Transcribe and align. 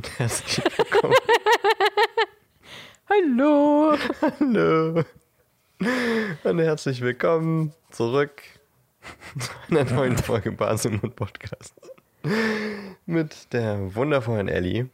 Und 0.00 0.18
herzlich 0.18 0.64
willkommen. 0.78 1.14
Hallo. 3.10 3.98
Hallo 4.22 5.04
und 6.42 6.58
herzlich 6.58 7.02
willkommen 7.02 7.74
zurück 7.90 8.40
zu 9.38 9.50
einer 9.68 9.84
neuen 9.92 10.16
Folge 10.16 10.52
Basimund 10.52 11.16
Podcast 11.16 11.74
mit 13.04 13.52
der 13.52 13.94
wundervollen 13.94 14.48
Ellie. 14.48 14.88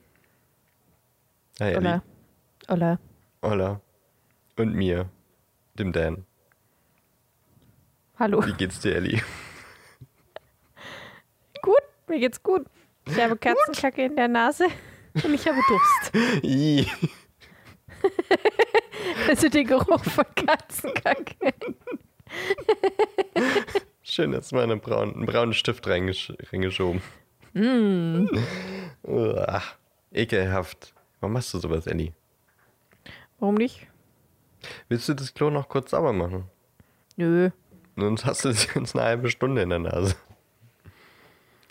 Hi 1.60 1.74
Ellie. 1.74 1.76
Hola. 1.76 2.02
Hola. 2.68 2.98
Hola. 3.42 3.80
Und 4.56 4.74
mir, 4.74 5.08
dem 5.74 5.92
Dan. 5.92 6.26
Hallo. 8.18 8.44
Wie 8.44 8.54
geht's 8.54 8.80
dir, 8.80 8.96
Ellie? 8.96 9.22
Gut, 11.62 11.82
mir 12.08 12.18
geht's 12.18 12.42
gut. 12.42 12.66
Ich 13.08 13.20
habe 13.20 13.36
Katzenkacke 13.36 14.04
in 14.04 14.16
der 14.16 14.26
Nase 14.26 14.66
und 15.24 15.34
ich 15.34 15.46
habe 15.46 15.58
Durst. 15.68 16.14
Ih. 16.44 16.86
Also 19.28 19.48
den 19.48 19.66
Geruch 19.66 20.04
von 20.04 20.24
Katzenkacke. 20.34 21.34
Schön, 24.02 24.32
jetzt 24.32 24.52
mal 24.52 24.62
einen 24.62 24.80
braunen, 24.80 25.14
einen 25.14 25.26
braunen 25.26 25.54
Stift 25.54 25.86
reingesch 25.86 26.32
reingeschoben. 26.52 27.02
Mm. 27.54 28.26
Uah, 29.02 29.62
ekelhaft. 30.12 30.94
Warum 31.20 31.32
machst 31.34 31.52
du 31.54 31.58
sowas, 31.58 31.86
Ellie? 31.86 32.12
Warum 33.38 33.56
nicht? 33.56 33.86
Willst 34.88 35.08
du 35.08 35.14
das 35.14 35.34
Klo 35.34 35.50
noch 35.50 35.68
kurz 35.68 35.90
sauber 35.90 36.12
machen? 36.12 36.44
Nö. 37.16 37.50
Sonst 37.96 38.24
hast 38.26 38.44
du 38.44 38.50
jetzt 38.50 38.94
eine 38.94 39.04
halbe 39.04 39.30
Stunde 39.30 39.62
in 39.62 39.70
der 39.70 39.78
Nase. 39.78 40.14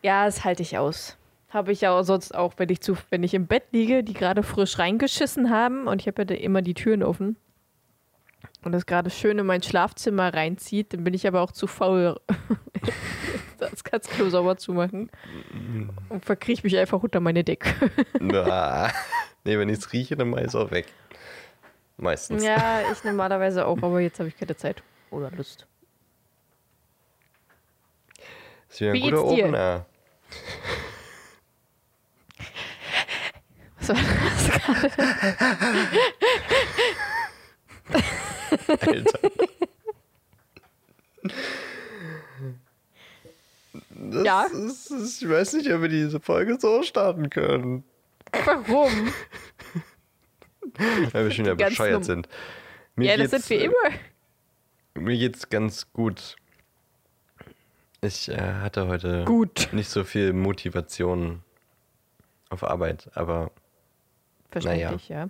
Ja, 0.01 0.25
das 0.25 0.43
halte 0.43 0.63
ich 0.63 0.77
aus. 0.77 1.17
Habe 1.55 1.71
ich 1.71 1.79
ja 1.79 2.03
sonst 2.03 2.35
auch, 2.35 2.55
wenn 2.57 2.67
ich, 2.67 2.81
zu, 2.81 2.97
wenn 3.11 3.23
ich 3.23 3.33
im 3.33 3.47
Bett 3.47 3.63
liege, 3.71 4.03
die 4.03 4.13
gerade 4.13 4.43
frisch 4.43 4.77
reingeschissen 4.77 5.49
haben 5.49 5.87
und 5.87 6.01
ich 6.01 6.07
habe 6.07 6.25
ja 6.29 6.37
immer 6.37 6.61
die 6.61 6.73
Türen 6.73 7.01
offen 7.01 7.37
und 8.65 8.73
das 8.73 8.85
gerade 8.85 9.09
schön 9.09 9.39
in 9.39 9.45
mein 9.45 9.63
Schlafzimmer 9.63 10.33
reinzieht, 10.33 10.91
dann 10.91 11.05
bin 11.05 11.13
ich 11.13 11.25
aber 11.25 11.39
auch 11.39 11.53
zu 11.53 11.67
faul, 11.67 12.19
das 13.57 13.85
ganze 13.85 14.11
Klo 14.11 14.27
sauber 14.27 14.57
zu 14.57 14.73
machen 14.73 15.09
und 16.09 16.25
verkrieche 16.25 16.63
mich 16.63 16.77
einfach 16.77 17.01
unter 17.01 17.21
meine 17.21 17.45
Decke. 17.45 17.69
Uah. 18.19 18.91
nee, 19.45 19.57
wenn 19.57 19.69
ich 19.69 19.77
es 19.77 19.93
rieche, 19.93 20.17
dann 20.17 20.31
mach 20.31 20.39
ich 20.39 20.47
es 20.47 20.55
auch 20.55 20.71
weg. 20.71 20.87
Meistens. 21.95 22.43
Ja, 22.43 22.81
ich 22.91 23.01
normalerweise 23.05 23.65
auch, 23.65 23.77
aber 23.81 24.01
jetzt 24.01 24.19
habe 24.19 24.27
ich 24.27 24.35
keine 24.35 24.57
Zeit 24.57 24.83
oder 25.09 25.31
Lust. 25.31 25.65
Ist 28.67 28.81
wieder 28.81 28.91
ein 28.91 28.93
Wie 28.95 28.99
guter 28.99 29.21
geht's 29.21 29.35
dir? 29.35 29.43
Opener. 29.45 29.85
Was 33.87 33.97
war 34.67 34.75
das 34.81 34.95
gerade? 34.95 35.09
Alter. 38.81 39.19
Das 43.89 44.25
Ja. 44.25 44.43
Ist, 44.45 44.91
ist, 44.91 45.21
ich 45.21 45.29
weiß 45.29 45.53
nicht, 45.53 45.71
ob 45.71 45.81
wir 45.81 45.89
diese 45.89 46.19
Folge 46.19 46.57
so 46.59 46.83
starten 46.83 47.29
können. 47.29 47.83
Warum? 48.45 49.13
Weil 51.11 51.25
wir 51.25 51.31
schon 51.31 51.45
wieder 51.45 51.55
Ganz 51.55 51.69
bescheuert 51.71 52.05
sind. 52.05 52.27
Mir 52.95 53.11
ja, 53.11 53.17
das 53.17 53.31
sind 53.31 53.49
wir 53.49 53.61
äh, 53.61 53.65
immer. 53.65 55.03
Mir 55.05 55.17
geht's 55.17 55.49
ganz 55.49 55.91
gut. 55.91 56.35
Ich 58.01 58.29
äh, 58.29 58.37
hatte 58.37 58.87
heute 58.87 59.25
Gut. 59.25 59.69
nicht 59.71 59.89
so 59.89 60.03
viel 60.03 60.33
Motivation 60.33 61.41
auf 62.49 62.63
Arbeit, 62.63 63.09
aber 63.15 63.51
Verständlich, 64.51 65.09
ja. 65.09 65.29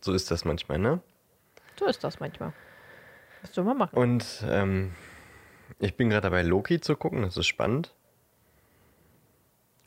so 0.00 0.12
ist 0.12 0.30
das 0.30 0.44
manchmal, 0.44 0.78
ne? 0.78 1.00
So 1.78 1.86
ist 1.86 2.02
das 2.04 2.20
manchmal. 2.20 2.52
Was 3.42 3.54
soll 3.54 3.64
man 3.64 3.76
machen? 3.76 3.96
Und 3.96 4.44
ähm, 4.48 4.94
ich 5.78 5.96
bin 5.96 6.10
gerade 6.10 6.22
dabei, 6.22 6.42
Loki 6.42 6.80
zu 6.80 6.96
gucken, 6.96 7.22
das 7.22 7.36
ist 7.36 7.46
spannend. 7.46 7.92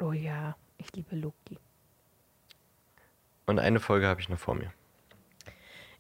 Oh 0.02 0.12
ja, 0.12 0.56
ich 0.78 0.92
liebe 0.94 1.16
Loki. 1.16 1.58
Und 3.46 3.60
eine 3.60 3.80
Folge 3.80 4.08
habe 4.08 4.20
ich 4.22 4.30
noch 4.30 4.40
vor 4.40 4.56
mir. 4.56 4.72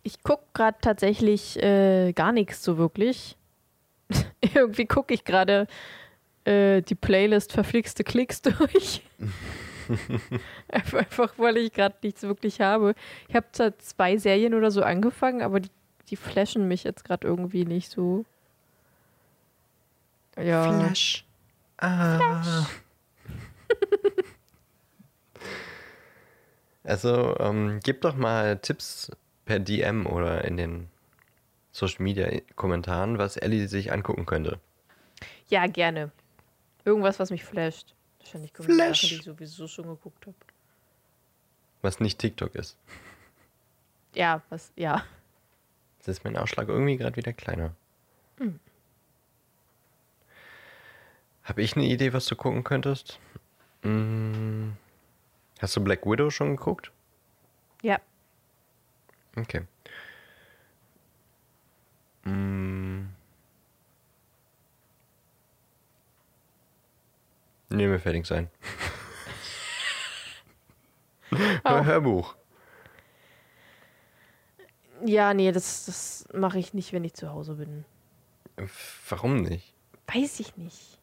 Ich 0.04 0.22
gucke 0.22 0.44
gerade 0.54 0.78
tatsächlich 0.82 1.62
äh, 1.62 2.14
gar 2.14 2.32
nichts 2.32 2.64
so 2.64 2.78
wirklich. 2.78 3.38
Irgendwie 4.42 4.86
gucke 4.86 5.14
ich 5.14 5.24
gerade 5.24 5.68
äh, 6.44 6.82
die 6.82 6.96
Playlist 6.96 7.54
verflixte 7.54 8.04
Klicks 8.04 8.42
durch. 8.44 9.02
einfach, 10.70 11.34
weil 11.38 11.58
ich 11.58 11.74
gerade 11.74 11.96
nichts 12.04 12.24
wirklich 12.24 12.62
habe. 12.62 12.96
Ich 13.28 13.36
habe 13.36 13.48
zwar 13.52 13.78
zwei 13.80 14.18
Serien 14.18 14.54
oder 14.54 14.72
so 14.72 14.82
angefangen, 14.82 15.42
aber 15.42 15.60
die, 15.60 15.70
die 16.10 16.16
flashen 16.16 16.68
mich 16.68 16.84
jetzt 16.84 17.04
gerade 17.04 17.28
irgendwie 17.28 17.66
nicht 17.66 17.92
so. 17.92 18.26
Ja. 20.38 20.64
Flash. 20.64 21.26
Ah. 21.78 22.66
also, 26.84 27.38
ähm, 27.40 27.80
gib 27.84 28.02
doch 28.02 28.16
mal 28.16 28.58
Tipps 28.60 29.12
per 29.46 29.60
DM 29.60 30.06
oder 30.06 30.46
in 30.46 30.58
den 30.58 30.90
Social 31.72 32.04
Media 32.04 32.30
Kommentaren, 32.56 33.18
was 33.18 33.38
Ellie 33.38 33.68
sich 33.68 33.92
angucken 33.92 34.26
könnte. 34.26 34.60
Ja, 35.48 35.68
gerne. 35.68 36.12
Irgendwas, 36.86 37.20
was 37.20 37.32
mich 37.32 37.44
flasht. 37.44 37.95
Wahrscheinlich 38.26 38.54
die 38.54 38.64
Flash. 38.64 39.02
Sachen, 39.02 39.10
die 39.10 39.16
ich 39.16 39.22
sowieso 39.24 39.68
schon 39.68 39.86
geguckt 39.86 40.26
habe. 40.26 40.36
Was 41.82 42.00
nicht 42.00 42.20
TikTok 42.20 42.56
ist. 42.56 42.78
Ja, 44.16 44.42
was, 44.50 44.72
ja. 44.78 45.04
Jetzt 45.98 46.08
ist 46.08 46.24
mein 46.24 46.38
Ausschlag 46.38 46.70
irgendwie 46.70 46.96
gerade 46.96 47.18
wieder 47.18 47.34
kleiner. 47.34 47.76
Hm. 48.38 48.62
Habe 51.44 51.62
ich 51.62 51.76
eine 51.76 51.84
Idee, 51.84 52.14
was 52.14 52.26
du 52.28 52.38
gucken 52.38 52.64
könntest? 52.64 53.20
Mm, 53.84 54.70
Hast 55.60 55.76
du 55.76 55.84
Black 55.84 56.06
Widow 56.06 56.30
schon 56.30 56.56
geguckt? 56.56 56.94
Ja. 57.82 58.00
Okay. 59.36 59.64
Mm. 62.24 63.08
Nee, 67.70 67.88
mir 67.88 68.00
fertig 68.00 68.26
sein. 68.26 68.50
Hör, 71.32 71.60
Auch. 71.64 71.86
Hörbuch. 71.86 72.36
Ja, 75.04 75.34
nee, 75.34 75.52
das, 75.52 75.86
das 75.86 76.28
mache 76.34 76.60
ich 76.60 76.74
nicht, 76.74 76.94
wenn 76.94 77.04
ich 77.04 77.14
zu 77.14 77.30
Hause 77.30 77.56
bin. 77.56 77.86
Warum 79.10 79.42
nicht? 79.42 79.74
Weiß 80.08 80.40
ich 80.40 80.56
nicht. 80.58 81.00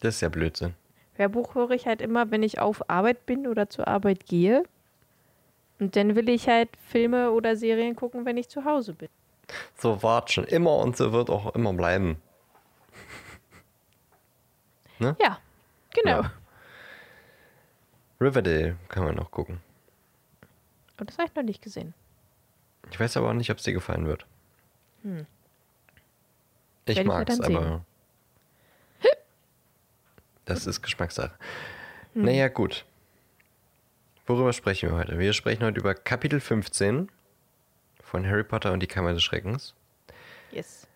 Das 0.00 0.16
ist 0.16 0.20
ja 0.20 0.28
Blödsinn. 0.28 0.74
Hörbuch 1.14 1.54
höre 1.54 1.72
ich 1.72 1.86
halt 1.86 2.00
immer, 2.00 2.30
wenn 2.30 2.42
ich 2.42 2.60
auf 2.60 2.88
Arbeit 2.88 3.26
bin 3.26 3.46
oder 3.46 3.68
zur 3.68 3.88
Arbeit 3.88 4.26
gehe. 4.26 4.62
Und 5.80 5.96
dann 5.96 6.14
will 6.14 6.28
ich 6.28 6.48
halt 6.48 6.68
Filme 6.88 7.32
oder 7.32 7.56
Serien 7.56 7.96
gucken, 7.96 8.24
wenn 8.24 8.36
ich 8.36 8.48
zu 8.48 8.64
Hause 8.64 8.94
bin. 8.94 9.08
So 9.76 10.02
war 10.02 10.26
schon 10.28 10.44
immer 10.44 10.76
und 10.76 10.96
so 10.96 11.12
wird 11.12 11.30
auch 11.30 11.54
immer 11.54 11.72
bleiben. 11.72 12.20
Ja, 14.98 15.38
genau. 15.94 16.22
Ja. 16.22 16.32
Riverdale 18.20 18.76
kann 18.88 19.04
man 19.04 19.14
noch 19.14 19.30
gucken. 19.30 19.60
Und 20.98 21.08
das 21.08 21.18
habe 21.18 21.28
ich 21.28 21.34
noch 21.34 21.42
nicht 21.44 21.62
gesehen. 21.62 21.94
Ich 22.90 22.98
weiß 22.98 23.16
aber 23.16 23.30
auch 23.30 23.34
nicht, 23.34 23.50
ob 23.50 23.58
es 23.58 23.64
dir 23.64 23.72
gefallen 23.72 24.06
wird. 24.06 24.26
Hm. 25.02 25.26
Ich 26.86 26.96
dann 26.96 27.26
sehen. 27.26 27.56
aber. 27.56 27.84
Das 30.46 30.66
ist 30.66 30.80
Geschmackssache. 30.80 31.34
Hm. 32.14 32.24
Naja, 32.24 32.48
gut. 32.48 32.86
Worüber 34.26 34.52
sprechen 34.54 34.90
wir 34.90 34.96
heute? 34.96 35.18
Wir 35.18 35.34
sprechen 35.34 35.62
heute 35.62 35.78
über 35.78 35.94
Kapitel 35.94 36.40
15 36.40 37.10
von 38.02 38.26
Harry 38.26 38.44
Potter 38.44 38.72
und 38.72 38.80
die 38.80 38.86
Kammer 38.86 39.12
des 39.12 39.22
Schreckens. 39.22 39.74
Yes. 40.50 40.87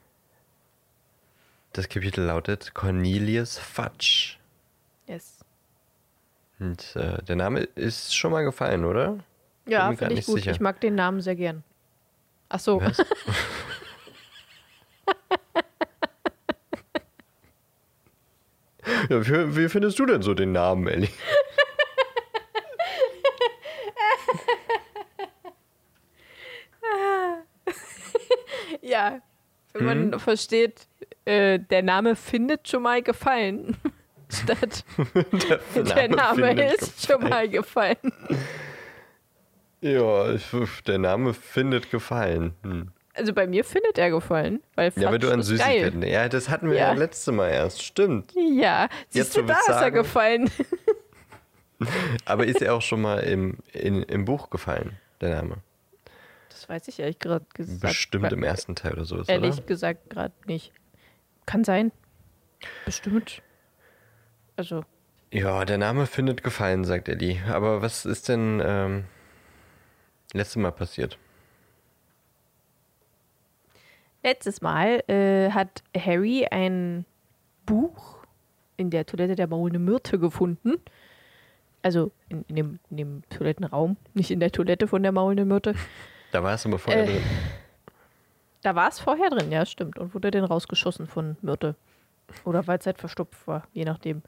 Das 1.73 1.89
Kapitel 1.89 2.25
lautet 2.27 2.75
Cornelius 2.75 3.57
Fudge. 3.59 4.37
Yes. 5.07 5.39
Und 6.59 6.95
äh, 6.97 7.23
der 7.23 7.37
Name 7.37 7.61
ist 7.61 8.15
schon 8.15 8.31
mal 8.31 8.45
gefallen, 8.45 8.85
oder? 8.85 9.21
Ja, 9.67 9.91
finde 9.97 10.17
ich 10.17 10.27
gut. 10.27 10.37
sicher. 10.37 10.51
Ich 10.51 10.61
mag 10.61 10.81
den 10.81 10.95
Namen 10.97 11.23
sehr 11.23 11.35
gern. 11.35 11.65
Ach 12.51 12.61
so. 12.61 12.79
Was? 12.79 12.99
ja, 19.09 19.27
wie, 19.27 19.57
wie 19.57 19.69
findest 19.71 19.99
du 19.99 20.05
denn 20.05 20.21
so 20.21 20.35
den 20.35 20.53
Namen, 20.53 20.87
Ellie? 20.89 21.09
Wenn 29.75 29.85
man 30.11 30.21
versteht, 30.21 30.87
äh, 31.25 31.59
der 31.59 31.83
Name 31.83 32.17
findet 32.17 32.69
schon 32.69 32.83
mal 32.83 33.03
gefallen. 33.03 33.77
statt 34.31 34.85
Der 35.75 35.85
der 35.85 36.09
Name 36.09 36.65
ist 36.75 37.07
schon 37.07 37.23
mal 37.29 37.49
gefallen. 37.49 37.97
Ja, 39.81 40.33
ich, 40.33 40.45
der 40.87 40.99
Name 40.99 41.35
findet 41.35 41.91
gefallen. 41.91 42.55
Hm. 42.63 42.89
Also 43.15 43.35
bei 43.35 43.47
mir 43.47 43.63
findet 43.65 43.99
er 43.99 44.11
gefallen, 44.11 44.63
weil 44.75 44.91
Ja, 44.97 45.11
weil 45.11 45.19
du 45.19 45.31
an 45.31 45.43
Süßigkeiten. 45.43 46.01
geil. 46.01 46.11
Ja, 46.11 46.29
das 46.29 46.49
hatten 46.49 46.71
wir 46.71 46.77
ja, 46.79 46.89
Ja. 46.89 46.93
letztes 46.95 47.33
Mal 47.35 47.51
erst. 47.51 47.83
Stimmt. 47.83 48.33
Ja, 48.35 48.85
Jetzt, 49.11 49.35
siehst 49.35 49.37
du, 49.37 49.43
wo 49.43 49.47
da 49.49 49.55
ist 49.59 49.69
er 49.69 49.75
sagen. 49.75 49.95
gefallen. 49.97 50.51
Aber 52.25 52.47
ist 52.47 52.63
er 52.63 52.75
auch 52.75 52.81
schon 52.83 53.03
mal 53.03 53.19
im, 53.19 53.59
in, 53.73 54.03
im 54.05 54.25
Buch 54.25 54.49
gefallen, 54.51 54.97
der 55.21 55.37
Name? 55.37 55.57
Das 56.63 56.69
weiß 56.69 56.87
ich 56.87 57.01
ehrlich 57.01 57.19
gerade 57.19 57.45
gesagt. 57.55 57.81
Bestimmt 57.81 58.31
im 58.31 58.45
ersten 58.45 58.77
Teil 58.77 58.93
oder 58.93 59.05
so. 59.05 59.21
Ehrlich 59.25 59.57
oder? 59.57 59.63
gesagt 59.67 60.11
gerade 60.11 60.33
nicht. 60.47 60.73
Kann 61.45 61.65
sein. 61.65 61.91
Bestimmt. 62.85 63.43
Also, 64.55 64.85
Ja, 65.33 65.65
der 65.65 65.79
Name 65.79 66.07
findet 66.07 66.45
gefallen, 66.45 66.85
sagt 66.85 67.09
Ellie. 67.09 67.41
Aber 67.49 67.83
was 67.83 68.05
ist 68.05 68.29
denn 68.29 68.63
ähm, 68.65 69.05
letztes 70.33 70.55
Mal 70.55 70.71
passiert? 70.71 71.19
letztes 74.23 74.61
Mal 74.63 75.03
äh, 75.09 75.51
hat 75.51 75.83
Harry 75.99 76.47
ein 76.49 77.05
Buch 77.67 78.19
in 78.77 78.91
der 78.91 79.05
Toilette 79.05 79.35
der 79.35 79.49
maulenden 79.49 79.85
Myrte 79.85 80.21
gefunden. 80.21 80.75
Also 81.83 82.13
in, 82.29 82.45
in, 82.47 82.55
dem, 82.55 82.79
in 82.91 82.97
dem 82.99 83.23
Toilettenraum, 83.31 83.97
nicht 84.15 84.31
in 84.31 84.39
der 84.39 84.53
Toilette 84.53 84.87
von 84.87 85.03
der 85.03 85.11
maulenden 85.11 85.49
Myrte. 85.49 85.75
Da 86.33 86.43
war 86.43 86.55
es 86.55 86.67
aber 86.67 86.79
vorher 86.79 87.05
Äh, 87.05 87.07
drin. 87.07 87.23
Da 88.63 88.75
war 88.75 88.89
es 88.89 88.99
vorher 89.01 89.31
drin, 89.31 89.51
ja, 89.53 89.65
stimmt. 89.67 89.99
Und 89.99 90.15
wurde 90.15 90.31
dann 90.31 90.45
rausgeschossen 90.45 91.07
von 91.07 91.37
Myrte. 91.43 91.75
Oder 92.45 92.67
weil 92.67 92.79
es 92.79 92.87
halt 92.87 92.99
verstopft 92.99 93.47
war, 93.47 93.65
je 93.73 93.85
nachdem. 93.85 94.23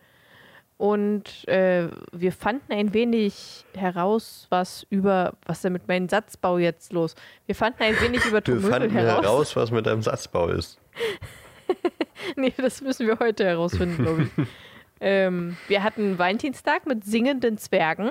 Und 0.76 1.46
äh, 1.48 1.88
wir 2.12 2.32
fanden 2.32 2.72
ein 2.72 2.92
wenig 2.92 3.64
heraus, 3.76 4.46
was 4.50 4.84
über, 4.90 5.34
was 5.46 5.58
ist 5.58 5.64
denn 5.64 5.72
mit 5.72 5.86
meinem 5.86 6.08
Satzbau 6.08 6.58
jetzt 6.58 6.92
los? 6.92 7.14
Wir 7.46 7.54
fanden 7.54 7.82
ein 7.84 7.98
wenig 8.00 8.24
über 8.26 8.38
Wir 8.44 8.44
Tom 8.44 8.54
Riddle 8.56 8.70
fanden 8.70 8.90
heraus. 8.90 9.22
heraus, 9.24 9.56
was 9.56 9.70
mit 9.70 9.86
deinem 9.86 10.02
Satzbau 10.02 10.48
ist. 10.48 10.78
Nee, 12.36 12.52
das 12.56 12.80
müssen 12.80 13.06
wir 13.06 13.18
heute 13.18 13.44
herausfinden, 13.44 14.02
glaube 14.02 14.22
ich. 14.22 14.46
ähm, 15.00 15.56
wir 15.68 15.82
hatten 15.82 16.18
Valentinstag 16.18 16.86
mit 16.86 17.04
singenden 17.04 17.58
Zwergen. 17.58 18.10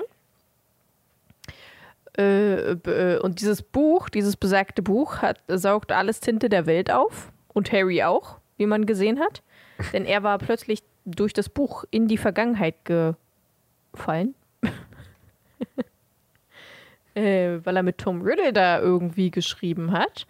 Äh, 2.16 2.72
äh, 2.72 3.18
und 3.18 3.40
dieses 3.40 3.62
Buch, 3.62 4.08
dieses 4.08 4.36
besagte 4.36 4.82
Buch, 4.82 5.18
hat, 5.18 5.42
saugt 5.48 5.92
alles 5.92 6.20
Tinte 6.20 6.48
der 6.48 6.66
Welt 6.66 6.90
auf. 6.90 7.32
Und 7.52 7.72
Harry 7.72 8.02
auch, 8.02 8.38
wie 8.56 8.66
man 8.66 8.86
gesehen 8.86 9.20
hat. 9.20 9.42
Denn 9.92 10.04
er 10.04 10.22
war 10.22 10.38
plötzlich 10.38 10.82
durch 11.04 11.32
das 11.32 11.48
Buch 11.48 11.84
in 11.90 12.08
die 12.08 12.18
Vergangenheit 12.18 12.76
gefallen. 12.84 14.34
äh, 17.14 17.58
weil 17.62 17.76
er 17.76 17.82
mit 17.82 17.98
Tom 17.98 18.22
Riddle 18.22 18.52
da 18.52 18.80
irgendwie 18.80 19.30
geschrieben 19.30 19.92
hat. 19.92 20.26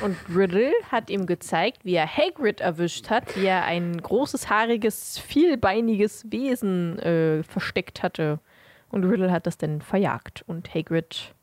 Und 0.00 0.16
Riddle 0.34 0.72
hat 0.90 1.10
ihm 1.10 1.26
gezeigt, 1.26 1.84
wie 1.84 1.94
er 1.94 2.06
Hagrid 2.06 2.60
erwischt 2.60 3.10
hat, 3.10 3.36
wie 3.36 3.46
er 3.46 3.64
ein 3.64 4.00
großes, 4.00 4.50
haariges, 4.50 5.18
vielbeiniges 5.18 6.30
Wesen 6.30 6.98
äh, 6.98 7.42
versteckt 7.44 8.02
hatte. 8.02 8.40
Und 8.94 9.02
Riddle 9.02 9.32
hat 9.32 9.48
das 9.48 9.58
dann 9.58 9.80
verjagt 9.80 10.44
und 10.46 10.72
Hagrid 10.72 11.34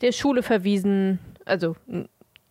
der 0.00 0.10
Schule 0.10 0.42
verwiesen. 0.42 1.20
Also, 1.44 1.76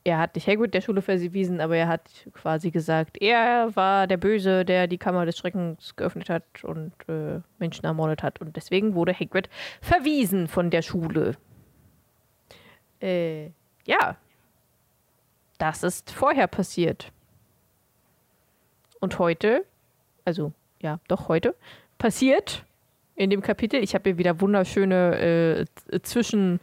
er 0.06 0.19
hat 0.19 0.36
nicht 0.36 0.48
Hagrid 0.48 0.74
der 0.74 0.80
Schule 0.80 1.02
verwiesen, 1.02 1.60
aber 1.60 1.75
er 1.75 1.90
hat 1.90 2.10
quasi 2.31 2.72
gesagt, 2.72 3.22
er 3.22 3.75
war 3.75 4.08
der 4.08 4.16
Böse, 4.16 4.64
der 4.64 4.88
die 4.88 4.98
Kammer 4.98 5.25
des 5.25 5.38
Schreckens 5.38 5.98
geöffnet 5.98 6.30
hat 6.30 6.64
und 6.64 6.94
äh, 7.10 7.42
Menschen 7.60 7.84
ermordet 7.84 8.24
hat. 8.24 8.40
Und 8.40 8.56
deswegen 8.56 8.96
wurde 8.96 9.14
Hagrid 9.14 9.50
verwiesen 9.81 10.48
von 10.48 10.70
der 10.70 10.81
Schule. 10.81 11.36
Äh, 13.02 13.48
ja, 13.86 14.16
das 15.58 15.84
ist 15.84 16.10
vorher 16.12 16.48
passiert. 16.48 17.12
Und 19.02 19.20
heute, 19.20 19.66
also 20.24 20.54
ja, 20.81 21.02
doch 21.10 21.28
heute, 21.28 21.54
passiert 21.98 22.63
in 23.18 23.30
dem 23.31 23.42
Kapitel, 23.42 23.84
ich 23.84 23.94
habe 23.96 24.12
hier 24.12 24.18
wieder 24.18 24.40
wunderschöne 24.40 25.66
äh, 25.92 26.00
Zwischen... 26.04 26.60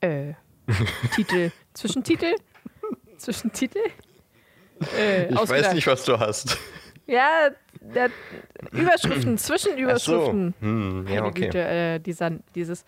Äh, 0.00 0.34
Titel. 1.16 1.50
Zwischentitel? 1.72 2.36
Zwischentitel? 3.16 3.80
Äh, 4.96 5.32
Ich 5.32 5.48
weiß 5.48 5.72
nicht, 5.72 5.86
was 5.86 6.04
du 6.04 6.20
hast. 6.20 6.56
Ja, 7.06 7.48
der, 7.80 8.10
Überschriften, 8.70 9.38
Zwischenüberschriften. 9.38 10.54
So. 10.60 10.66
Hm, 10.66 11.08
ja, 11.08 11.24
okay. 11.24 11.46
Güte, 11.46 11.58
äh, 11.58 11.98
dieser, 12.00 12.30
dieses. 12.54 12.84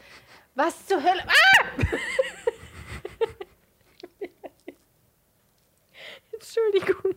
Was 0.55 0.87
zur 0.87 1.03
Hölle? 1.03 1.23
Ah! 1.27 1.65
Entschuldigung. 6.33 7.15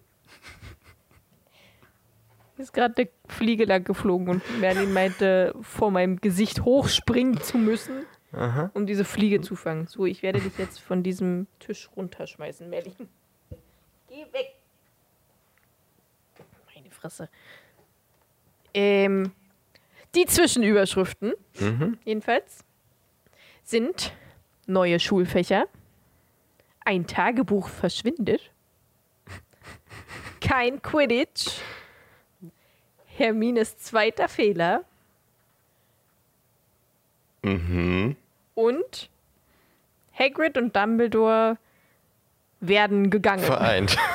Ist 2.57 2.73
gerade 2.73 2.93
eine 2.97 3.09
Fliege 3.27 3.65
lang 3.65 3.83
geflogen 3.83 4.29
und 4.29 4.59
Merlin 4.59 4.93
meinte, 4.93 5.55
vor 5.61 5.89
meinem 5.91 6.21
Gesicht 6.21 6.63
hochspringen 6.63 7.41
zu 7.41 7.57
müssen, 7.57 8.05
Aha. 8.31 8.69
um 8.75 8.85
diese 8.85 9.03
Fliege 9.05 9.41
zu 9.41 9.55
fangen. 9.55 9.87
So, 9.87 10.05
ich 10.05 10.21
werde 10.21 10.39
dich 10.39 10.57
jetzt 10.59 10.79
von 10.79 11.01
diesem 11.01 11.47
Tisch 11.59 11.89
runterschmeißen, 11.95 12.69
Merlin. 12.69 12.93
Geh 14.07 14.21
weg. 14.31 14.53
Meine 16.75 16.91
Fresse. 16.91 17.27
Ähm, 18.75 19.31
die 20.13 20.25
Zwischenüberschriften, 20.25 21.33
Mhm. 21.59 21.97
jedenfalls, 22.05 22.63
sind 23.63 24.13
neue 24.67 24.99
Schulfächer, 24.99 25.65
ein 26.85 27.07
Tagebuch 27.07 27.67
verschwindet, 27.67 28.51
kein 30.39 30.81
Quidditch, 30.81 31.59
Hermines 33.17 33.77
zweiter 33.77 34.27
Fehler 34.29 34.83
Mhm. 37.43 38.15
und 38.55 39.09
Hagrid 40.17 40.57
und 40.57 40.73
Dumbledore 40.75 41.57
werden 42.61 43.09
gegangen. 43.09 43.43
Vereint. 43.43 43.97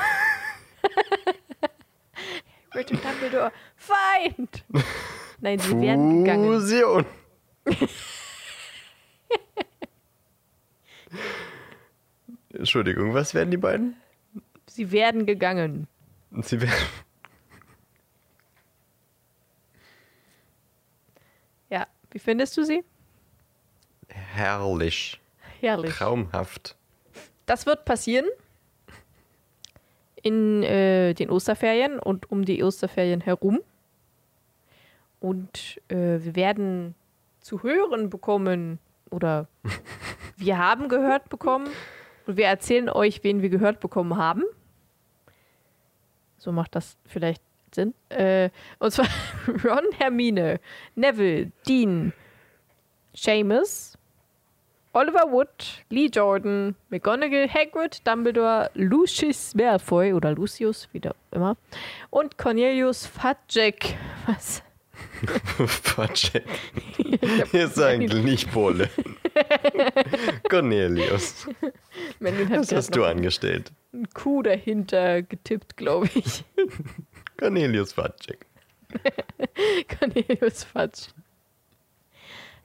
Hagrid 2.71 2.91
und 2.91 3.03
Dumbledore 3.05 3.51
Feind! 3.75 4.65
Nein, 5.41 5.59
sie 5.59 5.79
werden 5.79 6.23
gegangen. 6.23 6.45
Fusion. 6.45 7.05
Entschuldigung, 12.53 13.13
was 13.13 13.33
werden 13.33 13.51
die 13.51 13.57
beiden? 13.57 13.95
Sie 14.67 14.91
werden 14.91 15.25
gegangen. 15.25 15.87
Sie 16.41 16.61
werden. 16.61 16.73
Ja, 21.69 21.85
wie 22.11 22.19
findest 22.19 22.57
du 22.57 22.63
sie? 22.63 22.83
Herrlich. 24.07 25.19
Herrlich. 25.59 25.93
Traumhaft. 25.93 26.75
Das 27.45 27.65
wird 27.65 27.85
passieren 27.85 28.25
in 30.21 30.63
äh, 30.63 31.13
den 31.13 31.29
Osterferien 31.29 31.99
und 31.99 32.31
um 32.31 32.45
die 32.45 32.63
Osterferien 32.63 33.21
herum. 33.21 33.59
Und 35.19 35.81
äh, 35.89 36.19
wir 36.23 36.35
werden 36.35 36.95
zu 37.41 37.63
hören 37.63 38.09
bekommen 38.09 38.79
oder 39.09 39.47
wir 40.37 40.57
haben 40.57 40.89
gehört 40.89 41.29
bekommen 41.29 41.67
und 42.25 42.37
wir 42.37 42.45
erzählen 42.45 42.89
euch, 42.89 43.23
wen 43.23 43.41
wir 43.41 43.49
gehört 43.49 43.79
bekommen 43.79 44.17
haben. 44.17 44.43
So 46.37 46.51
macht 46.51 46.75
das 46.75 46.97
vielleicht 47.05 47.43
Sinn. 47.73 47.93
Äh, 48.09 48.49
und 48.79 48.91
zwar 48.91 49.07
Ron, 49.63 49.85
Hermine, 49.97 50.59
Neville, 50.95 51.51
Dean, 51.67 52.13
Seamus, 53.15 53.97
Oliver 54.93 55.31
Wood, 55.31 55.83
Lee 55.89 56.07
Jordan, 56.07 56.75
McGonagall, 56.89 57.47
Hagrid, 57.47 58.05
Dumbledore, 58.07 58.71
Lucius 58.73 59.53
Malfoy 59.53 60.13
oder 60.13 60.33
Lucius, 60.33 60.87
wie 60.91 61.01
immer, 61.31 61.57
und 62.09 62.37
Cornelius 62.37 63.05
Fudgeck. 63.05 63.97
Was? 64.25 64.63
Fatschek. 65.65 66.43
Hier 67.51 67.67
sagen 67.69 68.05
nicht 68.23 68.51
Pole. 68.51 68.89
Cornelius. 70.49 71.47
Was 72.19 72.71
hast 72.73 72.95
du 72.95 73.05
angestellt? 73.05 73.71
einen 73.93 74.09
Kuh 74.09 74.41
dahinter 74.41 75.21
getippt, 75.21 75.77
glaube 75.77 76.09
ich. 76.13 76.43
Cornelius 77.39 77.93
Fatschek. 77.93 78.45
Cornelius 79.99 80.63
Fudge. 80.63 81.07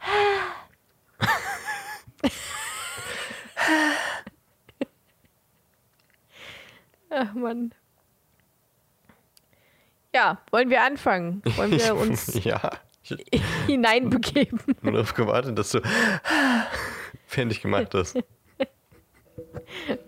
Ach 7.10 7.34
Mann. 7.34 7.74
Ja, 10.14 10.40
wollen 10.50 10.70
wir 10.70 10.82
anfangen? 10.82 11.42
Wollen 11.56 11.72
wir 11.72 11.94
uns 11.96 12.42
ja. 12.44 12.70
Ich 13.02 13.42
hineinbegeben? 13.66 14.60
hab 14.66 14.82
nur 14.82 14.92
darauf 14.92 15.12
gewartet, 15.14 15.58
dass 15.58 15.72
du 15.72 15.80
fertig 17.26 17.60
gemacht 17.60 17.92
hast. 17.94 18.16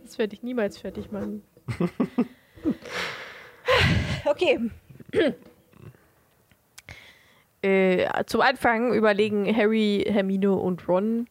Das 0.05 0.19
werde 0.19 0.35
ich 0.35 0.43
niemals 0.43 0.79
fertig 0.79 1.13
machen. 1.13 1.43
Okay. 4.25 4.71
äh, 7.63 8.25
zum 8.27 8.41
Anfang 8.41 8.93
überlegen 8.93 9.55
Harry, 9.55 10.05
Hermine 10.09 10.53
und 10.53 10.87
Ron, 10.89 11.29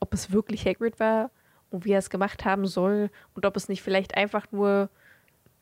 ob 0.00 0.14
es 0.14 0.32
wirklich 0.32 0.66
Hagrid 0.66 1.00
war 1.00 1.30
und 1.70 1.84
wie 1.84 1.92
er 1.92 1.98
es 1.98 2.10
gemacht 2.10 2.44
haben 2.44 2.66
soll 2.66 3.10
und 3.34 3.46
ob 3.46 3.56
es 3.56 3.68
nicht 3.68 3.82
vielleicht 3.82 4.16
einfach 4.16 4.46
nur 4.50 4.88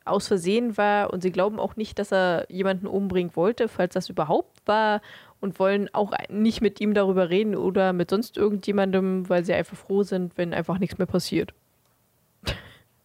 aus 0.05 0.28
Versehen 0.28 0.76
war 0.76 1.12
und 1.12 1.21
sie 1.23 1.33
glauben 1.33 1.59
auch 1.59 1.76
nicht, 1.76 1.99
dass 1.99 2.12
er 2.12 2.47
jemanden 2.49 2.87
umbringen 2.87 3.35
wollte, 3.35 3.69
falls 3.69 3.95
das 3.95 4.09
überhaupt 4.09 4.62
war 4.64 5.02
und 5.40 5.59
wollen 5.59 5.93
auch 5.93 6.12
nicht 6.28 6.61
mit 6.61 6.81
ihm 6.81 6.95
darüber 6.95 7.28
reden 7.28 7.57
oder 7.57 7.93
mit 7.93 8.11
sonst 8.11 8.37
irgendjemandem, 8.37 9.28
weil 9.28 9.45
sie 9.45 9.55
einfach 9.55 9.76
froh 9.76 10.02
sind, 10.02 10.38
wenn 10.38 10.55
einfach 10.55 10.78
nichts 10.78 10.99
mehr 10.99 11.07
passiert. 11.07 11.52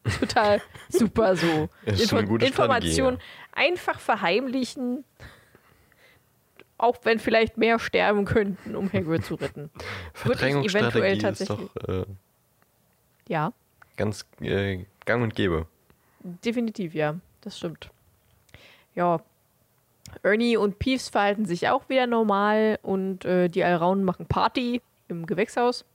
Total 0.20 0.62
super 0.90 1.36
so. 1.36 1.70
Ist 1.86 2.10
schon 2.10 2.20
eine 2.20 2.46
Information 2.46 3.16
Strategie, 3.16 3.24
einfach 3.54 4.00
verheimlichen, 4.00 5.04
auch 6.78 6.98
wenn 7.04 7.20
vielleicht 7.20 7.58
mehr 7.58 7.78
sterben 7.78 8.26
könnten, 8.26 8.76
um 8.76 8.92
Hagrid 8.92 9.24
zu 9.24 9.36
retten. 9.36 9.70
Verdrängungsstrategie 10.14 11.08
ist 11.08 11.22
tatsächlich. 11.22 11.70
doch 11.76 11.88
äh, 11.88 12.06
Ja, 13.28 13.54
ganz 13.98 14.26
äh, 14.40 14.86
gang 15.06 15.22
und 15.24 15.36
gäbe. 15.36 15.68
definitiv, 16.24 16.94
ja. 16.96 17.16
Das 17.42 17.58
stimmt. 17.58 17.90
Ja. 18.96 19.22
Ernie 20.24 20.58
und 20.58 20.78
Peeves 20.78 21.10
verhalten 21.10 21.46
sich 21.46 21.70
auch 21.70 21.88
wieder 21.90 22.06
normal 22.06 22.80
und 22.82 23.24
äh, 23.26 23.48
die 23.48 23.64
Alraunen 23.64 24.04
machen 24.04 24.26
Party 24.26 24.82
im 25.08 25.26
Gewächshaus. 25.26 25.86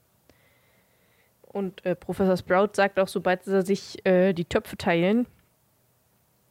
Und 1.56 1.86
äh, 1.86 1.96
Professor 1.96 2.36
Sprout 2.36 2.74
sagt 2.74 2.98
auch, 2.98 3.08
sobald 3.08 3.44
sie 3.44 3.62
sich 3.62 4.04
äh, 4.04 4.34
die 4.34 4.44
Töpfe 4.44 4.76
teilen, 4.76 5.26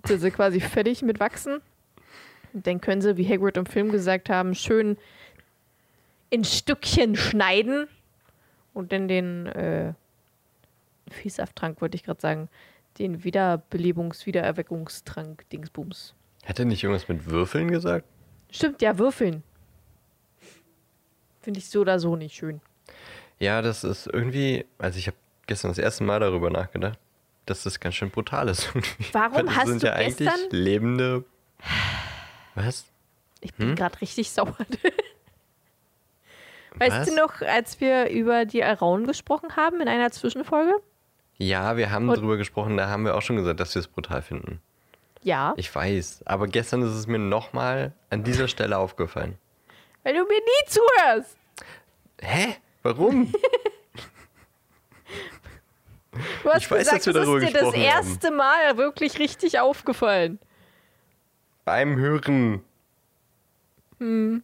sind 0.04 0.20
sie 0.20 0.32
quasi 0.32 0.60
fertig 0.60 1.04
mit 1.04 1.20
Wachsen. 1.20 1.62
Und 2.54 2.66
dann 2.66 2.82
können 2.82 3.02
sie, 3.02 3.16
wie 3.16 3.30
Hagrid 3.30 3.56
im 3.58 3.68
Film 3.68 3.92
gesagt 3.92 4.30
haben, 4.30 4.56
schön 4.56 4.98
in 6.32 6.44
Stückchen 6.44 7.16
schneiden 7.16 7.88
und 8.74 8.92
dann 8.92 9.08
den 9.08 9.46
äh, 9.46 9.94
Viehsafttrank, 11.12 11.82
wollte 11.82 11.98
ich 11.98 12.04
gerade 12.04 12.20
sagen, 12.20 12.50
den 12.98 13.24
Wiederbelebungs-, 13.24 14.26
Wiedererweckungstrank 14.26 15.48
Dingsbums. 15.52 16.16
Hat 16.46 16.58
er 16.58 16.66
nicht 16.66 16.84
irgendwas 16.84 17.08
mit 17.08 17.28
Würfeln 17.28 17.70
gesagt? 17.70 18.08
Stimmt, 18.50 18.82
ja, 18.82 18.98
würfeln. 18.98 19.44
Finde 21.42 21.60
ich 21.60 21.70
so 21.70 21.82
oder 21.82 22.00
so 22.00 22.16
nicht 22.16 22.34
schön. 22.34 22.60
Ja, 23.39 23.62
das 23.62 23.84
ist 23.84 24.08
irgendwie, 24.08 24.65
also 24.77 24.98
ich 24.98 25.08
habe 25.08 25.18
gestern 25.48 25.72
das 25.72 25.77
erste 25.77 26.04
Mal 26.04 26.20
darüber 26.20 26.50
nachgedacht, 26.50 26.98
dass 27.46 27.63
das 27.63 27.80
ganz 27.80 27.96
schön 27.96 28.10
brutal 28.10 28.48
ist. 28.50 28.70
Warum 29.12 29.46
das 29.46 29.56
hast 29.56 29.68
sind 29.68 29.84
du 29.84 29.88
ja 29.88 29.94
eigentlich 29.94 30.18
gestern- 30.30 30.50
lebende. 30.51 31.24
Was? 32.56 32.86
Ich 33.42 33.54
bin 33.54 33.70
Hm? 33.70 33.75
gerade 33.75 34.00
richtig 34.01 34.32
sauer. 34.32 34.56
weißt 36.75 37.10
du 37.10 37.15
noch, 37.15 37.42
als 37.42 37.80
wir 37.80 38.10
über 38.10 38.46
die 38.46 38.63
Alraunen 38.63 39.08
gesprochen 39.08 39.56
haben 39.56 39.82
in 39.82 39.88
einer 39.88 40.12
Zwischenfolge? 40.12 40.74
Ja, 41.38 41.77
wir 41.77 41.92
haben 41.92 42.10
Und- 42.10 42.18
drüber 42.20 42.38
gesprochen, 42.38 42.77
da 42.77 42.88
haben 42.89 43.04
wir 43.06 43.15
auch 43.15 43.22
schon 43.22 43.36
gesagt, 43.36 43.60
dass 43.60 43.75
wir 43.75 43.80
es 43.82 43.88
brutal 43.88 44.22
finden. 44.22 44.62
Ja. 45.22 45.54
Ich 45.58 45.74
weiß, 45.74 46.24
aber 46.25 46.48
gestern 46.48 46.82
ist 46.84 46.92
es 46.92 47.08
mir 47.08 47.18
nochmal 47.18 47.94
an 48.12 48.24
dieser 48.24 48.48
Stelle 48.48 48.77
aufgefallen. 48.77 49.38
Weil 50.04 50.13
du 50.13 50.20
mir 50.24 50.39
nie 50.39 50.68
zuhörst. 50.68 51.36
Hä? 52.22 52.56
Warum? 52.86 53.34
Du 56.44 56.51
hast 56.51 56.62
Ich 56.62 56.72
weiß, 56.72 56.80
gesagt, 56.80 57.00
dass 57.00 57.06
wir 57.08 57.13
das 57.13 57.25
darüber 57.25 57.42
ist 57.44 57.50
dir 57.54 57.60
das 57.60 57.74
haben. 57.74 57.82
erste 57.82 58.32
Mal 58.32 58.77
wirklich 58.77 59.20
richtig 59.20 59.60
aufgefallen. 59.60 60.39
Beim 61.65 61.98
Hören. 61.98 62.62
Hm. 64.00 64.44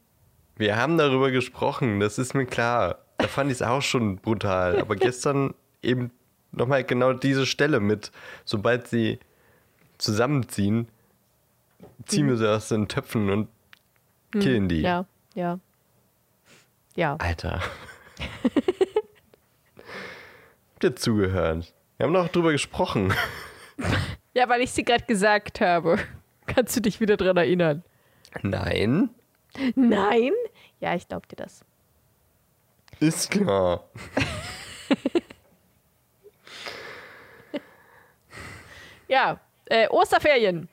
Wir 0.57 0.75
haben 0.75 0.97
darüber 0.97 1.29
gesprochen, 1.31 1.99
das 2.01 2.17
ist 2.17 2.33
mir 2.33 2.45
klar. 2.47 2.97
Da 3.19 3.27
fand 3.27 3.51
ich 3.51 3.57
es 3.57 3.61
auch 3.61 3.81
schon 3.83 4.17
brutal. 4.17 4.81
Aber 4.81 4.95
gestern 4.97 5.53
eben 5.81 6.11
nochmal 6.51 6.83
genau 6.83 7.13
diese 7.13 7.45
Stelle 7.45 7.79
mit, 7.79 8.11
sobald 8.43 8.87
sie 8.87 9.19
zusammenziehen, 9.97 10.89
ziehen 12.05 12.27
wir 12.27 12.35
sie 12.35 12.51
aus 12.51 12.67
den 12.67 12.87
Töpfen 12.89 13.29
und 13.29 13.47
killen 14.33 14.67
die. 14.67 14.79
Hm. 14.79 14.83
Ja, 14.83 15.05
ja. 15.35 15.59
Ja. 16.95 17.15
Alter. 17.17 17.61
Habt 20.73 20.83
ihr 20.83 20.95
zugehört? 20.95 21.73
Wir 21.97 22.05
haben 22.05 22.13
doch 22.13 22.27
drüber 22.29 22.51
gesprochen. 22.51 23.13
Ja, 24.33 24.47
weil 24.47 24.61
ich 24.61 24.71
sie 24.71 24.85
gerade 24.85 25.03
gesagt 25.03 25.59
habe. 25.59 25.97
Kannst 26.45 26.73
du 26.77 26.79
dich 26.79 27.01
wieder 27.01 27.17
dran 27.17 27.35
erinnern? 27.35 27.83
Nein, 28.43 29.09
Nein? 29.75 30.31
Ja, 30.79 30.95
ich 30.95 31.05
glaub 31.09 31.27
dir 31.27 31.35
das. 31.35 31.65
ist 33.01 33.29
klar. 33.29 33.83
Ja, 39.07 39.41
äh, 39.65 39.89
Osterferien. 39.89 40.69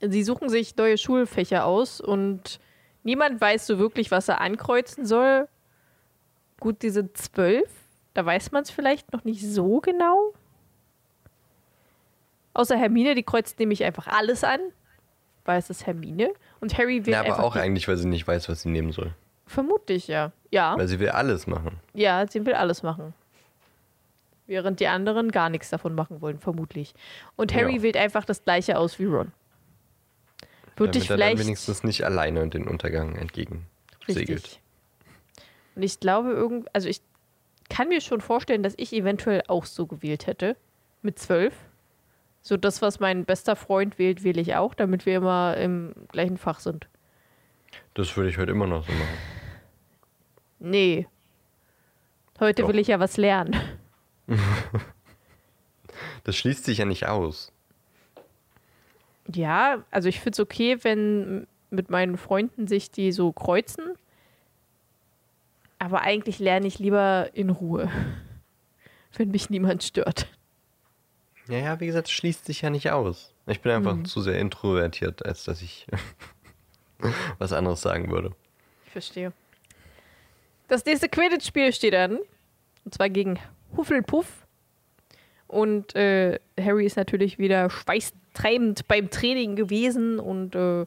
Sie 0.00 0.24
suchen 0.24 0.48
sich 0.48 0.74
neue 0.76 0.96
Schulfächer 0.96 1.66
aus 1.66 2.00
und 2.00 2.58
niemand 3.02 3.38
weiß 3.38 3.66
so 3.66 3.78
wirklich, 3.78 4.10
was 4.10 4.28
er 4.28 4.40
ankreuzen 4.40 5.04
soll. 5.04 5.46
Gut, 6.60 6.82
die 6.82 6.90
sind 6.90 7.16
zwölf. 7.16 7.68
Da 8.14 8.24
weiß 8.24 8.52
man 8.52 8.62
es 8.62 8.70
vielleicht 8.70 9.12
noch 9.12 9.24
nicht 9.24 9.40
so 9.42 9.80
genau. 9.80 10.34
Außer 12.54 12.76
Hermine, 12.76 13.14
die 13.14 13.22
kreuzt 13.22 13.58
nämlich 13.58 13.84
einfach 13.84 14.06
alles 14.08 14.42
an, 14.44 14.60
weil 15.44 15.58
es 15.58 15.70
ist 15.70 15.86
Hermine. 15.86 16.30
Und 16.60 16.76
Harry 16.76 17.06
will 17.06 17.12
Ja, 17.12 17.20
aber 17.20 17.42
auch 17.42 17.56
eigentlich, 17.56 17.86
weil 17.88 17.96
sie 17.96 18.08
nicht 18.08 18.26
weiß, 18.26 18.48
was 18.48 18.62
sie 18.62 18.68
nehmen 18.70 18.92
soll. 18.92 19.14
vermutlich 19.46 20.06
ja. 20.08 20.32
Ja, 20.52 20.76
Weil 20.76 20.88
sie 20.88 20.98
will 21.00 21.08
alles 21.10 21.46
machen. 21.46 21.78
ja, 21.94 22.26
sie 22.28 22.44
will 22.44 22.54
alles 22.54 22.82
machen. 22.82 23.14
Während 24.46 24.80
die 24.80 24.88
anderen 24.88 25.30
gar 25.30 25.48
nichts 25.48 25.70
davon 25.70 25.94
machen 25.94 26.20
wollen, 26.20 26.38
vermutlich. 26.40 26.92
Und 27.36 27.54
Harry 27.54 27.76
Ja. 27.76 27.82
wählt 27.82 27.96
einfach 27.96 28.24
das 28.24 28.44
gleiche 28.44 28.76
aus 28.78 28.98
wie 28.98 29.04
Ron. 29.04 29.30
Würde 30.76 30.98
ich 30.98 31.06
damit 31.06 31.10
er 31.10 31.16
dann 31.16 31.28
vielleicht. 31.36 31.46
wenigstens 31.46 31.84
nicht 31.84 32.04
alleine 32.04 32.48
den 32.48 32.66
Untergang 32.66 33.14
entgegen 33.16 33.66
segelt. 34.08 34.58
Und 35.80 35.84
ich 35.84 35.98
glaube, 35.98 36.32
irgend, 36.32 36.68
also 36.74 36.90
ich 36.90 37.00
kann 37.70 37.88
mir 37.88 38.02
schon 38.02 38.20
vorstellen, 38.20 38.62
dass 38.62 38.74
ich 38.76 38.92
eventuell 38.92 39.42
auch 39.48 39.64
so 39.64 39.86
gewählt 39.86 40.26
hätte. 40.26 40.54
Mit 41.00 41.18
zwölf. 41.18 41.54
So 42.42 42.58
das, 42.58 42.82
was 42.82 43.00
mein 43.00 43.24
bester 43.24 43.56
Freund 43.56 43.98
wählt, 43.98 44.22
wähle 44.22 44.42
ich 44.42 44.56
auch, 44.56 44.74
damit 44.74 45.06
wir 45.06 45.16
immer 45.16 45.56
im 45.56 45.94
gleichen 46.08 46.36
Fach 46.36 46.60
sind. 46.60 46.86
Das 47.94 48.14
würde 48.14 48.28
ich 48.28 48.36
heute 48.36 48.50
immer 48.50 48.66
noch 48.66 48.86
so 48.86 48.92
machen. 48.92 49.18
Nee. 50.58 51.06
Heute 52.40 52.60
Doch. 52.60 52.68
will 52.68 52.78
ich 52.78 52.88
ja 52.88 53.00
was 53.00 53.16
lernen. 53.16 53.56
Das 56.24 56.36
schließt 56.36 56.66
sich 56.66 56.76
ja 56.78 56.84
nicht 56.84 57.06
aus. 57.08 57.50
Ja, 59.34 59.82
also 59.90 60.10
ich 60.10 60.20
finde 60.20 60.34
es 60.34 60.40
okay, 60.40 60.76
wenn 60.82 61.46
mit 61.70 61.88
meinen 61.88 62.18
Freunden 62.18 62.68
sich 62.68 62.90
die 62.90 63.10
so 63.10 63.32
kreuzen. 63.32 63.94
Aber 65.80 66.02
eigentlich 66.02 66.38
lerne 66.38 66.66
ich 66.68 66.78
lieber 66.78 67.30
in 67.32 67.50
Ruhe. 67.50 67.90
Wenn 69.16 69.32
mich 69.32 69.50
niemand 69.50 69.82
stört. 69.82 70.28
Ja, 71.48 71.58
ja, 71.58 71.80
wie 71.80 71.86
gesagt, 71.86 72.06
es 72.06 72.12
schließt 72.12 72.44
sich 72.46 72.60
ja 72.60 72.70
nicht 72.70 72.90
aus. 72.92 73.34
Ich 73.48 73.60
bin 73.60 73.72
einfach 73.72 73.96
Mhm. 73.96 74.04
zu 74.04 74.20
sehr 74.20 74.38
introvertiert, 74.38 75.26
als 75.26 75.42
dass 75.42 75.62
ich 75.62 75.88
was 77.38 77.52
anderes 77.52 77.80
sagen 77.80 78.10
würde. 78.12 78.30
Ich 78.86 78.92
verstehe. 78.92 79.32
Das 80.68 80.84
nächste 80.84 81.08
Quidditch-Spiel 81.08 81.72
steht 81.72 81.94
an. 81.96 82.20
Und 82.84 82.94
zwar 82.94 83.08
gegen 83.10 83.38
Hufflepuff. 83.76 84.46
Und 85.48 85.96
äh, 85.96 86.38
Harry 86.60 86.86
ist 86.86 86.96
natürlich 86.96 87.38
wieder 87.38 87.68
schweißtreibend 87.70 88.86
beim 88.86 89.10
Training 89.10 89.56
gewesen 89.56 90.20
und 90.20 90.54
äh, 90.54 90.86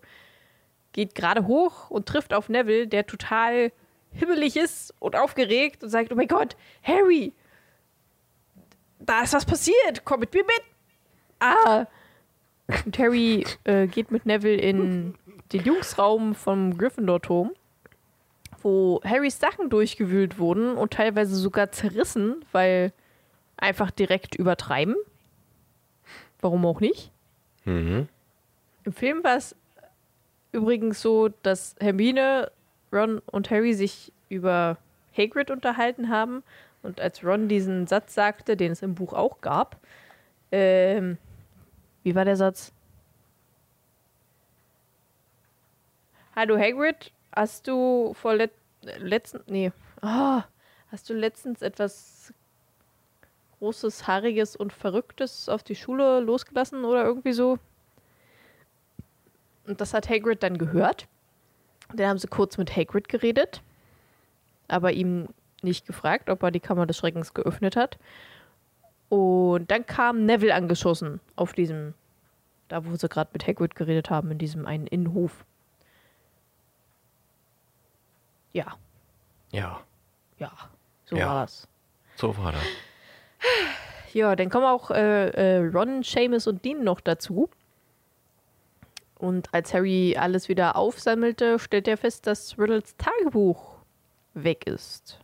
geht 0.94 1.16
gerade 1.16 1.46
hoch 1.48 1.90
und 1.90 2.06
trifft 2.08 2.34
auf 2.34 2.48
Neville, 2.48 2.88
der 2.88 3.06
total 3.06 3.74
hibbelig 4.14 4.56
ist 4.58 4.94
und 5.00 5.16
aufgeregt 5.16 5.84
und 5.84 5.90
sagt: 5.90 6.12
Oh 6.12 6.16
mein 6.16 6.28
Gott, 6.28 6.56
Harry, 6.84 7.34
da 9.00 9.24
ist 9.24 9.34
was 9.34 9.46
passiert, 9.46 10.04
komm 10.06 10.22
mit 10.22 10.34
mir 10.34 10.44
mit. 10.44 10.62
Ah. 11.40 11.86
Und 12.86 12.98
Harry 12.98 13.46
äh, 13.66 13.88
geht 13.88 14.12
mit 14.12 14.26
Neville 14.26 14.58
in 14.62 15.16
den 15.52 15.64
Jungsraum 15.64 16.34
vom 16.34 16.78
Gryffindor-Turm 16.78 17.52
wo 18.64 19.02
Harrys 19.04 19.40
Sachen 19.40 19.70
durchgewühlt 19.70 20.40
wurden 20.40 20.76
und 20.76 20.94
teilweise 20.94 21.36
sogar 21.36 21.72
zerrissen, 21.72 22.44
weil 22.52 22.94
einfach 23.58 23.92
direkt 23.92 24.36
übertreiben. 24.36 24.96
Warum 26.42 26.66
auch 26.66 26.80
nicht? 26.80 27.12
Mhm. 27.66 28.08
Im 28.84 28.94
Film 28.94 29.24
war 29.24 29.38
es 29.38 29.56
übrigens 30.52 31.02
so, 31.02 31.30
dass 31.30 31.76
Hermine, 31.80 32.52
Ron 32.94 33.22
und 33.26 33.50
Harry 33.50 33.74
sich 33.74 34.14
über 34.30 34.78
Hagrid 35.18 35.52
unterhalten 35.52 36.10
haben. 36.10 36.44
Und 36.82 37.02
als 37.02 37.24
Ron 37.24 37.48
diesen 37.48 37.88
Satz 37.88 38.14
sagte, 38.14 38.56
den 38.56 38.72
es 38.72 38.82
im 38.82 38.96
Buch 38.96 39.14
auch 39.14 39.42
gab, 39.42 39.78
ähm, 40.52 41.18
wie 42.04 42.14
war 42.16 42.26
der 42.26 42.36
Satz? 42.36 42.72
Hallo 46.36 46.58
Hagrid, 46.58 47.12
hast 47.34 47.68
du 47.68 48.14
vor 48.14 48.36
let 48.36 48.52
letzten, 48.82 49.42
nee, 49.48 49.72
ah, 50.02 50.44
hast 50.92 51.10
du 51.10 51.14
letztens 51.14 51.62
etwas 51.62 52.34
Großes, 53.60 54.08
Haariges 54.08 54.56
und 54.56 54.74
Verrücktes 54.74 55.48
auf 55.48 55.64
die 55.64 55.76
Schule 55.76 56.20
losgelassen 56.20 56.84
oder 56.84 57.06
irgendwie 57.06 57.32
so? 57.32 57.60
Und 59.66 59.80
das 59.80 59.94
hat 59.94 60.10
Hagrid 60.10 60.44
dann 60.44 60.58
gehört. 60.58 61.08
Dann 61.94 62.08
haben 62.08 62.18
sie 62.18 62.28
kurz 62.28 62.58
mit 62.58 62.76
Hagrid 62.76 63.08
geredet, 63.08 63.62
aber 64.68 64.92
ihm 64.92 65.28
nicht 65.62 65.86
gefragt, 65.86 66.30
ob 66.30 66.44
er 66.44 66.52
die 66.52 66.60
Kammer 66.60 66.86
des 66.86 66.98
Schreckens 66.98 67.34
geöffnet 67.34 67.76
hat. 67.76 67.98
Und 69.10 69.70
dann 69.70 69.86
kam 69.86 70.26
Neville 70.26 70.54
angeschossen 70.56 71.20
auf 71.36 71.54
diesem, 71.54 71.94
da 72.68 72.84
wo 72.86 72.96
sie 72.96 73.08
gerade 73.08 73.30
mit 73.34 73.46
Hagrid 73.48 73.76
geredet 73.76 74.10
haben, 74.10 74.32
in 74.32 74.38
diesem 74.40 74.66
einen 74.66 74.88
Innenhof. 74.88 75.46
Ja, 78.54 78.76
Ja, 79.52 79.80
ja, 80.40 80.52
so 81.06 81.16
Ja. 81.16 81.28
war 81.28 81.42
das. 81.42 81.68
so 82.16 82.36
war 82.38 82.52
das. 82.52 82.64
Ja, 84.14 84.36
dann 84.36 84.50
kommen 84.50 84.66
auch 84.66 84.90
äh, 84.92 85.30
äh, 85.30 85.68
Ron, 85.68 86.04
Seamus 86.04 86.46
und 86.48 86.64
Dean 86.66 86.84
noch 86.84 87.00
dazu. 87.02 87.50
Und 89.24 89.54
als 89.54 89.74
Harry 89.74 90.18
alles 90.20 90.50
wieder 90.50 90.76
aufsammelte, 90.76 91.58
stellt 91.58 91.88
er 91.88 91.96
fest, 91.96 92.28
dass 92.28 92.60
Riddles 92.60 92.98
Tagebuch 92.98 93.78
weg 94.34 94.68
ist. 94.68 95.18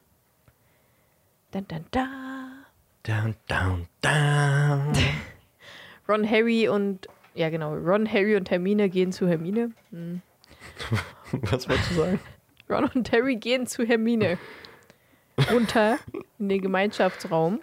Dann, 1.51 1.67
dann, 1.67 1.83
da. 1.91 2.47
Down, 3.03 3.35
down, 3.49 3.87
down. 4.01 4.93
Ron, 6.07 6.29
Harry 6.31 6.69
und 6.69 7.07
ja 7.33 7.49
genau, 7.49 7.73
Ron, 7.73 8.09
Harry 8.09 8.37
und 8.37 8.49
Hermine 8.49 8.87
gehen 8.87 9.11
zu 9.11 9.27
Hermine. 9.27 9.71
Was 11.33 11.67
wolltest 11.67 11.91
du 11.91 11.95
sagen? 11.95 12.19
Ron 12.69 12.89
und 12.95 13.11
Harry 13.11 13.35
gehen 13.35 13.67
zu 13.67 13.83
Hermine 13.83 14.37
runter 15.51 15.99
in 16.39 16.47
den 16.47 16.61
Gemeinschaftsraum. 16.61 17.59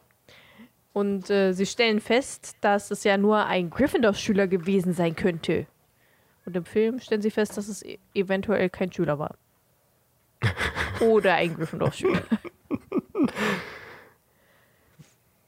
Und 0.92 1.30
äh, 1.30 1.54
sie 1.54 1.64
stellen 1.64 2.00
fest, 2.00 2.56
dass 2.60 2.90
es 2.90 3.04
ja 3.04 3.16
nur 3.16 3.46
ein 3.46 3.70
Gryffindor-Schüler 3.70 4.46
gewesen 4.48 4.92
sein 4.92 5.16
könnte. 5.16 5.66
Und 6.46 6.56
im 6.56 6.64
Film 6.64 7.00
stellen 7.00 7.22
sie 7.22 7.30
fest, 7.30 7.56
dass 7.56 7.68
es 7.68 7.84
e 7.84 7.98
eventuell 8.14 8.70
kein 8.70 8.92
Schüler 8.92 9.18
war. 9.18 9.36
Oder 11.00 11.34
ein 11.34 11.54
Gryffindor-Schüler. 11.54 12.22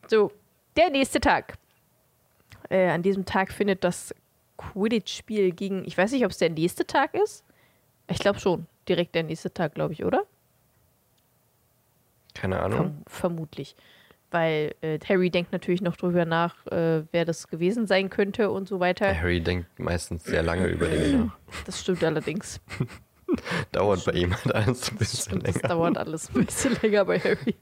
so, 0.09 0.33
der 0.77 0.91
nächste 0.91 1.21
Tag. 1.21 1.57
Äh, 2.69 2.89
an 2.89 3.03
diesem 3.03 3.25
Tag 3.25 3.53
findet 3.53 3.85
das 3.85 4.15
Quidditch-Spiel 4.57 5.53
gegen. 5.53 5.85
Ich 5.87 5.97
weiß 5.97 6.13
nicht, 6.13 6.25
ob 6.25 6.33
es 6.33 6.39
der 6.39 6.51
nächste 6.51 6.87
Tag 6.87 7.15
ist. 7.15 7.45
Ich 8.09 8.19
glaube 8.19 8.41
schon. 8.41 8.67
Direkt 8.89 9.15
der 9.15 9.23
nächste 9.23 9.53
Tag, 9.53 9.75
glaube 9.75 9.93
ich, 9.93 10.05
oder? 10.05 10.25
Keine 12.35 12.61
Ahnung. 12.61 12.79
Verm 12.79 13.03
vermutlich. 13.07 13.77
Weil 14.31 14.75
äh, 14.83 14.99
Harry 15.09 15.31
denkt 15.31 15.53
natürlich 15.53 15.81
noch 15.81 15.97
drüber 15.97 16.27
nach, 16.27 16.67
äh, 16.67 17.03
wer 17.13 17.25
das 17.25 17.49
gewesen 17.49 17.87
sein 17.87 18.11
könnte 18.11 18.51
und 18.51 18.69
so 18.69 18.79
weiter. 18.79 19.15
Harry 19.19 19.41
denkt 19.41 19.79
meistens 19.79 20.25
sehr 20.25 20.43
lange 20.43 20.67
über 20.67 20.87
Dinge 20.87 21.19
nach. 21.27 21.39
Das 21.65 21.81
stimmt 21.81 22.05
allerdings. 22.05 22.61
Dauert 23.73 24.05
bei 24.05 24.13
ihm 24.13 24.35
halt 24.35 24.55
alles 24.55 24.91
ein 24.91 24.97
bisschen 24.99 25.21
Stimmt, 25.21 25.47
das 25.49 25.55
länger. 25.57 25.69
dauert 25.69 25.99
alles 25.99 26.29
ein 26.35 26.45
bisschen 26.45 26.77
länger 26.83 27.05
bei 27.07 27.19
Harry. 27.21 27.55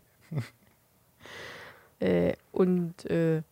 äh, 2.00 2.34
und 2.52 3.04
äh, 3.10 3.42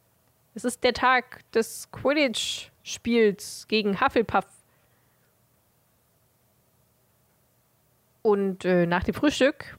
es 0.55 0.65
ist 0.65 0.83
der 0.85 0.93
Tag 0.93 1.41
des 1.53 1.89
Quidditch-Spiels 1.93 3.67
gegen 3.69 4.01
Hufflepuff. 4.01 4.47
Und 8.23 8.65
äh, 8.65 8.87
nach 8.87 9.05
dem 9.05 9.15
Frühstück 9.15 9.77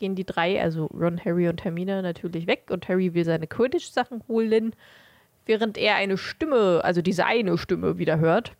gehen 0.00 0.16
die 0.16 0.24
drei, 0.24 0.60
also 0.60 0.86
Ron, 0.86 1.20
Harry 1.24 1.48
und 1.48 1.62
Hermine, 1.62 2.02
natürlich 2.02 2.48
weg. 2.48 2.64
Und 2.70 2.88
Harry 2.88 3.14
will 3.14 3.24
seine 3.24 3.46
Quidditch-Sachen 3.46 4.24
holen, 4.26 4.74
während 5.46 5.78
er 5.78 5.94
eine 5.94 6.18
Stimme, 6.18 6.80
also 6.82 7.02
diese 7.02 7.24
eine 7.26 7.56
Stimme 7.56 7.98
wieder 7.98 8.18
hört, 8.18 8.52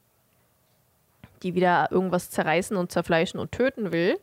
die 1.42 1.54
wieder 1.54 1.88
irgendwas 1.90 2.30
zerreißen 2.30 2.76
und 2.76 2.92
zerfleischen 2.92 3.40
und 3.40 3.50
töten 3.50 3.92
will. 3.92 4.18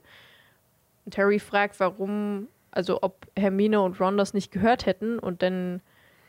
Und 1.06 1.18
Harry 1.18 1.40
fragt, 1.40 1.80
warum, 1.80 2.48
also 2.72 3.00
ob 3.02 3.28
Hermine 3.36 3.82
und 3.82 4.00
Ron 4.00 4.18
das 4.18 4.34
nicht 4.34 4.52
gehört 4.52 4.86
hätten. 4.86 5.20
Und 5.20 5.42
dann 5.42 5.82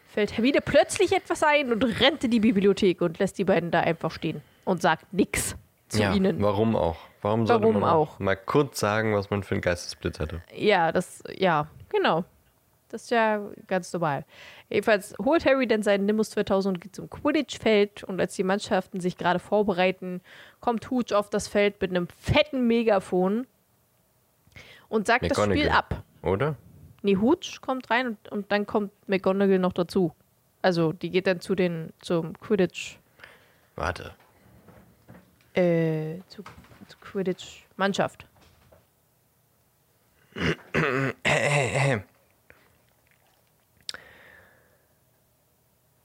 fällt 0.09 0.37
Hermine 0.37 0.61
plötzlich 0.61 1.13
etwas 1.13 1.43
ein 1.43 1.71
und 1.71 1.85
rennt 2.01 2.25
in 2.25 2.31
die 2.31 2.41
Bibliothek 2.41 3.03
und 3.03 3.19
lässt 3.19 3.39
die 3.39 3.45
beiden 3.45 3.71
da 3.71 3.81
einfach 3.81 4.11
stehen 4.11 4.41
und 4.65 4.83
sagt 4.83 5.13
nix 5.13 5.55
zu 5.89 6.01
ja, 6.01 6.15
ihnen. 6.15 6.41
warum 6.43 6.77
auch? 6.77 6.97
Warum 7.23 7.47
sollte 7.47 7.65
Warum 7.65 7.81
man 7.81 7.91
auch? 7.91 8.19
mal 8.19 8.37
kurz 8.37 8.79
sagen, 8.79 9.15
was 9.15 9.31
man 9.31 9.43
für 9.43 9.55
einen 9.55 9.63
Geistesblitz 9.63 10.21
hatte? 10.21 10.43
Ja, 10.55 10.93
das, 10.93 11.23
ja, 11.37 11.67
genau. 11.89 12.25
Das 12.91 13.03
ist 13.03 13.11
ja 13.11 13.41
ganz 13.67 13.93
normal. 13.93 14.25
Jedenfalls 14.71 15.15
holt 15.23 15.45
Harry 15.45 15.67
dann 15.67 15.83
seinen 15.83 16.07
Nimbus 16.07 16.31
2000 16.31 16.77
und 16.77 16.81
geht 16.81 16.97
zum 16.97 17.11
Quidditch-Feld. 17.11 18.05
Und 18.05 18.19
als 18.21 18.35
die 18.35 18.45
Mannschaften 18.45 19.01
sich 19.01 19.19
gerade 19.19 19.39
vorbereiten, 19.39 20.23
kommt 20.61 20.91
Hooch 20.91 21.13
auf 21.13 21.29
das 21.29 21.49
Feld 21.49 21.81
mit 21.81 21.91
einem 21.91 22.07
fetten 22.09 22.67
Megafon 22.67 23.47
und 24.89 25.07
sagt 25.07 25.31
das 25.31 25.37
Spiel 25.37 25.49
McGonagall. 25.49 25.79
ab. 25.79 26.03
Oder? 26.23 26.57
Nee, 27.03 27.17
Hooch 27.17 27.61
kommt 27.61 27.91
rein 27.91 28.07
und, 28.09 28.29
und 28.31 28.53
dann 28.53 28.67
kommt 28.67 28.91
McGonagall 29.07 29.59
noch 29.59 29.73
dazu. 29.73 30.13
Also, 30.63 30.93
die 30.93 31.11
geht 31.11 31.27
dann 31.27 31.41
zu 31.41 31.55
den, 31.55 31.93
zum 32.01 32.39
Quidditch, 32.41 32.99
Warte. 33.77 34.13
Äh, 35.55 36.19
zu, 36.29 36.43
zu 36.87 36.99
Quidditch-Mannschaft. 37.01 38.27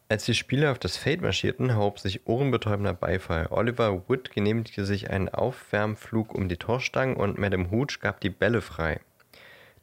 Als 0.09 0.25
die 0.25 0.35
Spieler 0.35 0.71
auf 0.71 0.79
das 0.79 0.95
Feld 0.95 1.21
marschierten, 1.21 1.75
hob 1.75 1.99
sich 1.99 2.27
ohrenbetäubender 2.27 2.93
Beifall. 2.93 3.47
Oliver 3.49 4.07
Wood 4.07 4.31
genehmigte 4.31 4.85
sich 4.85 5.09
einen 5.09 5.29
Aufwärmflug 5.29 6.35
um 6.35 6.49
die 6.49 6.57
Torstangen 6.57 7.15
und 7.15 7.39
Madame 7.39 7.71
Hooch 7.71 7.99
gab 7.99 8.21
die 8.21 8.29
Bälle 8.29 8.61
frei. 8.61 8.99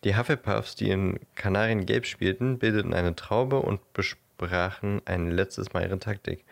Die 0.05 0.16
Hufflepuffs, 0.16 0.77
die 0.77 0.90
in 0.90 1.18
Kanariengelb 1.35 2.07
spielten, 2.07 2.59
bildeten 2.59 2.94
eine 2.94 3.16
Traube 3.16 3.59
und 3.59 3.81
besprachen 3.92 5.03
ein 5.05 5.31
letztes 5.31 5.73
Mal 5.73 5.83
ihre 5.83 5.99
Taktik. 5.99 6.44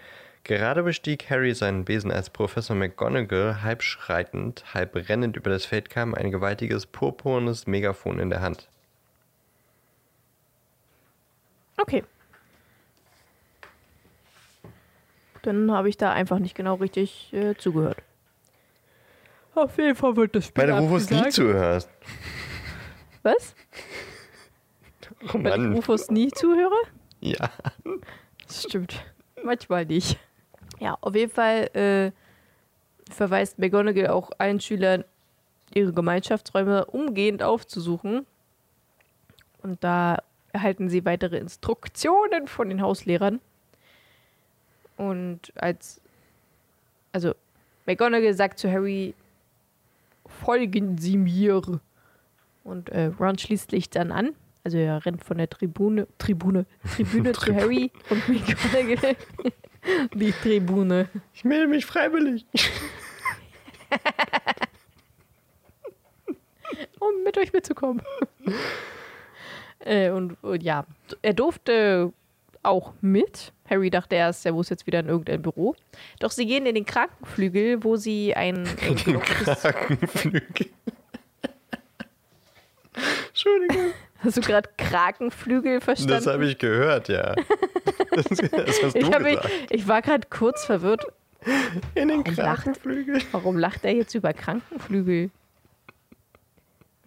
Gerade 0.44 0.82
bestieg 0.82 1.28
Harry 1.28 1.54
seinen 1.54 1.84
Besen, 1.84 2.10
als 2.10 2.30
Professor 2.30 2.74
McGonagall 2.74 3.62
halb 3.62 3.82
schreitend, 3.82 4.64
halb 4.72 4.94
rennend 5.08 5.36
über 5.36 5.50
das 5.50 5.66
Feld 5.66 5.90
kam, 5.90 6.14
ein 6.14 6.30
gewaltiges 6.30 6.86
purpurnes 6.86 7.66
Megafon 7.66 8.18
in 8.18 8.30
der 8.30 8.40
Hand. 8.40 8.68
Okay. 11.76 12.02
Dann 15.42 15.70
habe 15.70 15.88
ich 15.88 15.96
da 15.96 16.12
einfach 16.12 16.38
nicht 16.38 16.54
genau 16.54 16.74
richtig 16.74 17.32
äh, 17.32 17.54
zugehört. 17.56 17.98
Auf 19.54 19.76
jeden 19.76 19.94
Fall 19.96 20.16
wird 20.16 20.34
das 20.34 20.46
Spiel 20.46 20.62
Weil 20.64 20.70
du 20.70 20.78
Rufus 20.78 21.10
nie 21.10 21.28
zuhörst. 21.30 21.90
Was? 23.22 23.54
Oh 25.22 25.34
Weil 25.34 25.46
ich 25.52 25.56
Mann. 25.58 25.72
Rufus 25.74 26.10
nie 26.10 26.30
zuhöre? 26.30 26.76
Ja. 27.20 27.50
Das 28.46 28.62
stimmt. 28.62 29.04
Manchmal 29.42 29.84
nicht. 29.86 30.18
Ja, 30.80 30.96
auf 31.00 31.14
jeden 31.14 31.32
Fall 31.32 31.70
äh, 31.74 33.12
verweist 33.12 33.58
McGonagall 33.58 34.08
auch 34.08 34.30
allen 34.38 34.60
Schülern, 34.60 35.04
ihre 35.74 35.92
Gemeinschaftsräume 35.92 36.86
umgehend 36.86 37.42
aufzusuchen. 37.42 38.26
Und 39.62 39.82
da 39.82 40.22
erhalten 40.52 40.88
sie 40.88 41.04
weitere 41.04 41.38
Instruktionen 41.38 42.46
von 42.46 42.68
den 42.68 42.82
Hauslehrern. 42.82 43.40
Und 44.96 45.52
als. 45.56 46.00
Also, 47.12 47.34
McGonagall 47.86 48.34
sagt 48.34 48.58
zu 48.58 48.70
Harry: 48.70 49.14
Folgen 50.26 50.98
Sie 50.98 51.16
mir. 51.16 51.80
Und 52.64 52.90
äh, 52.90 53.06
Ron 53.18 53.38
schließt 53.38 53.70
sich 53.70 53.90
dann 53.90 54.12
an. 54.12 54.34
Also, 54.64 54.78
er 54.78 55.04
rennt 55.06 55.24
von 55.24 55.38
der 55.38 55.48
Tribune, 55.48 56.06
Tribune, 56.18 56.66
Tribüne 56.94 57.32
zu 57.32 57.54
Harry 57.54 57.90
und 58.10 58.28
McGonagall. 58.28 59.16
Die 60.14 60.32
Tribune. 60.32 61.08
Ich 61.34 61.44
melde 61.44 61.68
mich 61.68 61.86
freiwillig. 61.86 62.44
um 67.00 67.22
mit 67.24 67.38
euch 67.38 67.52
mitzukommen. 67.52 68.02
äh, 69.80 70.10
und, 70.10 70.36
und 70.42 70.62
ja, 70.62 70.84
er 71.22 71.34
durfte 71.34 72.12
auch 72.62 72.92
mit. 73.00 73.52
Harry 73.68 73.90
dachte 73.90 74.16
erst, 74.16 74.44
er 74.46 74.52
muss 74.52 74.68
jetzt 74.68 74.86
wieder 74.86 75.00
in 75.00 75.08
irgendein 75.08 75.42
Büro. 75.42 75.74
Doch 76.20 76.30
sie 76.30 76.46
gehen 76.46 76.66
in 76.66 76.74
den 76.74 76.84
Krankenflügel, 76.86 77.84
wo 77.84 77.96
sie 77.96 78.34
ein 78.34 78.64
äh, 78.66 78.94
gelocktes- 78.94 79.60
Krankenflügel. 79.62 80.66
Entschuldigung. 83.28 83.92
Hast 84.18 84.36
du 84.36 84.40
gerade 84.40 84.68
Krakenflügel 84.76 85.80
verstanden? 85.80 86.12
Das 86.24 86.26
habe 86.26 86.46
ich 86.46 86.58
gehört, 86.58 87.08
ja. 87.08 87.34
Das, 88.10 88.24
das 88.28 88.82
hast 88.82 88.94
du 88.94 88.98
ich, 88.98 89.18
mich, 89.20 89.38
ich 89.70 89.86
war 89.88 90.02
gerade 90.02 90.26
kurz 90.28 90.64
verwirrt. 90.64 91.04
In 91.94 92.08
den 92.08 92.18
Warum 92.26 92.34
lacht- 92.34 92.62
Krankenflügel. 92.64 93.22
Warum 93.32 93.58
lacht 93.58 93.84
er 93.84 93.92
jetzt 93.94 94.14
über 94.14 94.32
Krankenflügel? 94.32 95.30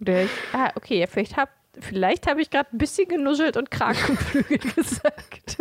Ich, 0.04 0.30
ah, 0.52 0.70
okay, 0.74 1.00
ja, 1.00 1.06
vielleicht 1.06 1.36
habe 1.36 1.50
vielleicht 1.78 2.26
hab 2.26 2.38
ich 2.38 2.50
gerade 2.50 2.68
ein 2.74 2.78
bisschen 2.78 3.06
genuschelt 3.08 3.56
und 3.56 3.70
Krakenflügel 3.70 4.58
gesagt. 4.74 5.58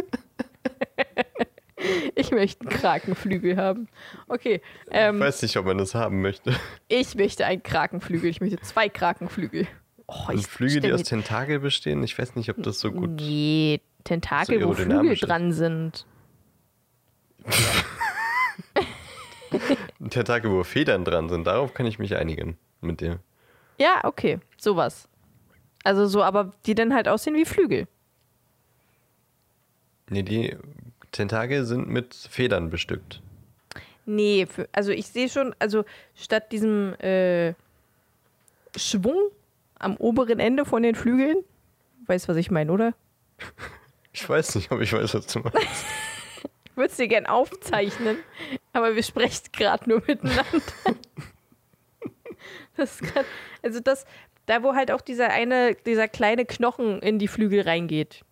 ich 2.15 2.31
möchte 2.31 2.61
einen 2.67 2.69
Krakenflügel 2.79 3.57
haben. 3.57 3.87
Okay, 4.27 4.61
Ich 4.85 4.89
ähm, 4.91 5.19
weiß 5.19 5.41
nicht, 5.41 5.57
ob 5.57 5.65
man 5.65 5.77
das 5.77 5.95
haben 5.95 6.21
möchte. 6.21 6.55
ich 6.87 7.15
möchte 7.15 7.45
einen 7.45 7.61
Krakenflügel. 7.63 8.29
Ich 8.29 8.41
möchte 8.41 8.59
zwei 8.61 8.89
Krakenflügel. 8.89 9.67
Oh, 10.13 10.27
Und 10.31 10.39
ich 10.39 10.47
Flügel, 10.47 10.81
die 10.81 10.91
aus 10.91 11.03
Tentakel 11.03 11.59
bestehen, 11.59 12.03
ich 12.03 12.19
weiß 12.19 12.35
nicht, 12.35 12.49
ob 12.49 12.61
das 12.63 12.81
so 12.81 12.91
gut. 12.91 13.11
Nee, 13.11 13.79
Tentakel, 14.03 14.59
So 14.59 14.67
wo 14.67 14.73
Flügel 14.73 15.13
ist. 15.13 15.21
dran 15.21 15.53
sind. 15.53 16.05
Tentakel, 20.09 20.51
wo 20.51 20.63
Federn 20.63 21.05
dran 21.05 21.29
sind, 21.29 21.45
darauf 21.45 21.73
kann 21.73 21.85
ich 21.85 21.99
mich 21.99 22.15
einigen 22.15 22.57
mit 22.81 23.01
dir. 23.01 23.19
Ja, 23.77 24.01
okay, 24.03 24.39
sowas. 24.57 25.07
Also 25.83 26.07
so, 26.07 26.23
aber 26.23 26.51
die 26.65 26.75
dann 26.75 26.93
halt 26.93 27.07
aussehen 27.07 27.35
wie 27.35 27.45
Flügel. 27.45 27.87
Nee, 30.09 30.23
die 30.23 30.55
Tentakel 31.11 31.65
sind 31.65 31.89
mit 31.89 32.13
Federn 32.15 32.69
bestückt. 32.69 33.21
Nee, 34.05 34.45
für, 34.45 34.67
also 34.71 34.91
ich 34.91 35.07
sehe 35.07 35.29
schon, 35.29 35.55
also 35.59 35.85
statt 36.15 36.51
diesem 36.51 36.93
äh, 36.99 37.53
Schwung 38.75 39.31
am 39.81 39.97
oberen 39.97 40.39
Ende 40.39 40.65
von 40.65 40.83
den 40.83 40.95
Flügeln, 40.95 41.37
weißt 42.05 42.27
was 42.27 42.37
ich 42.37 42.51
meine, 42.51 42.71
oder? 42.71 42.93
Ich 44.13 44.27
weiß 44.27 44.55
nicht, 44.55 44.71
ob 44.71 44.81
ich 44.81 44.93
weiß, 44.93 45.13
was 45.13 45.27
du 45.27 45.39
meinst. 45.39 45.85
Ich 46.65 46.77
würde 46.77 46.91
es 46.91 46.97
dir 46.97 47.07
gern 47.07 47.25
aufzeichnen, 47.25 48.17
aber 48.73 48.95
wir 48.95 49.03
sprechen 49.03 49.49
gerade 49.51 49.89
nur 49.89 50.01
miteinander. 50.05 50.61
Das 52.77 53.01
ist 53.01 53.13
grad, 53.13 53.25
also 53.61 53.79
das, 53.79 54.05
da 54.45 54.63
wo 54.63 54.73
halt 54.73 54.91
auch 54.91 55.01
dieser 55.01 55.29
eine, 55.29 55.75
dieser 55.75 56.07
kleine 56.07 56.45
Knochen 56.45 57.01
in 57.01 57.19
die 57.19 57.27
Flügel 57.27 57.61
reingeht. 57.61 58.23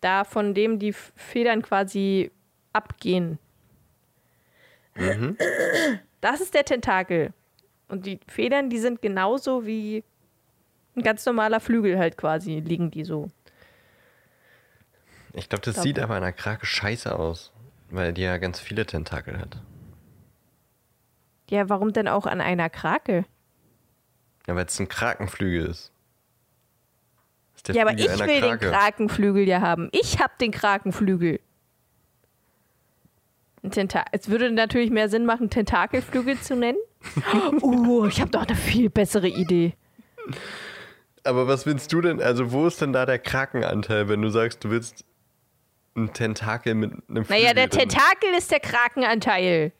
Da 0.00 0.24
von 0.24 0.54
dem 0.54 0.78
die 0.78 0.92
Federn 0.92 1.62
quasi 1.62 2.30
abgehen. 2.72 3.38
Das 6.20 6.40
ist 6.40 6.54
der 6.54 6.64
Tentakel. 6.64 7.32
Und 7.88 8.06
die 8.06 8.20
Federn, 8.28 8.70
die 8.70 8.78
sind 8.78 9.02
genauso 9.02 9.66
wie 9.66 10.02
ein 10.96 11.02
ganz 11.02 11.24
normaler 11.26 11.60
Flügel 11.60 11.98
halt 11.98 12.16
quasi, 12.16 12.60
liegen 12.60 12.90
die 12.90 13.04
so. 13.04 13.30
Ich 15.34 15.48
glaube, 15.48 15.64
das 15.64 15.74
Glaub- 15.74 15.84
sieht 15.84 15.98
aber 15.98 16.16
an 16.16 16.22
der 16.22 16.32
Krake 16.32 16.66
scheiße 16.66 17.14
aus, 17.18 17.52
weil 17.90 18.12
die 18.12 18.22
ja 18.22 18.36
ganz 18.38 18.60
viele 18.60 18.84
Tentakel 18.86 19.38
hat. 19.38 19.60
Ja, 21.50 21.68
warum 21.68 21.92
denn 21.92 22.08
auch 22.08 22.26
an 22.26 22.40
einer 22.40 22.70
Krake? 22.70 23.24
Ja, 24.46 24.56
weil 24.56 24.66
es 24.66 24.78
ein 24.80 24.88
Krakenflügel 24.88 25.66
ist. 25.66 25.92
Ist 27.56 27.68
Ja, 27.68 27.82
aber 27.82 27.92
ich 27.98 28.08
einer 28.10 28.26
will 28.26 28.40
den 28.40 28.58
Krake. 28.58 28.70
Krakenflügel 28.70 29.46
ja 29.46 29.60
haben. 29.60 29.88
Ich 29.92 30.18
hab 30.18 30.38
den 30.38 30.50
Krakenflügel. 30.50 31.40
Ein 33.62 33.70
Tenta 33.70 34.04
es 34.12 34.28
würde 34.28 34.50
natürlich 34.50 34.90
mehr 34.90 35.08
Sinn 35.08 35.24
machen, 35.26 35.48
Tentakelflügel 35.50 36.40
zu 36.40 36.56
nennen. 36.56 36.78
Uh, 37.62 38.06
ich 38.06 38.20
habe 38.20 38.30
doch 38.30 38.46
eine 38.46 38.56
viel 38.56 38.88
bessere 38.90 39.28
Idee. 39.28 39.74
Aber 41.24 41.46
was 41.48 41.66
willst 41.66 41.92
du 41.92 42.00
denn? 42.00 42.20
Also, 42.20 42.52
wo 42.52 42.66
ist 42.66 42.80
denn 42.80 42.92
da 42.92 43.06
der 43.06 43.18
Krakenanteil, 43.18 44.08
wenn 44.08 44.22
du 44.22 44.28
sagst, 44.28 44.64
du 44.64 44.70
willst 44.70 45.04
ein 45.96 46.12
Tentakel 46.12 46.74
mit 46.74 46.92
einem 47.08 47.24
Flügel? 47.24 47.42
Naja, 47.42 47.54
der 47.54 47.68
drin? 47.68 47.80
Tentakel 47.88 48.30
ist 48.36 48.50
der 48.50 48.60
Krakenanteil. 48.60 49.72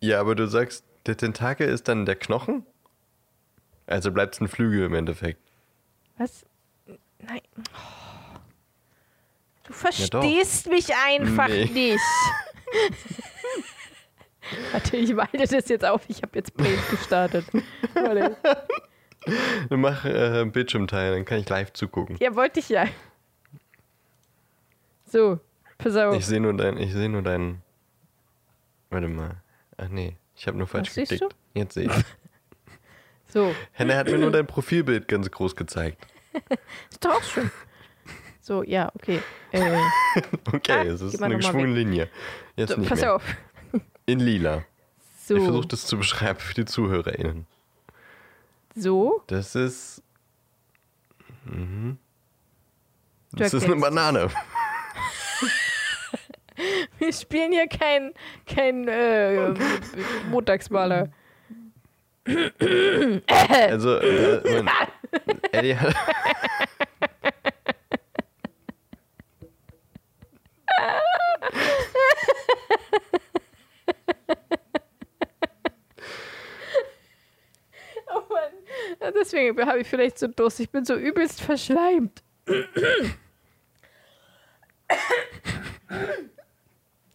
Ja, 0.00 0.20
aber 0.20 0.34
du 0.34 0.46
sagst, 0.46 0.84
der 1.06 1.16
Tentakel 1.16 1.68
ist 1.68 1.88
dann 1.88 2.06
der 2.06 2.16
Knochen? 2.16 2.64
Also 3.86 4.10
bleibt 4.12 4.34
es 4.34 4.40
ein 4.40 4.48
Flügel 4.48 4.84
im 4.84 4.94
Endeffekt. 4.94 5.40
Was? 6.18 6.44
Nein. 7.20 7.40
Du 9.64 9.72
verstehst 9.72 10.68
mich 10.68 10.88
einfach 11.06 11.48
Nee. 11.48 11.64
nicht. 11.66 12.00
Warte, 14.72 14.96
ich 14.96 15.16
weite 15.16 15.46
das 15.46 15.68
jetzt 15.68 15.84
auf. 15.84 16.02
Ich 16.08 16.22
habe 16.22 16.32
jetzt 16.34 16.56
Play 16.56 16.76
gestartet. 16.90 17.44
Warte. 17.94 18.36
Dann 19.68 19.80
mach 19.80 20.04
äh, 20.04 20.44
Bildschirmteil, 20.46 21.12
dann 21.12 21.24
kann 21.26 21.38
ich 21.40 21.48
live 21.48 21.72
zugucken. 21.74 22.16
Ja, 22.20 22.34
wollte 22.34 22.60
ich 22.60 22.68
ja. 22.70 22.86
So, 25.04 25.40
pass 25.76 25.96
auf. 25.96 26.14
Ich 26.16 26.24
sehe 26.24 26.40
nur 26.40 26.54
dein, 26.56 26.78
ich 26.78 26.92
sehe 26.92 27.08
nur 27.08 27.22
deinen. 27.22 27.60
Warte 28.90 29.08
mal. 29.08 29.36
Ach 29.76 29.88
nee, 29.88 30.16
ich 30.34 30.46
habe 30.46 30.56
nur 30.56 30.66
falsch 30.66 30.88
Was 30.88 30.94
siehst 30.94 31.10
geklickt. 31.12 31.34
Jetzt 31.54 31.74
sehe 31.74 31.86
ich. 31.86 31.92
So, 33.30 33.54
Henne 33.72 33.94
hat 33.94 34.06
mir 34.06 34.16
nur 34.16 34.30
dein 34.30 34.46
Profilbild 34.46 35.06
ganz 35.06 35.30
groß 35.30 35.54
gezeigt. 35.54 35.98
ist 36.90 37.04
doch 37.04 37.16
auch 37.16 37.22
schön. 37.22 37.50
So, 38.40 38.62
ja, 38.62 38.90
okay. 38.94 39.20
Äh, 39.52 39.76
Okay, 40.50 40.72
Ah, 40.72 40.82
es 40.84 41.02
ist 41.02 41.22
eine 41.22 41.36
geschwungene 41.36 41.74
Linie. 41.74 42.08
Jetzt 42.56 42.70
so, 42.70 42.78
nicht 42.80 42.88
pass 42.88 43.02
mehr. 43.02 43.16
auf. 43.16 43.22
In 44.08 44.20
lila. 44.20 44.64
So, 45.26 45.36
Ich 45.36 45.42
versuche 45.44 45.68
das 45.68 45.84
zu 45.86 45.98
beschreiben 45.98 46.38
für 46.40 46.54
die 46.54 46.64
ZuhörerInnen. 46.64 47.46
so. 48.74 49.22
Das 49.26 49.54
ist. 49.54 50.02
Mhm. 51.44 51.98
Das 53.32 53.52
ist 53.52 53.64
eine. 53.64 53.76
Banane. 53.76 54.30
Wir 56.98 57.12
spielen 57.12 57.52
hier 57.52 57.68
kein, 57.68 58.12
kein 58.46 58.88
äh, 58.88 59.52
Montagsmaler. 60.30 61.10
Also, 63.28 63.98
äh, 63.98 64.62
mein, 64.62 64.88
Eddie 65.52 65.76
hat. 65.76 65.94
Oh 78.10 78.22
Mann. 78.30 78.52
Ja, 79.00 79.10
Deswegen 79.12 79.60
habe 79.66 79.80
ich 79.80 79.88
vielleicht 79.88 80.18
so 80.18 80.26
Durst. 80.26 80.60
Ich 80.60 80.70
bin 80.70 80.84
so 80.84 80.94
übelst 80.94 81.40
verschleimt. 81.40 82.22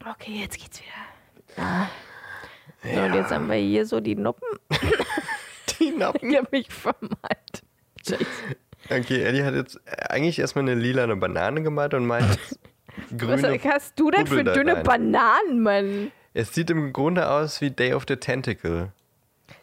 Okay, 0.05 0.41
jetzt 0.41 0.57
geht's 0.57 0.81
wieder. 0.81 1.63
Ah. 1.63 1.87
So, 2.83 2.99
und 2.99 3.13
jetzt 3.13 3.31
haben 3.31 3.47
wir 3.49 3.55
hier 3.55 3.85
so 3.85 3.99
die 3.99 4.15
Noppen. 4.15 4.47
Die 5.79 5.91
Nappen. 5.91 6.29
Ich 6.29 6.37
habe 6.37 6.47
mich 6.51 6.69
vermalt. 6.69 7.63
Scheiße. 8.07 8.25
Okay, 8.89 9.23
Eddie 9.23 9.43
hat 9.43 9.55
jetzt 9.55 9.79
eigentlich 10.09 10.39
erstmal 10.39 10.63
eine 10.63 10.75
lila 10.75 11.03
eine 11.03 11.15
Banane 11.15 11.63
gemalt 11.63 11.93
und 11.93 12.05
meint 12.05 12.27
jetzt 12.29 12.59
Was 13.11 13.41
grüne. 13.41 13.59
hast 13.63 13.97
du 13.97 14.11
denn 14.11 14.25
Bubbel 14.25 14.45
für 14.45 14.51
dünne 14.51 14.75
rein. 14.75 14.83
Bananen, 14.83 15.61
Mann? 15.61 16.11
Es 16.33 16.53
sieht 16.53 16.69
im 16.69 16.91
Grunde 16.91 17.29
aus 17.29 17.61
wie 17.61 17.71
Day 17.71 17.93
of 17.93 18.03
the 18.07 18.17
Tentacle. 18.17 18.91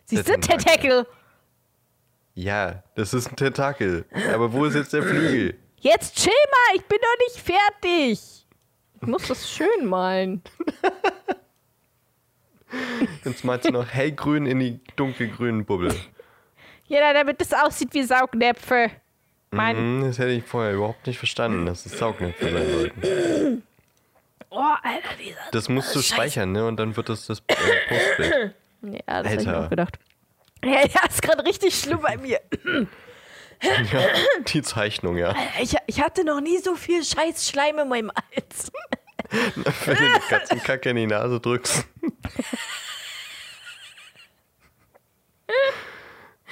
Siehst 0.07 0.29
du, 0.29 0.39
Tentakel. 0.41 1.07
Ja, 2.41 2.83
das 2.95 3.13
ist 3.13 3.29
ein 3.29 3.37
Tentakel. 3.37 4.07
Aber 4.33 4.55
wo 4.55 4.65
ist 4.65 4.75
jetzt 4.75 4.95
der 4.95 5.03
Flügel? 5.03 5.59
Jetzt 5.81 6.17
chill 6.17 6.33
mal, 6.33 6.77
ich 6.77 6.85
bin 6.87 6.99
noch 7.03 7.19
nicht 7.29 7.39
fertig. 7.39 8.47
Ich 9.03 9.07
muss 9.07 9.29
das 9.29 9.51
schön 9.51 9.85
malen. 9.87 10.43
Jetzt 13.25 13.45
malst 13.45 13.67
du 13.67 13.73
noch 13.73 13.89
hellgrün 13.89 14.47
in 14.47 14.61
die 14.61 14.81
dunkelgrünen 14.97 15.67
Bubbel. 15.67 15.95
Ja, 16.87 17.13
damit 17.13 17.43
es 17.43 17.53
aussieht 17.53 17.93
wie 17.93 18.05
Saugnäpfe. 18.05 18.91
Mann. 19.51 19.99
Mhm, 19.99 20.05
das 20.05 20.19
hätte 20.19 20.31
ich 20.31 20.45
vorher 20.45 20.73
überhaupt 20.75 21.07
nicht 21.07 21.19
verstanden, 21.19 21.67
dass 21.67 21.85
es 21.85 21.99
Saugnäpfe 21.99 22.51
sein 22.51 22.71
sollten. 22.71 23.63
Oh, 24.49 24.63
Alter, 24.83 25.15
dieser. 25.23 25.41
Das 25.53 25.69
musst 25.69 25.95
du 25.95 26.01
speichern, 26.01 26.53
ne? 26.53 26.67
Und 26.67 26.79
dann 26.79 26.97
wird 26.97 27.09
das 27.09 27.27
das 27.27 27.43
äh, 27.49 27.55
Postbild. 27.89 28.55
Ja, 28.83 29.23
das 29.23 29.33
hätte 29.33 29.43
ich 29.43 29.49
Alter. 29.49 29.67
auch 29.67 29.71
gedacht. 29.71 29.99
Ja, 30.65 30.71
ja, 30.87 31.07
ist 31.09 31.23
gerade 31.23 31.45
richtig 31.45 31.79
schlimm 31.79 32.01
bei 32.01 32.17
mir. 32.17 32.41
Ja, 33.63 34.01
die 34.47 34.63
Zeichnung, 34.63 35.17
ja. 35.19 35.35
Ich, 35.61 35.75
ich 35.87 36.01
hatte 36.01 36.25
noch 36.25 36.41
nie 36.41 36.59
so 36.59 36.77
viel 36.77 37.05
scheiß 37.05 37.49
Schleim 37.49 37.79
in 37.79 37.89
meinem 37.89 38.11
Hals. 38.11 38.73
Wenn 39.85 39.97
du 39.97 40.13
die 40.15 40.29
Katzenkacke 40.29 40.91
in 40.91 40.97
die 40.97 41.07
Nase 41.07 41.39
drückst. 41.41 41.85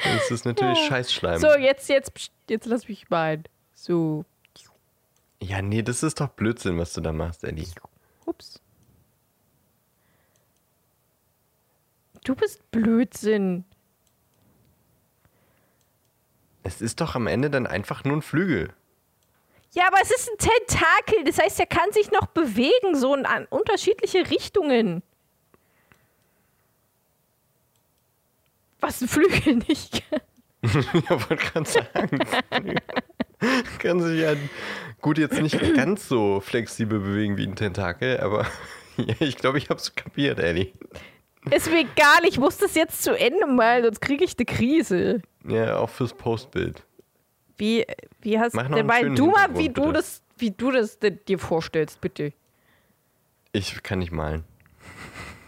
Das 0.04 0.30
ist 0.30 0.44
natürlich 0.44 0.78
Scheißschleim. 0.86 1.40
So, 1.40 1.56
jetzt, 1.56 1.88
jetzt, 1.88 2.30
jetzt 2.48 2.66
lass 2.66 2.88
mich 2.88 3.08
malen. 3.10 3.44
So, 3.74 4.24
Ja, 5.40 5.62
nee, 5.62 5.82
das 5.82 6.02
ist 6.02 6.20
doch 6.20 6.28
Blödsinn, 6.28 6.78
was 6.78 6.92
du 6.92 7.00
da 7.00 7.12
machst, 7.12 7.42
Ellie. 7.44 7.66
ups. 8.26 8.60
Du 12.24 12.34
bist 12.34 12.70
Blödsinn. 12.70 13.64
Es 16.68 16.82
ist 16.82 17.00
doch 17.00 17.14
am 17.14 17.26
Ende 17.26 17.48
dann 17.48 17.66
einfach 17.66 18.04
nur 18.04 18.18
ein 18.18 18.22
Flügel. 18.22 18.74
Ja, 19.72 19.86
aber 19.86 19.98
es 20.02 20.10
ist 20.10 20.28
ein 20.30 20.38
Tentakel. 20.38 21.24
Das 21.24 21.38
heißt, 21.38 21.58
er 21.60 21.66
kann 21.66 21.92
sich 21.92 22.10
noch 22.10 22.26
bewegen, 22.26 22.94
so 22.94 23.14
in 23.14 23.24
an 23.24 23.46
unterschiedliche 23.46 24.30
Richtungen. 24.30 25.02
Was 28.80 29.00
ein 29.00 29.08
Flügel 29.08 29.56
nicht 29.66 30.04
kann. 30.10 30.20
ja, 31.08 31.28
wollte 31.28 31.36
gerade 31.36 31.68
sagen. 31.68 32.18
kann 33.78 34.00
sich 34.00 34.20
ja 34.20 34.34
gut 35.00 35.16
jetzt 35.16 35.40
nicht 35.40 35.58
ganz 35.74 36.06
so 36.06 36.40
flexibel 36.40 36.98
bewegen 36.98 37.36
wie 37.38 37.46
ein 37.46 37.56
Tentakel, 37.56 38.20
aber 38.20 38.46
ja, 38.98 39.14
ich 39.20 39.36
glaube, 39.36 39.56
ich 39.56 39.70
habe 39.70 39.80
es 39.80 39.94
kapiert, 39.94 40.38
Ellie. 40.38 40.72
Ist 41.50 41.70
mir 41.70 41.80
egal, 41.80 42.24
ich 42.28 42.38
muss 42.38 42.58
das 42.58 42.74
jetzt 42.74 43.02
zu 43.02 43.16
Ende 43.18 43.46
malen, 43.46 43.84
sonst 43.84 44.00
kriege 44.00 44.24
ich 44.24 44.36
eine 44.36 44.44
Krise. 44.44 45.22
Ja, 45.48 45.78
auch 45.78 45.90
fürs 45.90 46.12
Postbild. 46.14 46.84
Wie, 47.56 47.84
wie 48.20 48.38
hast 48.38 48.54
Mach 48.54 48.68
noch 48.68 48.76
denn 48.76 48.86
mal 48.86 49.14
du 49.14 49.26
mal, 49.26 49.56
wie 49.56 49.68
du 49.68 49.92
das, 49.92 50.22
wie 50.36 50.50
du 50.52 50.70
das 50.70 50.98
dir 51.00 51.38
vorstellst, 51.38 52.00
bitte. 52.00 52.32
Ich 53.52 53.82
kann 53.82 53.98
nicht 53.98 54.12
malen. 54.12 54.44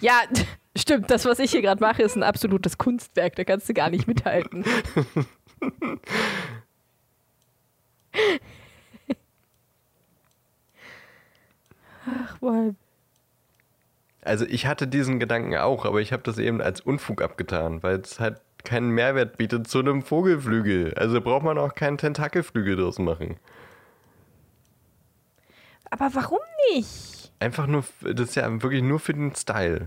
Ja, 0.01 0.23
stimmt, 0.77 1.11
das, 1.11 1.25
was 1.25 1.39
ich 1.39 1.53
hier 1.53 1.63
gerade 1.63 1.81
mache, 1.81 2.03
ist 2.03 2.17
ein 2.17 2.23
absolutes 2.23 2.79
Kunstwerk, 2.79 3.37
da 3.37 3.45
kannst 3.45 3.69
du 3.69 3.75
gar 3.75 3.91
nicht 3.91 4.09
mithalten. 4.09 4.65
Ach 12.07 12.41
Mann. 12.41 12.77
Also 14.23 14.45
ich 14.45 14.67
hatte 14.67 14.87
diesen 14.87 15.19
Gedanken 15.19 15.57
auch, 15.57 15.85
aber 15.85 16.01
ich 16.01 16.13
habe 16.13 16.23
das 16.23 16.39
eben 16.39 16.61
als 16.61 16.81
Unfug 16.81 17.23
abgetan, 17.23 17.83
weil 17.83 18.01
es 18.01 18.21
halt 18.21 18.41
keinen 18.65 18.91
Mehrwert 18.91 19.37
bietet 19.37 19.67
zu 19.69 19.79
einem 19.81 20.03
Vogelflügel. 20.03 20.95
Also 20.95 21.21
braucht 21.21 21.45
man 21.45 21.59
auch 21.59 21.75
keinen 21.75 21.99
Tentakelflügel 21.99 22.77
draus 22.77 22.99
machen. 22.99 23.37
Aber 25.91 26.11
warum 26.15 26.39
nicht? 26.73 27.33
Einfach 27.41 27.67
nur, 27.67 27.85
das 28.03 28.29
ist 28.31 28.35
ja 28.37 28.63
wirklich 28.63 28.83
nur 28.83 29.01
für 29.01 29.15
den 29.15 29.35
Style. 29.35 29.87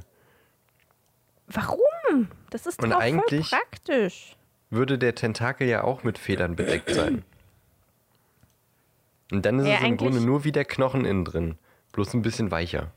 Warum? 1.48 1.80
Das 2.50 2.66
ist 2.66 2.82
Und 2.82 2.90
doch 2.92 3.00
eigentlich- 3.00 3.50
voll 3.50 3.60
praktisch. 3.60 4.36
Würde 4.70 4.98
der 4.98 5.14
Tentakel 5.16 5.68
ja 5.68 5.84
auch 5.84 6.04
mit 6.04 6.18
Federn 6.18 6.56
bedeckt 6.56 6.90
sein. 6.94 7.24
Und 9.32 9.46
dann 9.46 9.60
ist 9.60 9.68
Ja, 9.68 9.76
es 9.78 9.84
im 9.84 9.98
Grunde 9.98 10.20
nur 10.20 10.44
wie 10.44 10.52
der 10.52 10.66
Knochen 10.66 11.06
innen 11.06 11.26
drin. 11.26 11.58
Bloß 11.92 12.14
ein 12.16 12.22
bisschen 12.24 12.50
weicher. 12.52 12.92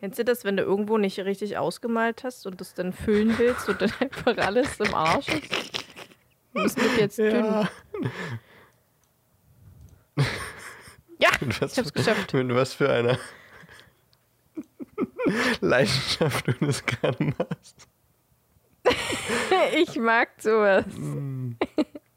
Kennst 0.00 0.18
du 0.18 0.24
das, 0.24 0.44
wenn 0.44 0.56
du 0.56 0.62
irgendwo 0.62 0.96
nicht 0.96 1.20
richtig 1.20 1.58
ausgemalt 1.58 2.24
hast 2.24 2.46
und 2.46 2.60
das 2.60 2.72
dann 2.72 2.94
füllen 2.94 3.38
willst 3.38 3.68
und 3.68 3.82
dann 3.82 3.92
einfach 4.00 4.38
alles 4.38 4.80
im 4.80 4.94
Arsch 4.94 5.28
ist? 5.28 5.84
Das 6.54 6.74
jetzt 6.98 7.18
dünn. 7.18 7.44
Ja, 7.44 7.68
Mit 11.40 11.60
was, 11.60 11.72
ich 11.72 11.78
hab's 11.78 11.92
geschafft. 11.92 12.32
Mit 12.32 12.54
was 12.54 12.72
für 12.72 12.90
einer 12.90 13.18
Leidenschaft 15.60 16.46
du 16.46 16.52
das 16.66 16.84
gerade 16.84 17.24
machst. 17.24 17.88
Ich 19.76 19.98
mag 19.98 20.30
sowas. 20.38 20.84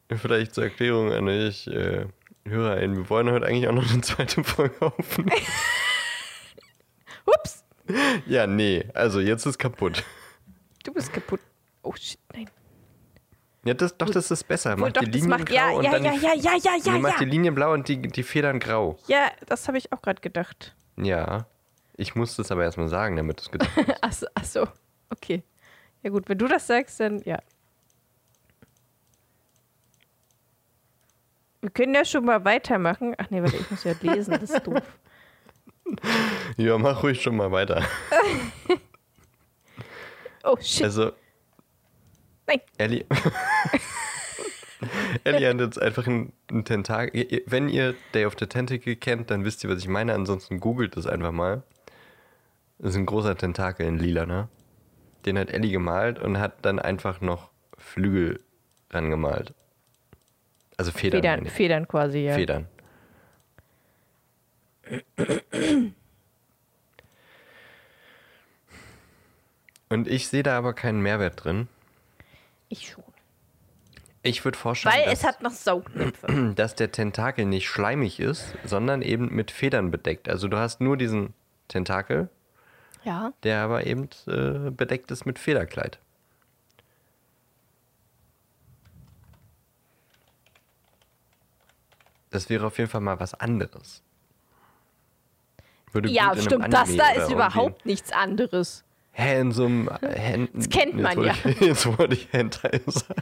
Vielleicht 0.09 0.55
zur 0.55 0.63
Erklärung 0.63 1.11
an 1.11 1.27
euch 1.27 1.67
äh, 1.67 2.05
HörerInnen. 2.45 2.97
Wir 2.97 3.09
wollen 3.09 3.29
heute 3.29 3.45
eigentlich 3.45 3.67
auch 3.67 3.73
noch 3.73 3.91
eine 3.91 4.01
zweite 4.01 4.43
Folge 4.43 4.81
aufnehmen. 4.81 5.31
Ups, 7.25 7.52
ja, 8.27 8.47
nee. 8.47 8.85
Also 8.93 9.19
jetzt 9.19 9.45
ist 9.45 9.57
kaputt. 9.57 10.03
du 10.83 10.93
bist 10.93 11.11
kaputt. 11.11 11.39
Oh 11.81 11.93
shit, 11.95 12.19
nein. 12.33 12.49
Ja, 13.65 13.73
das, 13.73 13.95
doch, 13.97 14.09
das 14.09 14.29
ist 14.29 14.43
besser. 14.45 14.75
Mach 14.75 14.91
die 14.91 15.05
Linien 15.05 15.29
macht 15.29 15.45
grau 15.45 15.55
ja, 15.55 15.71
und 15.71 15.83
ja, 15.85 15.91
dann 15.91 16.03
ja, 16.03 16.11
die, 16.11 16.19
ja, 16.19 16.33
ja, 16.33 16.51
ja, 16.61 16.71
ja, 16.83 16.93
nee, 16.93 16.99
mach 16.99 17.17
die 17.17 17.23
ja. 17.23 17.29
Linie 17.29 17.51
blau 17.53 17.71
und 17.73 17.87
die, 17.87 18.01
die 18.01 18.23
Federn 18.23 18.59
grau. 18.59 18.97
Ja, 19.07 19.31
das 19.47 19.67
habe 19.67 19.77
ich 19.77 19.93
auch 19.93 20.01
gerade 20.01 20.19
gedacht. 20.21 20.75
Ja. 20.97 21.47
Ich 21.95 22.15
muss 22.15 22.35
das 22.35 22.51
aber 22.51 22.63
erstmal 22.63 22.89
sagen, 22.89 23.15
damit 23.15 23.39
es 23.39 23.51
gedacht 23.51 23.71
hast. 23.77 24.03
Achso, 24.03 24.27
ach 24.35 24.43
so, 24.43 24.67
okay. 25.09 25.43
Ja 26.01 26.09
gut, 26.09 26.27
wenn 26.27 26.37
du 26.37 26.47
das 26.47 26.67
sagst, 26.67 26.99
dann 26.99 27.21
ja. 27.23 27.39
Wir 31.61 31.69
können 31.69 31.95
ja 31.95 32.03
schon 32.03 32.25
mal 32.25 32.43
weitermachen. 32.43 33.15
Ach 33.17 33.29
nee, 33.29 33.41
warte, 33.41 33.55
ich 33.55 33.71
muss 33.71 33.85
ja 33.85 33.93
lesen, 34.01 34.31
das 34.31 34.49
ist 34.49 34.67
doof. 34.67 34.81
ja, 36.57 36.77
mach 36.77 37.03
ruhig 37.03 37.21
schon 37.21 37.35
mal 37.35 37.51
weiter. 37.51 37.83
Oh 40.45 40.57
shit, 40.59 40.83
Also, 40.83 41.13
nein. 42.47 42.59
Ellie. 42.77 43.05
Ellie 45.23 45.47
hat 45.47 45.57
jetzt 45.61 45.81
einfach 45.81 46.05
einen, 46.05 46.33
einen 46.49 46.65
Tentakel. 46.65 47.41
Wenn 47.45 47.69
ihr 47.69 47.95
Day 48.13 48.25
of 48.25 48.35
the 48.37 48.45
Tentacle 48.45 48.97
kennt, 48.97 49.31
dann 49.31 49.45
wisst 49.45 49.63
ihr, 49.63 49.69
was 49.69 49.79
ich 49.79 49.87
meine. 49.87 50.13
Ansonsten 50.13 50.59
googelt 50.59 50.97
es 50.97 51.07
einfach 51.07 51.31
mal. 51.31 51.63
Das 52.77 52.89
ist 52.89 52.97
ein 52.97 53.05
großer 53.05 53.37
Tentakel 53.37 53.87
in 53.87 53.97
lila, 53.97 54.25
ne? 54.25 54.49
Den 55.25 55.37
hat 55.37 55.49
Ellie 55.49 55.71
gemalt 55.71 56.19
und 56.19 56.37
hat 56.37 56.65
dann 56.65 56.79
einfach 56.79 57.21
noch 57.21 57.49
Flügel 57.77 58.41
rangemalt. 58.89 59.53
Also 60.75 60.91
Federn. 60.91 61.21
Federn. 61.21 61.45
Federn 61.45 61.87
quasi, 61.87 62.19
ja. 62.19 62.35
Federn. 62.35 62.67
Und 69.89 70.07
ich 70.07 70.27
sehe 70.27 70.43
da 70.43 70.57
aber 70.57 70.73
keinen 70.73 71.01
Mehrwert 71.01 71.43
drin. 71.43 71.67
Ich 72.69 72.89
schon. 72.89 73.03
Ich 74.23 74.43
würde 74.45 74.57
vorschlagen, 74.57 74.97
Weil 74.97 75.05
dass, 75.05 75.19
es 75.19 75.25
hat 75.25 75.43
noch 75.43 75.51
Saugnäpfe. 75.51 76.53
dass 76.55 76.75
der 76.75 76.91
Tentakel 76.91 77.45
nicht 77.45 77.67
schleimig 77.67 78.19
ist, 78.19 78.55
sondern 78.63 79.01
eben 79.01 79.27
mit 79.35 79.51
Federn 79.51 79.91
bedeckt. 79.91 80.29
Also 80.29 80.47
du 80.47 80.57
hast 80.57 80.79
nur 80.79 80.97
diesen 80.97 81.33
Tentakel, 81.67 82.29
ja. 83.03 83.33
der 83.43 83.61
aber 83.61 83.85
eben 83.85 84.09
äh, 84.27 84.71
bedeckt 84.71 85.11
ist 85.11 85.25
mit 85.25 85.39
Federkleid. 85.39 85.99
Das 92.29 92.49
wäre 92.49 92.65
auf 92.65 92.77
jeden 92.79 92.89
Fall 92.89 93.01
mal 93.01 93.19
was 93.19 93.35
anderes. 93.35 94.01
Würde 95.93 96.09
Ja, 96.09 96.35
stimmt, 96.35 96.73
das 96.73 96.95
da 96.95 97.09
ist 97.11 97.31
überhaupt 97.31 97.85
nichts 97.85 98.11
anderes. 98.11 98.83
Hä, 99.11 99.41
in 99.41 99.51
so 99.51 99.65
einem. 99.65 99.87
Äh, 100.01 100.47
Das 100.53 100.69
kennt 100.69 100.95
man 100.99 101.15
wollte 101.17 101.49
Ich, 101.49 101.59
jetzt 101.67 101.85
wollte 101.97 102.15
ich 102.15 102.27
Hentai 102.31 102.81
sagen. 102.87 103.21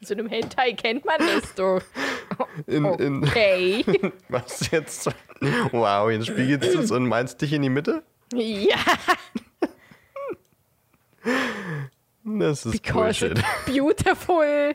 In 0.00 0.06
so 0.06 0.14
einem 0.14 0.28
Hentai 0.28 0.72
kennt 0.74 1.04
man 1.04 1.18
das 1.18 1.52
doch. 1.54 1.82
In, 2.68 2.84
in, 2.94 3.24
Okay. 3.24 3.84
was 4.28 4.70
jetzt? 4.70 5.10
Wow, 5.72 6.10
jetzt 6.10 6.28
spiegelst 6.28 6.74
du 6.74 6.78
es 6.78 6.90
und 6.92 7.06
meinst 7.08 7.40
dich 7.42 7.52
in 7.52 7.62
die 7.62 7.68
Mitte? 7.70 8.04
ja, 8.32 8.76
Das 12.24 12.66
ist 12.66 12.72
because 12.72 13.20
Bullshit. 13.26 13.44
beautiful. 13.66 14.74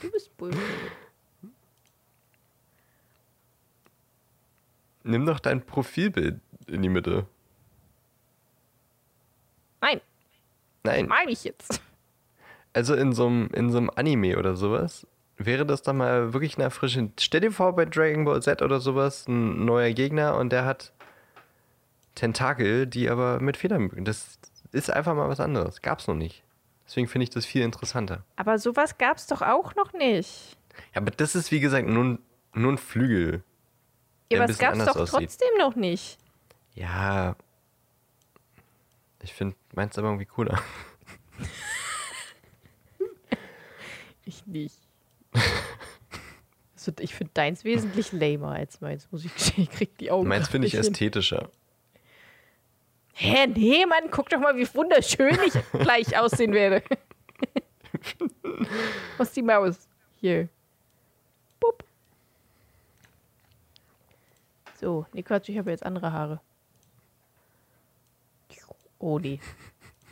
Du 0.00 0.10
bist 0.10 0.34
Bullshit. 0.36 0.60
Nimm 5.02 5.26
doch 5.26 5.40
dein 5.40 5.62
Profilbild 5.64 6.40
in 6.66 6.82
die 6.82 6.88
Mitte. 6.88 7.26
Nein, 9.80 10.00
Nein, 10.84 11.06
mag 11.08 11.24
ich 11.28 11.44
jetzt. 11.44 11.80
also 12.72 12.94
in 12.94 13.12
so 13.12 13.26
einem 13.26 13.48
in 13.52 13.70
so 13.70 13.78
einem 13.78 13.90
Anime 13.94 14.38
oder 14.38 14.56
sowas 14.56 15.06
wäre 15.36 15.64
das 15.64 15.82
dann 15.82 15.96
mal 15.96 16.34
wirklich 16.34 16.56
eine 16.56 16.64
erfrischend. 16.64 17.20
Stell 17.20 17.40
dir 17.40 17.50
vor, 17.52 17.74
bei 17.74 17.86
Dragon 17.86 18.24
Ball 18.26 18.42
Z 18.42 18.60
oder 18.60 18.78
sowas 18.78 19.26
ein 19.26 19.64
neuer 19.64 19.90
Gegner 19.92 20.36
und 20.36 20.50
der 20.52 20.66
hat 20.66 20.92
Tentakel, 22.14 22.86
die 22.86 23.08
aber 23.08 23.40
mit 23.40 23.56
Federn. 23.56 23.90
Das 24.04 24.38
ist 24.72 24.90
einfach 24.90 25.14
mal 25.14 25.28
was 25.28 25.40
anderes. 25.40 25.80
Gab's 25.80 26.06
noch 26.08 26.14
nicht. 26.14 26.42
Deswegen 26.86 27.08
finde 27.08 27.24
ich 27.24 27.30
das 27.30 27.46
viel 27.46 27.62
interessanter. 27.62 28.24
Aber 28.36 28.58
sowas 28.58 28.98
gab's 28.98 29.26
doch 29.28 29.40
auch 29.42 29.74
noch 29.76 29.92
nicht. 29.94 30.58
Ja, 30.94 31.00
aber 31.00 31.10
das 31.10 31.34
ist 31.34 31.50
wie 31.52 31.60
gesagt 31.60 31.88
nur 31.88 32.18
nur 32.52 32.72
ein 32.72 32.78
Flügel. 32.78 33.42
Ja, 34.30 34.42
aber 34.42 34.50
es 34.50 34.58
gab's 34.58 34.78
anders 34.78 34.94
doch 34.94 35.02
aussieht. 35.02 35.28
trotzdem 35.28 35.48
noch 35.58 35.76
nicht. 35.76 36.18
Ja. 36.74 37.36
Ich 39.22 39.34
finde 39.34 39.56
meins 39.74 39.98
aber 39.98 40.08
irgendwie 40.08 40.26
cooler. 40.26 40.62
Ich 44.30 44.46
nicht. 44.46 44.76
Also 46.76 46.92
ich 47.00 47.14
finde 47.14 47.32
deins 47.34 47.64
wesentlich 47.64 48.12
lamer 48.12 48.52
als 48.52 48.80
meins, 48.80 49.08
muss 49.10 49.24
ich 49.24 49.34
gestehen. 49.34 49.64
Ich 49.64 49.70
krieg 49.70 49.98
die 49.98 50.10
Augen. 50.12 50.28
Meins 50.28 50.48
finde 50.48 50.68
ich 50.68 50.74
ästhetischer. 50.74 51.50
Hä, 53.14 53.48
nee, 53.48 53.84
Mann, 53.86 54.08
guck 54.10 54.30
doch 54.30 54.38
mal, 54.38 54.56
wie 54.56 54.72
wunderschön 54.72 55.36
ich 55.44 55.52
gleich 55.72 56.16
aussehen 56.16 56.52
werde. 56.52 56.82
Was 59.18 59.28
ist 59.28 59.36
die 59.36 59.42
Maus? 59.42 59.88
Hier. 60.20 60.48
So, 64.80 65.04
nee, 65.12 65.22
Quatsch, 65.22 65.50
ich 65.50 65.58
habe 65.58 65.70
jetzt 65.70 65.84
andere 65.84 66.10
Haare. 66.10 66.40
Oh, 68.98 69.18
nee. 69.18 69.40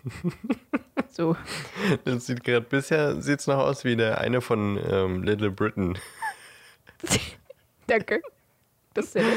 so. 1.11 1.37
Das 2.05 2.27
sieht 2.27 2.45
gerade 2.45 2.67
bisher 2.67 3.21
sieht's 3.21 3.47
noch 3.47 3.59
aus 3.59 3.85
wie 3.85 3.97
der 3.97 4.19
eine 4.19 4.43
von 4.43 4.79
ähm, 4.91 5.23
Little 5.23 5.51
Britain. 5.51 5.99
Danke. 7.87 8.23
Das 8.93 9.07
ist 9.07 9.15
ja 9.15 9.23
nett. 9.23 9.37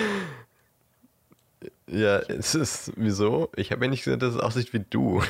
Ja, 1.87 2.19
es 2.19 2.55
ist 2.55 2.91
wieso? 2.97 3.51
Ich 3.55 3.71
habe 3.71 3.85
ja 3.85 3.89
nicht 3.89 4.03
gesagt, 4.03 4.23
dass 4.23 4.35
es 4.35 4.41
aussieht 4.41 4.73
wie 4.73 4.83
du. 4.89 5.23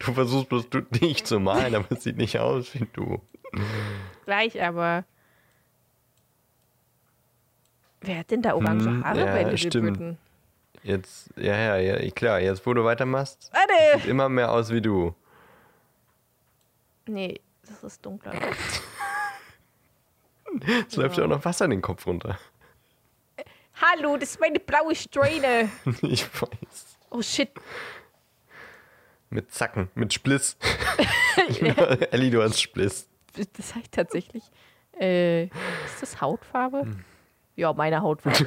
Du 0.00 0.12
versuchst 0.12 0.48
bloß 0.48 0.68
du 0.70 0.80
dich 0.80 1.24
zu 1.24 1.40
malen, 1.40 1.74
aber 1.74 1.86
es 1.90 2.04
sieht 2.04 2.16
nicht 2.16 2.38
aus 2.38 2.74
wie 2.74 2.86
du. 2.92 3.20
gleich, 4.24 4.62
aber. 4.62 5.04
Wer 8.00 8.18
hat 8.18 8.30
denn 8.30 8.42
da 8.42 8.54
orange 8.54 8.84
Hm, 8.86 9.04
Haare 9.04 9.18
ja, 9.20 9.24
bei 9.26 9.42
Little 9.44 9.58
stimmt. 9.58 9.98
Britain? 9.98 10.18
Jetzt, 10.84 11.30
ja, 11.36 11.56
ja, 11.56 11.76
ja, 11.76 12.10
klar, 12.12 12.38
jetzt 12.40 12.64
wo 12.64 12.72
du 12.72 12.84
weitermachst, 12.84 13.50
Warte! 13.52 13.98
sieht 14.00 14.06
immer 14.08 14.28
mehr 14.28 14.52
aus 14.52 14.70
wie 14.70 14.80
du. 14.80 15.14
Nee, 17.06 17.40
das 17.66 17.82
ist 17.82 18.04
dunkler. 18.04 18.32
Es 20.88 20.96
läuft 20.96 21.18
ja 21.18 21.24
auch 21.24 21.28
noch 21.28 21.44
Wasser 21.44 21.66
in 21.66 21.72
den 21.72 21.82
Kopf 21.82 22.06
runter. 22.06 22.38
Hallo, 23.80 24.16
das 24.16 24.30
ist 24.30 24.40
meine 24.40 24.58
blaue 24.58 24.94
Strähne. 24.94 25.68
Ich 26.02 26.24
weiß. 26.40 26.96
Oh 27.10 27.22
shit. 27.22 27.50
Mit 29.30 29.52
Zacken, 29.52 29.90
mit 29.94 30.12
Spliss. 30.14 30.56
Ellie, 32.10 32.30
du 32.30 32.42
hast 32.42 32.60
Spliss. 32.60 33.08
Das 33.56 33.74
heißt 33.74 33.92
tatsächlich. 33.92 34.42
Äh, 34.98 35.44
ist 35.44 36.00
das 36.00 36.20
Hautfarbe? 36.20 36.80
Hm. 36.80 37.04
Ja, 37.58 37.72
meine 37.72 38.00
Hautfarbe. 38.00 38.46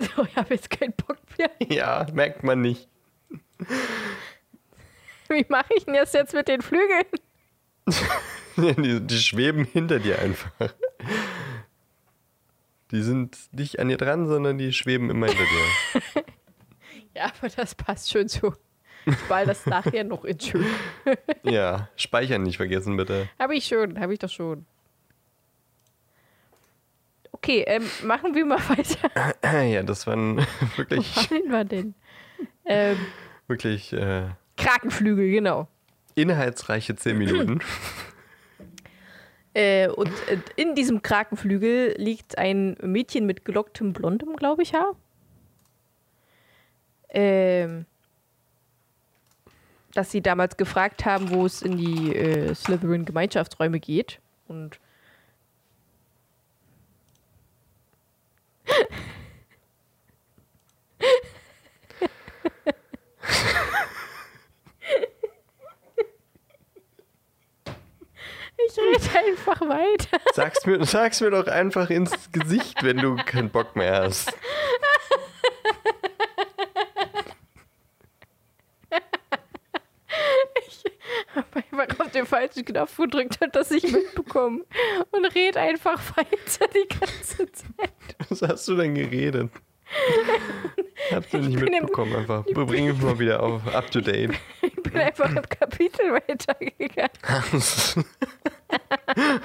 so, 0.00 0.24
ich 0.24 0.36
habe 0.36 0.54
jetzt 0.54 0.68
keinen 0.70 0.92
Bock 0.94 1.18
mehr. 1.38 1.50
Ja, 1.68 2.04
merkt 2.12 2.42
man 2.42 2.62
nicht. 2.62 2.88
Wie 5.28 5.46
mache 5.48 5.72
ich 5.76 5.84
denn 5.84 5.94
das 5.94 6.12
jetzt 6.14 6.34
mit 6.34 6.48
den 6.48 6.62
Flügeln? 6.62 7.06
Die, 8.56 9.06
die 9.06 9.18
schweben 9.18 9.66
hinter 9.66 10.00
dir 10.00 10.18
einfach. 10.18 10.50
Die 12.96 13.02
sind 13.02 13.36
nicht 13.52 13.78
an 13.78 13.88
dir 13.88 13.98
dran, 13.98 14.26
sondern 14.26 14.56
die 14.56 14.72
schweben 14.72 15.10
immer 15.10 15.26
hinter 15.26 15.44
dir. 15.44 16.24
Ja, 17.14 17.32
aber 17.38 17.48
das 17.48 17.74
passt 17.74 18.10
schon 18.10 18.28
so. 18.28 18.54
Ich 19.06 19.28
mal 19.28 19.46
das 19.46 19.64
nachher 19.64 20.04
noch 20.04 20.24
in 20.24 20.40
schön. 20.40 20.64
Ja, 21.42 21.88
speichern 21.96 22.42
nicht 22.42 22.56
vergessen, 22.56 22.96
bitte. 22.96 23.28
Habe 23.38 23.54
ich 23.54 23.66
schon, 23.66 23.98
habe 24.00 24.12
ich 24.14 24.18
doch 24.18 24.30
schon. 24.30 24.64
Okay, 27.32 27.64
ähm, 27.66 27.84
machen 28.02 28.34
wir 28.34 28.46
mal 28.46 28.58
weiter. 28.68 29.10
Ja, 29.66 29.82
das 29.82 30.06
waren 30.06 30.38
wirklich, 30.76 31.30
waren 31.30 31.50
wir 31.50 31.64
denn? 31.64 31.94
Ähm, 32.64 32.96
wirklich 33.46 33.92
äh, 33.92 34.28
Krakenflügel, 34.56 35.30
genau. 35.30 35.68
inhaltsreiche 36.14 36.96
10 36.96 37.18
Minuten. 37.18 37.60
Äh, 39.56 39.88
und 39.88 40.10
äh, 40.28 40.38
in 40.56 40.74
diesem 40.74 41.00
Krakenflügel 41.00 41.94
liegt 41.96 42.36
ein 42.36 42.76
Mädchen 42.82 43.24
mit 43.24 43.46
gelocktem 43.46 43.94
blondem, 43.94 44.36
glaube 44.36 44.62
ich, 44.62 44.74
Haar. 44.74 44.94
Ähm, 47.08 47.86
dass 49.94 50.10
sie 50.10 50.20
damals 50.20 50.58
gefragt 50.58 51.06
haben, 51.06 51.30
wo 51.30 51.46
es 51.46 51.62
in 51.62 51.78
die 51.78 52.14
äh, 52.14 52.54
Slytherin-Gemeinschaftsräume 52.54 53.80
geht. 53.80 54.20
Und 54.46 54.78
ich 68.76 69.14
rede 69.14 69.26
einfach 69.28 69.60
weiter. 69.62 70.18
Sag's 70.34 70.64
mir, 70.66 70.84
sag's 70.84 71.20
mir 71.20 71.30
doch 71.30 71.46
einfach 71.46 71.90
ins 71.90 72.12
Gesicht, 72.32 72.82
wenn 72.82 72.98
du 72.98 73.16
keinen 73.16 73.50
Bock 73.50 73.76
mehr 73.76 74.02
hast. 74.02 74.32
habe 81.34 81.46
einfach 81.80 82.06
auf 82.06 82.12
den 82.12 82.26
falschen 82.26 82.64
Knopf 82.64 82.96
gedrückt 82.96 83.38
und 83.42 83.54
das 83.54 83.70
nicht 83.70 83.90
mitbekommen. 83.90 84.62
Und 85.10 85.24
red 85.34 85.56
einfach 85.56 86.00
weiter 86.16 86.68
die 86.74 86.86
ganze 86.88 87.50
Zeit. 87.52 87.92
Was 88.28 88.42
hast 88.42 88.68
du 88.68 88.76
denn 88.76 88.94
geredet? 88.94 89.50
Hast 91.12 91.32
du 91.32 91.38
nicht 91.38 91.58
bin 91.58 91.68
im- 91.68 91.80
mitbekommen 91.82 92.16
einfach. 92.16 92.44
Bring 92.44 92.86
mich 92.88 93.00
mal 93.00 93.18
wieder 93.18 93.42
auf 93.42 93.66
up 93.74 93.90
to 93.90 94.00
date. 94.00 94.32
Ich 94.62 94.74
bin 94.82 94.96
einfach 94.96 95.30
im 95.34 95.42
Kapitel 95.48 96.12
weitergegangen. 96.12 97.10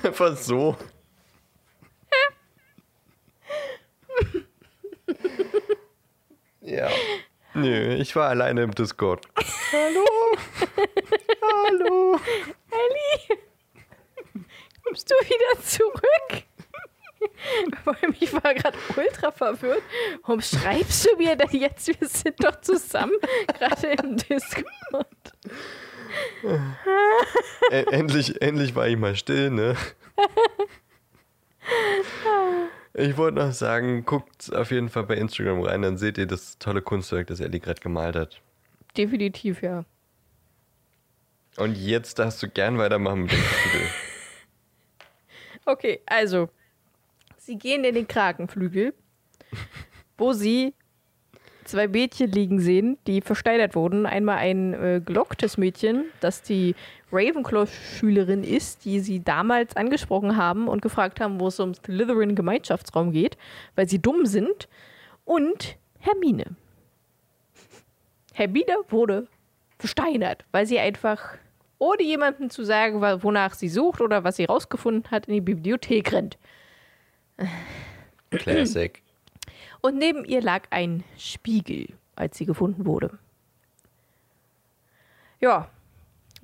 Einfach 0.03 0.35
so. 0.35 0.75
ja. 6.61 6.89
Nö, 7.53 7.95
ich 7.95 8.15
war 8.15 8.29
alleine 8.29 8.63
im 8.63 8.73
Discord. 8.73 9.27
Hallo? 9.73 10.05
Hallo? 11.41 12.19
Ellie, 12.71 13.37
kommst 14.83 15.11
du 15.11 15.15
wieder 15.15 15.61
zurück? 15.63 16.43
Ich 18.19 18.33
war 18.33 18.53
gerade 18.53 18.77
ultra 18.95 19.31
verwirrt. 19.31 19.83
Warum 20.23 20.41
schreibst 20.41 21.05
du 21.05 21.17
mir 21.17 21.35
denn 21.35 21.49
jetzt? 21.59 21.87
Wir 21.87 22.07
sind 22.07 22.43
doch 22.43 22.59
zusammen 22.61 23.13
gerade 23.47 23.87
im 24.03 24.17
Discord. 24.17 24.65
Endlich, 27.71 28.41
endlich 28.41 28.75
war 28.75 28.85
ich 28.89 28.97
mal 28.97 29.15
still, 29.15 29.49
ne? 29.49 29.77
Ich 32.93 33.15
wollte 33.15 33.39
noch 33.39 33.53
sagen, 33.53 34.03
guckt 34.03 34.53
auf 34.53 34.71
jeden 34.71 34.89
Fall 34.89 35.03
bei 35.03 35.15
Instagram 35.15 35.61
rein, 35.61 35.81
dann 35.81 35.97
seht 35.97 36.17
ihr 36.17 36.27
das 36.27 36.57
tolle 36.57 36.81
Kunstwerk, 36.81 37.27
das 37.27 37.39
Ellie 37.39 37.61
gerade 37.61 37.79
gemalt 37.79 38.17
hat. 38.17 38.41
Definitiv, 38.97 39.61
ja. 39.61 39.85
Und 41.55 41.77
jetzt 41.77 42.19
darfst 42.19 42.43
du 42.43 42.49
gern 42.49 42.77
weitermachen 42.77 43.21
mit 43.21 43.31
dem 43.31 43.41
Kapitel. 43.41 43.87
Okay, 45.63 46.01
also, 46.05 46.49
sie 47.37 47.57
gehen 47.57 47.85
in 47.85 47.95
den 47.95 48.07
Krakenflügel, 48.07 48.93
wo 50.17 50.33
sie 50.33 50.73
zwei 51.71 51.87
Mädchen 51.87 52.31
liegen 52.31 52.59
sehen, 52.59 52.97
die 53.07 53.21
versteinert 53.21 53.75
wurden. 53.75 54.05
Einmal 54.05 54.37
ein 54.37 54.73
äh, 54.73 55.01
gelocktes 55.03 55.57
Mädchen, 55.57 56.05
das 56.19 56.43
die 56.43 56.75
Ravenclaw-Schülerin 57.11 58.43
ist, 58.43 58.85
die 58.85 58.99
sie 58.99 59.23
damals 59.23 59.75
angesprochen 59.75 60.37
haben 60.37 60.67
und 60.67 60.81
gefragt 60.81 61.19
haben, 61.19 61.39
wo 61.39 61.47
es 61.47 61.59
um 61.59 61.73
Slytherin-Gemeinschaftsraum 61.73 63.11
geht, 63.11 63.37
weil 63.75 63.89
sie 63.89 63.99
dumm 63.99 64.25
sind. 64.25 64.67
Und 65.25 65.77
Hermine. 65.99 66.55
Hermine 68.33 68.77
wurde 68.89 69.27
versteinert, 69.79 70.45
weil 70.51 70.65
sie 70.65 70.79
einfach, 70.79 71.37
ohne 71.79 72.03
jemandem 72.03 72.49
zu 72.49 72.63
sagen, 72.63 73.01
wonach 73.01 73.53
sie 73.53 73.69
sucht 73.69 74.01
oder 74.01 74.23
was 74.23 74.35
sie 74.37 74.45
rausgefunden 74.45 75.09
hat, 75.11 75.27
in 75.27 75.33
die 75.33 75.41
Bibliothek 75.41 76.11
rennt. 76.13 76.37
Classic. 78.29 79.00
Und 79.81 79.97
neben 79.97 80.25
ihr 80.25 80.41
lag 80.41 80.63
ein 80.69 81.03
Spiegel, 81.17 81.87
als 82.15 82.37
sie 82.37 82.45
gefunden 82.45 82.85
wurde. 82.85 83.17
Ja. 85.39 85.69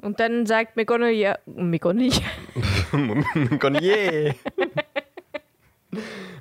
Und 0.01 0.19
dann 0.19 0.45
sagt 0.45 0.75
McGonagall, 0.75 1.13
ja, 1.13 1.38
McGonagall! 1.45 2.21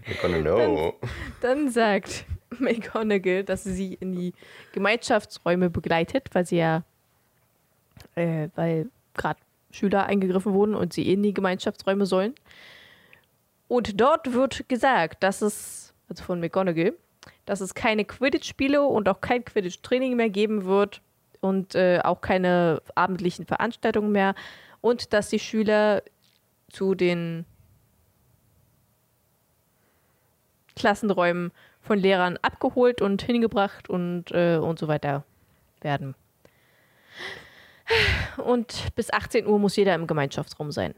We're 0.06 0.20
gonna 0.20 0.40
know. 0.40 0.94
dann 1.40 1.70
sagt 1.70 2.24
McGonagall, 2.58 3.44
dass 3.44 3.64
sie 3.64 3.72
sie 3.72 3.94
in 3.94 4.12
die 4.12 4.32
Gemeinschaftsräume 4.72 5.70
begleitet, 5.70 6.28
weil 6.32 6.46
sie 6.46 6.58
ja, 6.58 6.82
äh, 8.14 8.48
weil 8.54 8.88
gerade 9.14 9.40
Schüler 9.70 10.06
eingegriffen 10.06 10.52
wurden 10.52 10.74
und 10.74 10.92
sie 10.92 11.10
in 11.12 11.22
die 11.22 11.34
Gemeinschaftsräume 11.34 12.06
sollen. 12.06 12.34
Und 13.68 14.00
dort 14.00 14.32
wird 14.32 14.68
gesagt, 14.68 15.22
dass 15.22 15.42
es, 15.42 15.85
also 16.08 16.24
von 16.24 16.40
McGonagall, 16.40 16.94
dass 17.44 17.60
es 17.60 17.74
keine 17.74 18.04
Quidditch-Spiele 18.04 18.82
und 18.82 19.08
auch 19.08 19.20
kein 19.20 19.44
Quidditch-Training 19.44 20.16
mehr 20.16 20.30
geben 20.30 20.64
wird 20.64 21.00
und 21.40 21.74
äh, 21.74 22.00
auch 22.02 22.20
keine 22.20 22.82
abendlichen 22.94 23.46
Veranstaltungen 23.46 24.12
mehr 24.12 24.34
und 24.80 25.12
dass 25.12 25.28
die 25.28 25.38
Schüler 25.38 26.02
zu 26.70 26.94
den 26.94 27.44
Klassenräumen 30.74 31.52
von 31.80 31.98
Lehrern 31.98 32.38
abgeholt 32.42 33.00
und 33.00 33.22
hingebracht 33.22 33.88
und, 33.88 34.30
äh, 34.32 34.56
und 34.56 34.78
so 34.78 34.88
weiter 34.88 35.24
werden. 35.80 36.14
Und 38.36 38.94
bis 38.96 39.12
18 39.12 39.46
Uhr 39.46 39.58
muss 39.58 39.76
jeder 39.76 39.94
im 39.94 40.06
Gemeinschaftsraum 40.06 40.72
sein. 40.72 40.94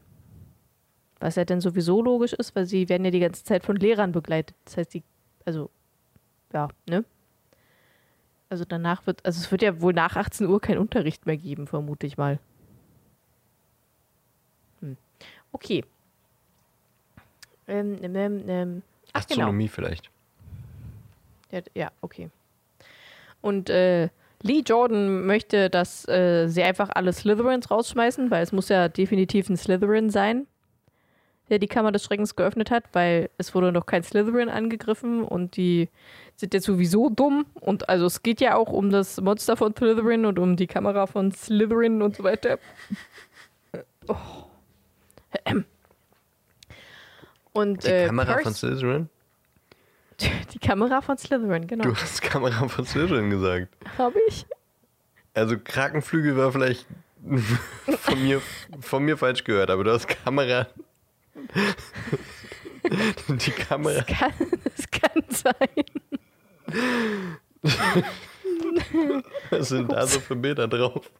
Was 1.19 1.35
ja 1.35 1.45
dann 1.45 1.61
sowieso 1.61 2.01
logisch 2.01 2.33
ist, 2.33 2.55
weil 2.55 2.65
sie 2.65 2.87
werden 2.89 3.05
ja 3.05 3.11
die 3.11 3.19
ganze 3.19 3.43
Zeit 3.43 3.65
von 3.65 3.75
Lehrern 3.75 4.11
begleitet. 4.11 4.55
Das 4.65 4.77
heißt, 4.77 4.93
die, 4.93 5.03
also, 5.45 5.69
ja, 6.53 6.69
ne? 6.87 7.03
Also 8.49 8.65
danach 8.65 9.05
wird, 9.05 9.23
also 9.25 9.39
es 9.39 9.51
wird 9.51 9.61
ja 9.61 9.79
wohl 9.81 9.93
nach 9.93 10.15
18 10.15 10.47
Uhr 10.47 10.59
kein 10.59 10.79
Unterricht 10.79 11.25
mehr 11.25 11.37
geben, 11.37 11.67
vermute 11.67 12.07
ich 12.07 12.17
mal. 12.17 12.39
Hm. 14.81 14.97
Okay. 15.51 15.83
Ähm, 17.67 17.97
ähm, 18.01 18.43
ähm. 18.47 18.81
Ach, 19.13 19.27
genau. 19.27 19.41
Astronomie 19.41 19.67
vielleicht. 19.67 20.09
Ja, 21.51 21.61
ja, 21.75 21.91
okay. 22.01 22.29
Und 23.41 23.69
äh, 23.69 24.09
Lee 24.41 24.63
Jordan 24.65 25.25
möchte, 25.25 25.69
dass 25.69 26.07
äh, 26.07 26.47
sie 26.47 26.63
einfach 26.63 26.89
alle 26.93 27.13
Slytherins 27.13 27.69
rausschmeißen, 27.69 28.31
weil 28.31 28.43
es 28.43 28.51
muss 28.51 28.69
ja 28.69 28.87
definitiv 28.87 29.49
ein 29.49 29.57
Slytherin 29.57 30.09
sein, 30.09 30.47
der 31.49 31.59
die 31.59 31.67
Kammer 31.67 31.91
des 31.91 32.03
Schreckens 32.03 32.35
geöffnet 32.35 32.71
hat, 32.71 32.83
weil 32.93 33.29
es 33.37 33.53
wurde 33.55 33.71
noch 33.71 33.85
kein 33.85 34.03
Slytherin 34.03 34.49
angegriffen 34.49 35.23
und 35.23 35.55
die 35.57 35.89
sind 36.35 36.53
jetzt 36.53 36.65
sowieso 36.65 37.09
dumm. 37.09 37.45
Und 37.55 37.89
also 37.89 38.05
es 38.05 38.23
geht 38.23 38.39
ja 38.41 38.55
auch 38.55 38.69
um 38.71 38.89
das 38.91 39.19
Monster 39.19 39.57
von 39.57 39.75
Slytherin 39.75 40.25
und 40.25 40.39
um 40.39 40.55
die 40.55 40.67
Kamera 40.67 41.07
von 41.07 41.31
Slytherin 41.31 42.01
und 42.01 42.15
so 42.15 42.23
weiter. 42.23 42.59
Oh. 44.07 44.15
Und, 47.53 47.83
Die 47.83 47.87
äh, 47.89 48.05
Kamera 48.07 48.33
Percy- 48.33 48.43
von 48.43 48.53
Slytherin? 48.53 49.09
Die 50.53 50.59
Kamera 50.59 51.01
von 51.01 51.17
Slytherin, 51.17 51.67
genau. 51.67 51.83
Du 51.83 51.95
hast 51.95 52.21
Kamera 52.21 52.67
von 52.67 52.85
Slytherin 52.85 53.29
gesagt. 53.29 53.69
Habe 53.97 54.19
ich? 54.27 54.45
Also 55.33 55.57
Krakenflügel 55.57 56.35
war 56.37 56.51
vielleicht 56.51 56.85
von 57.99 58.21
mir, 58.21 58.41
von 58.81 59.03
mir 59.03 59.17
falsch 59.17 59.43
gehört, 59.43 59.69
aber 59.69 59.83
du 59.83 59.91
hast 59.91 60.07
Kamera. 60.07 60.67
Die 63.29 63.51
Kamera. 63.51 64.01
Das 64.01 64.07
kann, 64.07 64.33
das 64.75 64.91
kann 64.91 65.23
sein. 65.29 65.53
Was 69.49 69.69
sind 69.69 69.91
da 69.91 70.05
so 70.07 70.19
für 70.19 70.35
Bilder 70.35 70.67
drauf? 70.67 71.11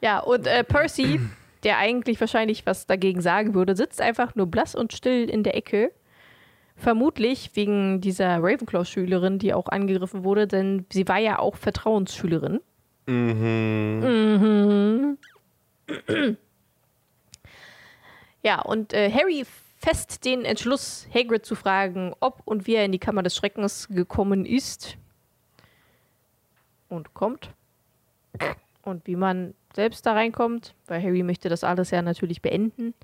Ja, 0.00 0.20
und 0.20 0.46
äh, 0.46 0.64
Percy, 0.64 1.20
der 1.62 1.78
eigentlich 1.78 2.20
wahrscheinlich 2.20 2.66
was 2.66 2.86
dagegen 2.86 3.20
sagen 3.20 3.54
würde, 3.54 3.76
sitzt 3.76 4.00
einfach 4.00 4.34
nur 4.34 4.46
blass 4.46 4.74
und 4.74 4.92
still 4.92 5.28
in 5.28 5.42
der 5.42 5.56
Ecke. 5.56 5.92
Vermutlich 6.76 7.50
wegen 7.54 8.00
dieser 8.00 8.38
Ravenclaw-Schülerin, 8.38 9.38
die 9.38 9.52
auch 9.52 9.68
angegriffen 9.68 10.24
wurde, 10.24 10.46
denn 10.46 10.86
sie 10.90 11.06
war 11.06 11.18
ja 11.18 11.38
auch 11.38 11.56
Vertrauensschülerin. 11.56 12.60
Mhm. 13.06 15.18
Ja, 18.42 18.60
und 18.60 18.92
äh, 18.92 19.10
Harry 19.12 19.44
fest 19.78 20.24
den 20.24 20.44
Entschluss, 20.44 21.06
Hagrid 21.12 21.44
zu 21.44 21.54
fragen, 21.54 22.14
ob 22.20 22.42
und 22.44 22.66
wie 22.66 22.74
er 22.74 22.84
in 22.84 22.92
die 22.92 22.98
Kammer 22.98 23.22
des 23.22 23.34
Schreckens 23.34 23.88
gekommen 23.88 24.44
ist. 24.44 24.96
Und 26.88 27.14
kommt. 27.14 27.50
Und 28.82 29.06
wie 29.06 29.16
man 29.16 29.54
selbst 29.74 30.04
da 30.06 30.12
reinkommt, 30.12 30.74
weil 30.86 31.02
Harry 31.02 31.22
möchte 31.22 31.48
das 31.48 31.64
alles 31.64 31.90
ja 31.90 32.02
natürlich 32.02 32.42
beenden. 32.42 32.94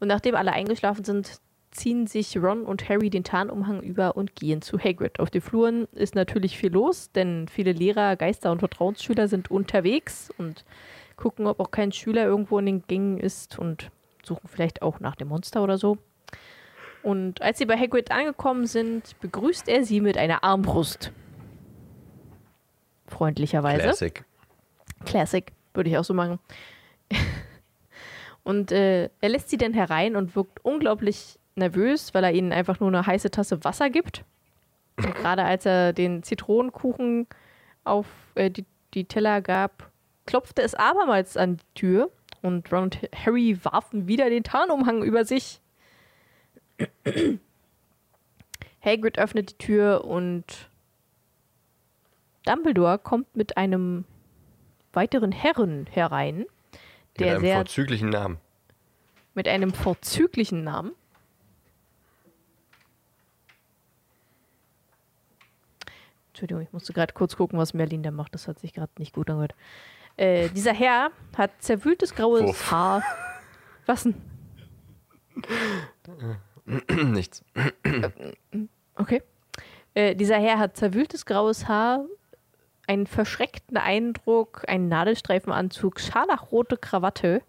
Und 0.00 0.08
nachdem 0.08 0.34
alle 0.34 0.52
eingeschlafen 0.52 1.04
sind, 1.04 1.40
ziehen 1.70 2.06
sich 2.06 2.36
Ron 2.36 2.64
und 2.64 2.88
Harry 2.88 3.10
den 3.10 3.24
Tarnumhang 3.24 3.82
über 3.82 4.16
und 4.16 4.36
gehen 4.36 4.62
zu 4.62 4.78
Hagrid. 4.78 5.18
Auf 5.18 5.30
den 5.30 5.40
Fluren 5.40 5.86
ist 5.92 6.14
natürlich 6.14 6.56
viel 6.56 6.72
los, 6.72 7.10
denn 7.12 7.48
viele 7.48 7.72
Lehrer, 7.72 8.16
Geister 8.16 8.52
und 8.52 8.60
Vertrauensschüler 8.60 9.28
sind 9.28 9.50
unterwegs 9.50 10.30
und 10.38 10.64
gucken, 11.16 11.46
ob 11.46 11.60
auch 11.60 11.70
kein 11.70 11.92
Schüler 11.92 12.24
irgendwo 12.24 12.58
in 12.58 12.66
den 12.66 12.86
Gängen 12.86 13.18
ist 13.18 13.58
und 13.58 13.90
suchen 14.26 14.48
vielleicht 14.48 14.82
auch 14.82 15.00
nach 15.00 15.16
dem 15.16 15.28
Monster 15.28 15.62
oder 15.62 15.78
so. 15.78 15.98
Und 17.02 17.42
als 17.42 17.58
sie 17.58 17.66
bei 17.66 17.76
Hagrid 17.76 18.10
angekommen 18.10 18.66
sind, 18.66 19.18
begrüßt 19.20 19.68
er 19.68 19.84
sie 19.84 20.00
mit 20.00 20.16
einer 20.16 20.42
Armbrust. 20.42 21.12
Freundlicherweise. 23.06 23.82
Classic. 23.82 24.24
Classic, 25.04 25.52
würde 25.74 25.90
ich 25.90 25.98
auch 25.98 26.04
so 26.04 26.14
machen. 26.14 26.38
und 28.42 28.72
äh, 28.72 29.10
er 29.20 29.28
lässt 29.28 29.50
sie 29.50 29.58
dann 29.58 29.74
herein 29.74 30.16
und 30.16 30.34
wirkt 30.34 30.64
unglaublich 30.64 31.38
nervös, 31.56 32.14
weil 32.14 32.24
er 32.24 32.32
ihnen 32.32 32.52
einfach 32.52 32.80
nur 32.80 32.88
eine 32.88 33.06
heiße 33.06 33.30
Tasse 33.30 33.62
Wasser 33.64 33.90
gibt. 33.90 34.24
Und 34.96 35.14
gerade 35.14 35.44
als 35.44 35.66
er 35.66 35.92
den 35.92 36.22
Zitronenkuchen 36.22 37.26
auf 37.84 38.06
äh, 38.34 38.50
die, 38.50 38.64
die 38.94 39.04
Teller 39.04 39.42
gab, 39.42 39.90
klopfte 40.26 40.62
es 40.62 40.74
abermals 40.74 41.36
an 41.36 41.58
die 41.58 41.74
Tür 41.74 42.10
und 42.44 42.70
Ron 42.70 42.84
und 42.84 42.98
Harry 43.14 43.58
warfen 43.64 44.06
wieder 44.06 44.28
den 44.28 44.44
Tarnumhang 44.44 45.02
über 45.02 45.24
sich. 45.24 45.60
Hagrid 48.84 49.18
öffnet 49.18 49.52
die 49.52 49.58
Tür 49.58 50.04
und 50.04 50.68
Dumbledore 52.44 52.98
kommt 52.98 53.34
mit 53.34 53.56
einem 53.56 54.04
weiteren 54.92 55.32
Herren 55.32 55.86
herein, 55.90 56.38
Mit 56.38 56.48
der 57.20 57.32
einem 57.32 57.40
sehr 57.40 57.56
vorzüglichen 57.56 58.10
Namen. 58.10 58.38
mit 59.32 59.48
einem 59.48 59.72
vorzüglichen 59.72 60.62
Namen. 60.64 60.92
Entschuldigung, 66.28 66.62
ich 66.62 66.72
musste 66.72 66.92
gerade 66.92 67.14
kurz 67.14 67.36
gucken, 67.36 67.58
was 67.58 67.74
Merlin 67.74 68.02
da 68.02 68.10
macht. 68.10 68.34
Das 68.34 68.48
hat 68.48 68.58
sich 68.58 68.72
gerade 68.72 68.92
nicht 68.98 69.14
gut 69.14 69.30
angehört. 69.30 69.54
Äh, 70.16 70.48
dieser 70.50 70.72
Herr 70.72 71.10
hat 71.36 71.50
zerwühltes 71.60 72.14
graues 72.14 72.42
Wuff. 72.42 72.70
Haar. 72.70 73.02
Was 73.86 74.04
denn? 74.04 74.14
Nichts. 77.12 77.44
Okay. 78.96 79.22
Äh, 79.94 80.14
dieser 80.14 80.38
Herr 80.38 80.58
hat 80.58 80.76
zerwühltes 80.76 81.26
graues 81.26 81.68
Haar, 81.68 82.04
einen 82.86 83.06
verschreckten 83.06 83.76
Eindruck, 83.76 84.64
einen 84.68 84.88
Nadelstreifenanzug, 84.88 86.00
scharlachrote 86.00 86.76
Krawatte, 86.76 87.42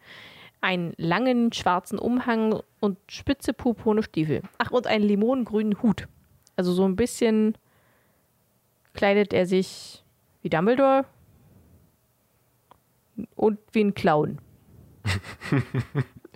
einen 0.62 0.94
langen 0.98 1.54
schwarzen 1.54 2.00
Umhang 2.00 2.62
und 2.80 2.98
spitze 3.08 3.54
purpurne 3.54 4.04
Stiefel. 4.04 4.42
Ach, 4.58 4.72
und 4.72 4.88
einen 4.88 5.06
limonengrünen 5.06 5.82
Hut. 5.82 6.08
Also 6.56 6.74
so 6.74 6.86
ein 6.86 6.96
bisschen 6.96 7.56
kleidet 8.94 9.34
er 9.34 9.46
sich 9.46 10.04
wie 10.42 10.50
Dumbledore 10.50 11.06
und 13.36 13.60
wie 13.72 13.84
ein 13.84 13.94
Clown. 13.94 14.40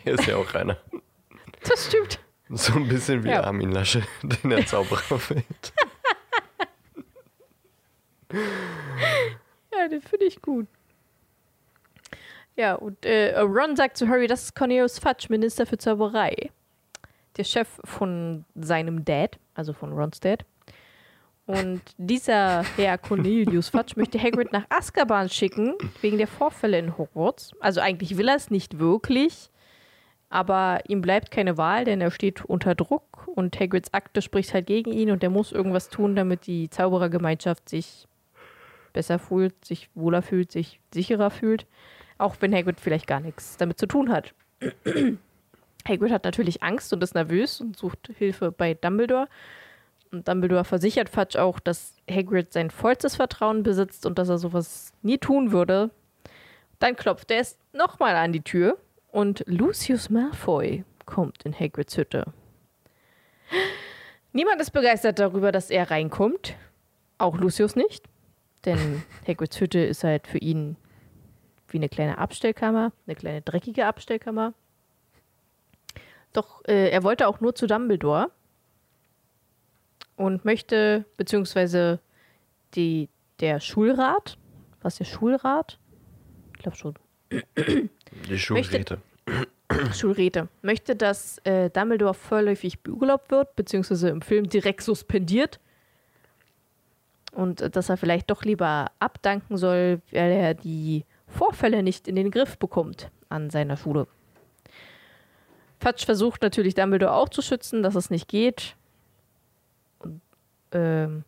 Er 0.05 0.13
ist 0.13 0.27
ja 0.27 0.38
auch 0.38 0.53
einer. 0.53 0.77
Das 1.67 1.88
stimmt. 1.88 2.19
So 2.49 2.73
ein 2.73 2.88
bisschen 2.88 3.23
wie 3.25 3.30
Ja. 3.30 3.43
Armin 3.43 3.71
Lasche, 3.71 4.01
den 4.23 4.49
der 4.49 4.65
Zauberer 4.65 5.19
fällt. 5.19 5.73
Ja, 9.73 9.88
den 9.88 10.01
finde 10.01 10.25
ich 10.25 10.41
gut. 10.41 10.67
Ja, 12.55 12.75
und 12.75 13.05
äh, 13.05 13.38
Ron 13.39 13.75
sagt 13.75 13.97
zu 13.97 14.07
Harry, 14.07 14.27
das 14.27 14.43
ist 14.43 14.55
Cornelius 14.55 14.99
Fudge, 14.99 15.27
Minister 15.30 15.65
für 15.65 15.77
Zauberei. 15.77 16.49
Der 17.38 17.43
Chef 17.43 17.67
von 17.86 18.45
seinem 18.55 19.05
Dad, 19.05 19.38
also 19.53 19.73
von 19.73 19.93
Rons 19.93 20.19
Dad. 20.19 20.43
Und 21.50 21.82
dieser 21.97 22.62
Herr 22.78 23.00
Cornelius 23.00 23.70
Fudge 23.70 23.93
möchte 23.95 24.22
Hagrid 24.22 24.54
nach 24.54 24.66
Azkaban 24.70 25.30
schicken, 25.30 25.74
wegen 26.00 26.20
der 26.20 26.28
Vorfälle 26.28 26.78
in 26.78 26.95
Hogwarts. 26.95 27.54
Also 27.60 27.82
eigentlich 27.82 28.18
will 28.18 28.28
er 28.28 28.36
es 28.36 28.52
nicht 28.52 28.78
wirklich, 28.78 29.50
aber 30.30 30.82
ihm 30.88 31.02
bleibt 31.02 31.32
keine 31.32 31.58
Wahl, 31.58 31.86
denn 31.86 32.02
er 32.02 32.12
steht 32.12 32.45
unter 32.45 32.76
Druck 32.76 33.28
und 33.34 33.60
Hagrids 33.60 33.95
Akte 33.95 34.22
spricht 34.22 34.54
halt 34.54 34.68
gegen 34.68 34.91
ihn 34.91 35.10
und 35.10 35.24
er 35.24 35.32
muss 35.32 35.52
irgendwas 35.52 35.89
tun, 35.89 36.16
damit 36.16 36.45
die 36.45 36.70
Zauberergemeinschaft 36.70 37.68
sich 37.68 38.08
besser 38.93 39.18
fühlt, 39.18 39.66
sich 39.66 39.89
wohler 39.95 40.22
fühlt, 40.22 40.52
sich 40.52 40.80
sicherer 40.93 41.32
fühlt. 41.32 41.66
Auch 42.20 42.36
wenn 42.41 42.54
Hagrid 42.54 42.80
vielleicht 42.80 43.08
gar 43.08 43.22
nichts 43.22 43.58
damit 43.58 43.80
zu 43.80 43.88
tun 43.88 44.12
hat. 44.12 44.36
Hagrid 45.88 46.12
hat 46.12 46.26
natürlich 46.26 46.62
Angst 46.62 46.93
und 46.93 47.02
ist 47.02 47.16
nervös 47.16 47.60
und 47.60 47.76
sucht 47.76 48.12
Hilfe 48.20 48.52
bei 48.52 48.76
Dumbledore. 48.76 49.28
Und 50.12 50.28
Dumbledore 50.28 50.66
versichert 50.66 51.10
Fudge 51.10 51.41
auch, 51.41 51.60
dass 51.60 51.95
Hagrid 52.10 52.51
sein 52.51 52.72
vollstes 52.72 53.16
Vertrauen 53.16 53.64
besitzt 53.64 54.05
und 54.05 54.18
dass 54.18 54.30
er 54.30 54.39
sowas 54.39 54.93
nie 55.01 55.20
tun 55.20 55.51
würde. 55.51 55.91
Dann 56.80 56.95
klopft 56.95 57.30
er 57.32 57.41
es 57.41 57.57
nochmal 57.74 58.16
an 58.16 58.32
die 58.32 58.41
Tür 58.41 58.78
und 59.12 59.43
Lucius 59.45 60.10
Malfoy 60.10 60.84
kommt 61.05 61.43
in 61.43 61.53
Hagrids 61.53 61.97
Hütte. 61.97 62.26
Niemand 64.32 64.62
ist 64.62 64.72
begeistert 64.72 65.20
darüber, 65.20 65.51
dass 65.51 65.70
er 65.70 65.91
reinkommt. 65.91 66.55
Auch 67.18 67.38
Lucius 67.38 67.76
nicht. 67.76 68.05
Denn 68.66 69.03
Hagrids 69.28 69.60
Hütte 69.60 69.80
ist 69.80 70.03
halt 70.03 70.28
für 70.28 70.38
ihn 70.38 70.76
wie 71.68 71.78
eine 71.78 71.89
kleine 71.89 72.18
Abstellkammer, 72.18 72.91
eine 73.05 73.16
kleine 73.16 73.41
dreckige 73.41 73.86
Abstellkammer. 73.86 74.53
Doch 76.34 76.64
äh, 76.66 76.89
er 76.89 77.03
wollte 77.03 77.28
auch 77.28 77.41
nur 77.41 77.55
zu 77.55 77.68
Dumbledore. 77.68 78.32
Und 80.20 80.43
möchte, 80.43 81.05
beziehungsweise 81.15 81.99
die, 82.76 83.07
der 83.39 83.61
Schulrat, 83.61 84.38
was 84.82 84.97
der 84.97 85.05
Schulrat? 85.05 85.80
Ich 86.55 86.61
glaube 86.61 86.78
schon. 86.78 86.93
Die 88.30 88.38
Schulräte. 88.38 88.99
Schulräte 89.93 90.49
möchte, 90.61 90.97
dass 90.97 91.38
äh, 91.45 91.70
Dumbledore 91.70 92.13
vorläufig 92.13 92.82
beurlaubt 92.82 93.32
wird, 93.32 93.55
beziehungsweise 93.55 94.09
im 94.09 94.22
Film 94.22 94.49
direkt 94.49 94.82
suspendiert. 94.82 95.61
Und 97.32 97.61
äh, 97.61 97.70
dass 97.70 97.88
er 97.88 97.95
vielleicht 97.95 98.30
doch 98.30 98.43
lieber 98.43 98.91
abdanken 98.99 99.55
soll, 99.55 100.01
weil 100.11 100.32
er 100.32 100.53
die 100.53 101.05
Vorfälle 101.28 101.82
nicht 101.82 102.09
in 102.09 102.15
den 102.15 102.30
Griff 102.30 102.57
bekommt 102.57 103.09
an 103.30 103.49
seiner 103.49 103.78
Schule. 103.78 104.05
Fatsch 105.80 106.03
versucht 106.03 106.41
natürlich 106.41 106.76
Dumbledore 106.76 107.13
auch 107.13 107.30
zu 107.30 107.41
schützen, 107.41 107.84
dass 107.84 107.95
es 107.95 108.09
nicht 108.09 108.28
geht. 108.28 108.76
Und, 110.72 110.80
ähm, 110.80 111.24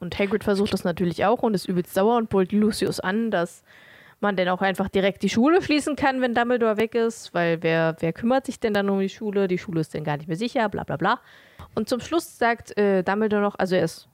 und 0.00 0.18
Hagrid 0.18 0.44
versucht 0.44 0.72
das 0.72 0.84
natürlich 0.84 1.24
auch 1.24 1.42
und 1.42 1.54
ist 1.54 1.68
übelst 1.68 1.94
sauer 1.94 2.16
und 2.16 2.30
brüllt 2.30 2.52
Lucius 2.52 3.00
an, 3.00 3.30
dass 3.30 3.64
man 4.20 4.36
denn 4.36 4.48
auch 4.48 4.62
einfach 4.62 4.88
direkt 4.88 5.22
die 5.22 5.28
Schule 5.28 5.62
schließen 5.62 5.96
kann, 5.96 6.20
wenn 6.20 6.34
Dumbledore 6.34 6.76
weg 6.76 6.94
ist, 6.94 7.34
weil 7.34 7.62
wer, 7.62 7.96
wer 8.00 8.12
kümmert 8.12 8.46
sich 8.46 8.58
denn 8.58 8.74
dann 8.74 8.90
um 8.90 8.98
die 9.00 9.08
Schule? 9.08 9.48
Die 9.48 9.58
Schule 9.58 9.80
ist 9.80 9.94
denn 9.94 10.04
gar 10.04 10.16
nicht 10.16 10.28
mehr 10.28 10.36
sicher, 10.36 10.68
bla 10.68 10.84
bla 10.84 10.96
bla. 10.96 11.20
Und 11.74 11.88
zum 11.88 12.00
Schluss 12.00 12.38
sagt 12.38 12.76
äh, 12.76 13.02
Dumbledore 13.02 13.42
noch, 13.42 13.58
also 13.58 13.76
er 13.76 13.84
ist 13.84 14.08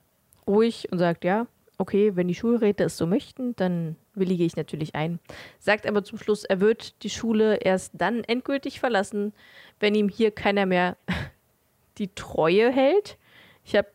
ruhig 0.47 0.89
und 0.91 0.99
sagt, 0.99 1.25
ja, 1.25 1.47
okay, 1.79 2.15
wenn 2.17 2.29
die 2.29 2.35
Schulräte 2.35 2.85
es 2.85 2.97
so 2.97 3.07
möchten, 3.07 3.57
dann 3.57 3.97
willige 4.15 4.45
ich 4.45 4.57
natürlich 4.57 4.95
ein. 4.95 5.19
Sagt 5.59 5.87
aber 5.87 6.05
zum 6.05 6.19
Schluss, 6.19 6.45
er 6.45 6.61
wird 6.61 7.03
die 7.03 7.11
Schule 7.11 7.57
erst 7.57 7.93
dann 7.95 8.23
endgültig 8.25 8.81
verlassen, 8.81 9.33
wenn 9.81 9.95
ihm 9.95 10.09
hier 10.09 10.31
keiner 10.31 10.67
mehr 10.67 10.97
die 11.99 12.15
Treue 12.15 12.71
hält. 12.71 13.17
Ich 13.65 13.75
habe, 13.77 13.89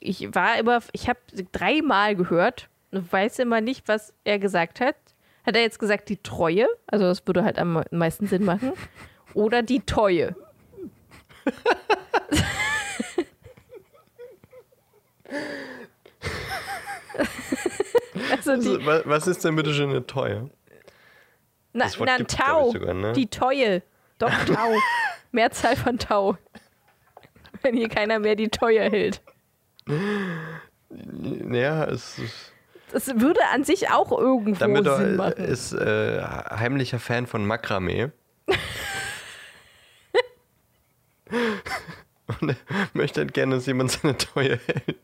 ich 0.00 0.34
war 0.34 0.58
immer, 0.58 0.80
ich 0.92 1.08
habe 1.08 1.18
dreimal 1.52 2.16
gehört 2.16 2.68
und 2.90 3.10
weiß 3.12 3.38
immer 3.40 3.60
nicht, 3.60 3.88
was 3.88 4.12
er 4.24 4.38
gesagt 4.38 4.80
hat. 4.80 4.96
Hat 5.44 5.56
er 5.56 5.62
jetzt 5.62 5.78
gesagt 5.78 6.08
die 6.08 6.22
Treue? 6.22 6.66
Also 6.86 7.04
das 7.06 7.26
würde 7.26 7.44
halt 7.44 7.58
am 7.58 7.82
meisten 7.90 8.26
Sinn 8.26 8.44
machen. 8.44 8.72
Oder 9.34 9.62
die 9.62 9.80
Teue? 9.80 10.34
also 18.30 18.56
die, 18.56 18.68
Also, 18.68 18.86
wa- 18.86 19.02
was 19.04 19.26
ist 19.26 19.44
denn 19.44 19.56
bitte 19.56 19.72
schön 19.72 19.90
eine 19.90 20.06
Teue? 20.06 20.50
na, 21.72 21.86
na, 21.98 22.18
Tau. 22.18 22.70
sogar, 22.70 22.94
ne? 22.94 23.12
Die 23.12 23.26
Teue. 23.28 23.82
Doch, 24.18 24.30
Tau. 24.44 24.72
Mehrzahl 25.32 25.76
von 25.76 25.98
Tau. 25.98 26.36
Wenn 27.62 27.76
hier 27.76 27.88
keiner 27.88 28.18
mehr 28.18 28.34
die 28.36 28.48
Teue 28.48 28.80
hält. 28.82 29.20
Ja, 31.50 31.84
es 31.84 32.18
ist. 32.18 32.52
Das 32.92 33.06
würde 33.20 33.40
an 33.52 33.64
sich 33.64 33.90
auch 33.90 34.12
irgendwo 34.12 34.60
Damit 34.60 34.84
Sinn 34.84 34.92
er 34.94 35.16
machen. 35.16 35.44
ist 35.44 35.72
äh, 35.72 36.20
heimlicher 36.22 36.98
Fan 36.98 37.26
von 37.26 37.46
Makramee. 37.46 38.10
Und 42.40 42.50
er 42.50 42.56
möchte 42.92 43.20
halt 43.20 43.32
gerne, 43.32 43.54
dass 43.56 43.66
jemand 43.66 43.92
seine 43.92 44.16
Treue 44.16 44.58
hält. 44.66 44.98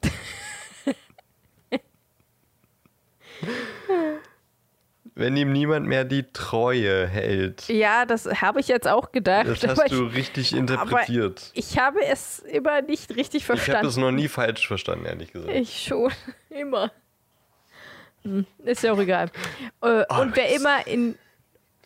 Wenn 5.19 5.37
ihm 5.37 5.51
niemand 5.53 5.85
mehr 5.89 6.05
die 6.05 6.31
Treue 6.33 7.09
hält. 7.09 7.67
Ja, 7.69 8.07
das 8.07 8.27
habe 8.41 8.61
ich 8.61 8.69
jetzt 8.69 8.87
auch 8.87 9.11
gedacht. 9.11 9.49
Das 9.49 9.67
hast 9.67 9.91
du 9.91 10.07
ich, 10.07 10.15
richtig 10.15 10.55
interpretiert. 10.55 11.51
ich 11.55 11.77
habe 11.77 11.99
es 12.07 12.39
immer 12.39 12.83
nicht 12.83 13.11
richtig 13.17 13.43
Ich 13.43 13.49
habe 13.49 13.59
verstanden. 13.59 13.87
das 13.87 13.97
noch 13.97 14.13
nie 14.13 14.29
falsch 14.29 14.69
verstanden, 14.69 15.07
ehrlich 15.07 15.33
gesagt. 15.33 15.53
Ich 15.53 15.83
schon. 15.83 16.13
Immer. 16.51 16.93
Hm, 18.23 18.47
Ist 18.65 18.85
ja 18.85 18.93
auch 18.93 18.99
egal. 19.01 19.29
Äh, 19.83 20.05
und 20.21 20.37
wer 20.37 20.55
immer 20.55 20.87
in 20.87 21.17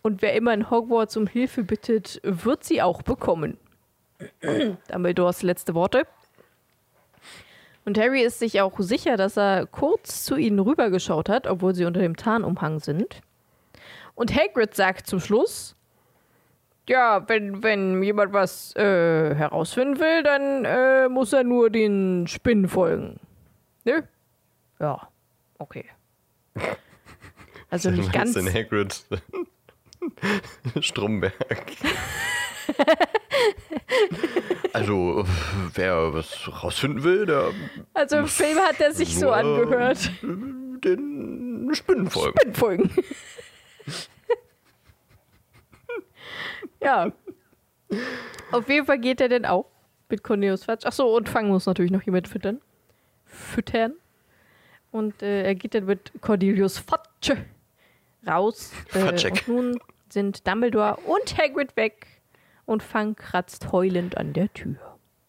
und 0.03 0.21
wer 0.21 0.35
immer 0.35 0.53
in 0.53 0.69
Hogwarts 0.69 1.17
um 1.17 1.27
Hilfe 1.27 1.63
bittet, 1.65 2.21
wird 2.25 2.65
sie 2.65 2.83
auch 2.83 3.01
bekommen. 3.01 3.57
Dumbledores 4.89 5.43
letzte 5.43 5.75
Worte. 5.75 6.07
Und 7.85 7.99
Harry 7.99 8.23
ist 8.23 8.39
sich 8.39 8.61
auch 8.61 8.79
sicher, 8.79 9.17
dass 9.17 9.37
er 9.37 9.67
kurz 9.67 10.25
zu 10.25 10.37
ihnen 10.37 10.61
rübergeschaut 10.61 11.29
hat, 11.29 11.47
obwohl 11.47 11.75
sie 11.75 11.85
unter 11.85 12.01
dem 12.01 12.17
Tarnumhang 12.17 12.79
sind. 12.79 13.21
Und 14.15 14.35
Hagrid 14.35 14.75
sagt 14.75 15.07
zum 15.07 15.21
Schluss, 15.21 15.75
ja, 16.89 17.29
wenn, 17.29 17.63
wenn 17.63 18.03
jemand 18.03 18.33
was 18.33 18.75
äh, 18.77 19.35
herausfinden 19.35 19.99
will, 20.01 20.23
dann 20.23 20.65
äh, 20.65 21.09
muss 21.09 21.33
er 21.33 21.45
nur 21.45 21.71
den 21.71 22.27
Spinnen 22.27 22.69
folgen. 22.69 23.21
Nö? 23.85 24.03
Ja, 24.79 25.09
okay. 25.59 25.87
Also 27.71 27.91
nicht 27.91 28.13
ganz. 28.13 28.37
in 28.37 28.53
Hagrid. 28.53 29.03
Stromberg. 30.83 31.33
also, 34.73 35.25
wer 35.75 36.15
was 36.15 36.49
rausfinden 36.63 37.05
will, 37.05 37.27
der 37.27 37.53
Also 37.95 38.17
im 38.17 38.27
Film 38.27 38.59
hat 38.59 38.81
er 38.81 38.93
sich 38.93 39.19
so 39.19 39.31
angehört. 39.31 40.11
den 40.23 41.71
Spinnen 41.73 42.11
folgen. 42.11 42.39
Spinnfolgen. 42.41 42.91
ja. 46.81 47.13
Auf 48.51 48.69
jeden 48.69 48.87
Fall 48.87 48.99
geht 48.99 49.21
er 49.21 49.29
dann 49.29 49.45
auch 49.45 49.67
mit 50.09 50.23
Cornelius 50.23 50.65
Fatsch. 50.65 50.85
Achso, 50.87 51.17
und 51.17 51.29
Fang 51.29 51.49
muss 51.49 51.67
natürlich 51.67 51.93
noch 51.93 52.03
jemand 52.03 52.29
füttern. 52.29 52.61
Füttern. 53.25 53.95
Und 54.91 55.23
äh, 55.23 55.45
er 55.45 55.55
geht 55.55 55.75
dann 55.75 55.87
mit 55.87 56.13
Cornelius 56.21 56.79
Fatsch 56.79 57.33
raus. 58.27 58.73
Äh, 58.93 59.09
und 59.09 59.49
nun 59.49 59.81
sind 60.11 60.47
Dumbledore 60.47 60.99
und 61.07 61.37
Hagrid 61.39 61.75
weg. 61.77 62.07
Und 62.65 62.83
Fang 62.83 63.17
kratzt 63.17 63.73
heulend 63.73 64.17
an 64.17 64.33
der 64.33 64.53
Tür. 64.53 64.77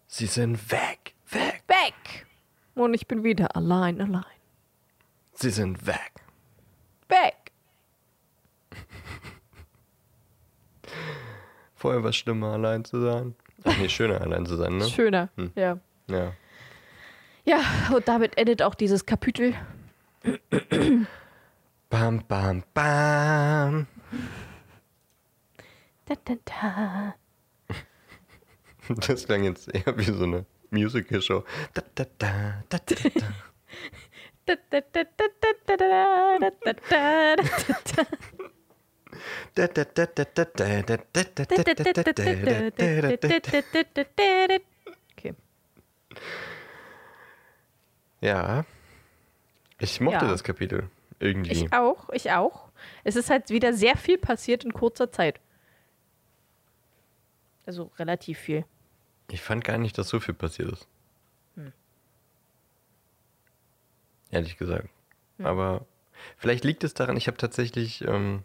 Sie 0.08 0.28
sind 0.28 0.72
weg, 0.72 1.16
weg. 1.30 1.64
Weg! 1.68 2.26
Und 2.76 2.94
ich 2.94 3.08
bin 3.08 3.24
wieder 3.24 3.56
allein, 3.56 4.00
allein. 4.02 4.24
Sie 5.34 5.50
sind 5.50 5.88
weg. 5.88 6.14
Weg! 7.10 7.52
Vorher 11.76 12.04
war 12.04 12.12
es 12.12 12.16
schlimmer, 12.16 12.54
allein 12.54 12.86
zu 12.86 13.02
sein. 13.02 13.36
Ach 13.64 13.78
nee, 13.78 13.90
schöner, 13.90 14.22
allein 14.22 14.46
zu 14.46 14.56
sein, 14.56 14.78
ne? 14.78 14.86
Schöner. 14.88 15.30
Hm. 15.36 15.52
Ja. 15.56 15.80
Ja. 16.08 16.34
Ja, 17.46 17.60
und 17.94 18.08
damit 18.08 18.38
endet 18.38 18.62
auch 18.62 18.76
dieses 18.76 19.06
Kapitel. 19.06 19.54
Bam, 21.90 22.24
bam, 22.28 22.64
bam. 22.74 23.88
Da, 26.06 26.16
da, 26.24 26.34
da. 26.46 27.16
Das 28.90 29.26
klang 29.26 29.44
jetzt 29.44 29.74
eher 29.74 29.98
wie 29.98 30.04
so 30.04 30.24
eine 30.24 30.46
Musical-Show. 30.72 31.44
Okay. 45.18 45.34
Ja. 48.22 48.66
Ich 49.80 50.02
mochte 50.02 50.26
ja. 50.26 50.32
das 50.32 50.44
Kapitel 50.44 50.90
irgendwie. 51.20 51.52
Ich 51.52 51.74
auch, 51.74 52.10
ich 52.10 52.32
auch. 52.32 52.70
Es 53.04 53.16
ist 53.16 53.30
halt 53.30 53.50
wieder 53.50 53.74
sehr 53.74 53.96
viel 53.98 54.18
passiert 54.18 54.66
in 54.66 54.74
kurzer 54.74 55.12
Zeit. 55.12 55.40
Also 57.66 57.92
relativ 57.98 58.40
viel. 58.40 58.66
Ich 59.30 59.42
fand 59.42 59.64
gar 59.64 59.78
nicht, 59.78 59.98
dass 59.98 60.10
so 60.10 60.20
viel 60.20 60.34
passiert 60.34 60.72
ist. 60.72 60.88
Ehrlich 64.32 64.58
gesagt. 64.58 64.90
Aber 65.44 65.86
vielleicht 66.38 66.64
liegt 66.64 66.84
es 66.84 66.94
daran, 66.96 67.18
ich 67.18 67.28
habe 67.28 67.38
tatsächlich 67.38 68.04
ähm, 68.08 68.44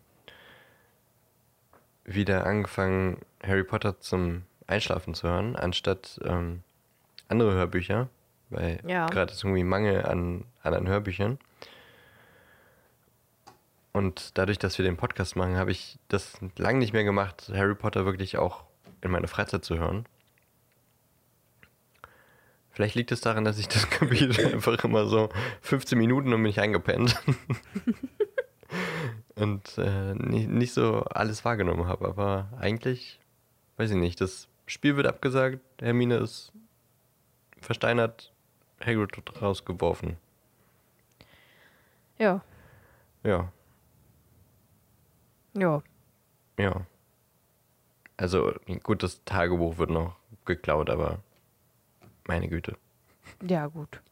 wieder 2.04 2.46
angefangen, 2.46 3.20
Harry 3.42 3.64
Potter 3.64 3.98
zum 4.00 4.42
Einschlafen 4.66 5.14
zu 5.14 5.28
hören, 5.28 5.56
anstatt 5.56 6.20
ähm, 6.24 6.62
andere 7.28 7.54
Hörbücher, 7.54 8.08
weil 8.50 8.80
Ja. 8.86 9.06
gerade 9.06 9.32
ist 9.32 9.44
irgendwie 9.44 9.64
Mangel 9.64 10.04
an 10.04 10.44
anderen 10.62 10.88
Hörbüchern. 10.88 11.38
Und 13.92 14.36
dadurch, 14.36 14.58
dass 14.58 14.76
wir 14.78 14.84
den 14.84 14.96
Podcast 14.98 15.36
machen, 15.36 15.56
habe 15.56 15.70
ich 15.70 15.98
das 16.08 16.38
lange 16.56 16.78
nicht 16.78 16.92
mehr 16.92 17.04
gemacht, 17.04 17.50
Harry 17.54 17.74
Potter 17.74 18.04
wirklich 18.04 18.36
auch 18.36 18.64
in 19.02 19.10
meiner 19.10 19.28
Freizeit 19.28 19.64
zu 19.64 19.78
hören. 19.78 20.06
Vielleicht 22.70 22.94
liegt 22.94 23.10
es 23.10 23.20
daran, 23.20 23.44
dass 23.44 23.58
ich 23.58 23.68
das 23.68 23.90
Kapitel 23.90 24.54
einfach 24.54 24.82
immer 24.84 25.06
so 25.06 25.30
15 25.62 25.98
Minuten 25.98 26.32
und 26.32 26.42
bin 26.42 26.50
ich 26.50 26.60
eingepennt. 26.60 27.20
und 29.34 29.78
äh, 29.78 30.14
nicht, 30.14 30.48
nicht 30.48 30.72
so 30.72 31.00
alles 31.10 31.44
wahrgenommen 31.44 31.86
habe. 31.86 32.06
Aber 32.06 32.48
eigentlich, 32.58 33.18
weiß 33.78 33.90
ich 33.90 33.96
nicht, 33.96 34.20
das 34.20 34.48
Spiel 34.66 34.96
wird 34.96 35.06
abgesagt, 35.06 35.60
Hermine 35.80 36.18
ist 36.18 36.52
versteinert 37.60 38.32
Hagrid 38.80 39.42
rausgeworfen. 39.42 40.16
Ja, 42.18 42.42
Ja, 43.24 43.50
ja. 45.54 45.82
ja. 46.58 46.86
Also 48.18 48.52
gut, 48.82 49.02
das 49.04 49.24
Tagebuch 49.24 49.78
wird 49.78 49.90
noch 49.90 50.16
geklaut, 50.44 50.90
aber 50.90 51.20
meine 52.26 52.48
Güte. 52.48 52.76
Ja, 53.48 53.68
gut. 53.68 54.02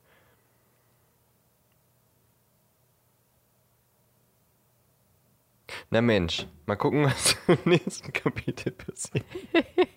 Na 5.91 6.01
Mensch, 6.01 6.47
mal 6.67 6.77
gucken, 6.77 7.05
was 7.07 7.37
im 7.49 7.59
nächsten 7.65 8.13
Kapitel 8.13 8.71
passiert. 8.71 9.25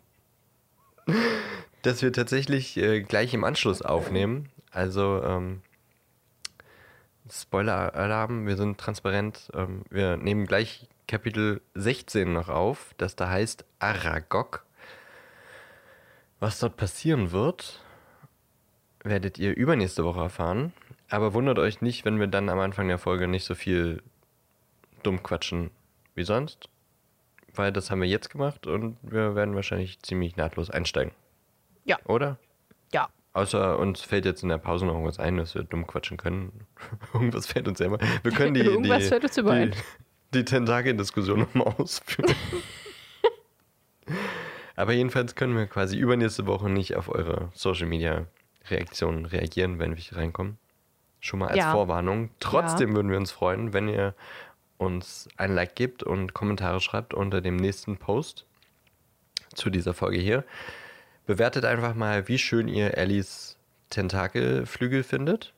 Dass 1.84 2.02
wir 2.02 2.12
tatsächlich 2.12 2.78
äh, 2.78 3.02
gleich 3.02 3.34
im 3.34 3.44
Anschluss 3.44 3.82
aufnehmen. 3.84 4.50
Also, 4.72 5.24
ähm, 5.24 5.62
Spoiler-Alarm, 7.32 8.48
wir 8.48 8.58
sind 8.58 8.80
transparent. 8.80 9.52
Ähm, 9.54 9.84
wir 9.90 10.18
nehmen 10.18 10.46
gleich 10.46 10.88
Kapitel 11.10 11.62
16 11.74 12.32
noch 12.32 12.50
auf, 12.50 12.94
das 12.98 13.16
da 13.16 13.30
heißt 13.30 13.66
Aragog. 13.80 14.64
Was 16.40 16.60
dort 16.60 16.78
passieren 16.78 17.32
wird, 17.32 17.84
werdet 19.04 19.40
ihr 19.40 19.58
übernächste 19.58 20.04
Woche 20.04 20.20
erfahren. 20.20 20.72
Aber 21.10 21.34
wundert 21.34 21.58
euch 21.58 21.82
nicht, 21.82 22.06
wenn 22.06 22.20
wir 22.20 22.28
dann 22.28 22.48
am 22.48 22.60
Anfang 22.60 22.88
der 22.88 23.00
Folge 23.00 23.28
nicht 23.28 23.44
so 23.44 23.56
viel 23.56 24.04
dumm 25.02 25.24
quatschen 25.24 25.72
wie 26.14 26.24
sonst. 26.24 26.70
Weil 27.56 27.74
das 27.74 27.90
haben 27.90 28.02
wir 28.02 28.08
jetzt 28.08 28.30
gemacht 28.30 28.68
und 28.68 28.96
wir 29.02 29.34
werden 29.34 29.56
wahrscheinlich 29.56 30.04
ziemlich 30.04 30.38
nahtlos 30.38 30.70
einsteigen. 30.70 31.12
Ja. 31.86 31.98
Oder? 32.06 32.38
Ja. 32.94 33.10
Außer 33.34 33.80
uns 33.80 34.02
fällt 34.02 34.26
jetzt 34.26 34.44
in 34.44 34.50
der 34.50 34.60
Pause 34.60 34.86
noch 34.86 34.94
irgendwas 34.94 35.18
ein, 35.18 35.38
dass 35.38 35.56
wir 35.56 35.64
dumm 35.64 35.88
quatschen 35.88 36.18
können. 36.18 36.68
irgendwas 37.16 37.48
fällt 37.48 37.68
uns 37.68 37.80
ja 37.80 37.88
immer. 37.88 37.98
Wir 38.22 38.32
können 38.32 38.54
die, 38.54 38.62
Irgendwas 38.62 39.02
die, 39.02 39.10
fällt 39.10 39.24
uns 39.24 39.38
immer 39.40 39.56
die, 39.56 39.62
ein. 39.62 39.76
Die 40.34 40.46
Tentakel-Diskussion 40.46 41.40
nochmal 41.40 41.68
ausführen. 41.78 42.34
Aber 44.76 44.94
jedenfalls 44.94 45.36
können 45.36 45.56
wir 45.58 45.68
quasi 45.68 45.98
übernächste 45.98 46.48
Woche 46.48 46.70
nicht 46.70 46.96
auf 46.96 47.10
eure 47.10 47.50
Social 47.54 47.88
Media 47.88 48.26
Reaktionen 48.70 49.26
reagieren, 49.26 49.80
wenn 49.80 49.98
wir 49.98 50.04
reinkommen. 50.16 50.58
Schon 51.20 51.40
mal 51.40 51.50
als 51.50 51.58
Ja. 51.58 51.72
Vorwarnung. 51.74 52.30
Trotzdem 52.40 52.96
würden 52.96 53.12
wir 53.12 53.18
uns 53.18 53.32
freuen, 53.32 53.74
wenn 53.74 53.90
ihr 53.90 54.16
uns 54.78 55.28
ein 55.36 55.54
Like 55.54 55.76
gebt 55.76 56.04
und 56.04 56.34
Kommentare 56.34 56.80
schreibt 56.80 57.14
unter 57.14 57.42
dem 57.42 57.58
nächsten 57.58 57.98
Post 57.98 58.46
zu 59.54 59.70
dieser 59.70 59.94
Folge 59.94 60.20
hier. 60.20 60.46
Bewertet 61.26 61.66
einfach 61.66 61.94
mal, 61.94 62.28
wie 62.30 62.38
schön 62.38 62.68
ihr 62.70 62.98
Ellies 62.98 63.58
Tentakelflügel 63.90 65.04
findet 65.04 65.54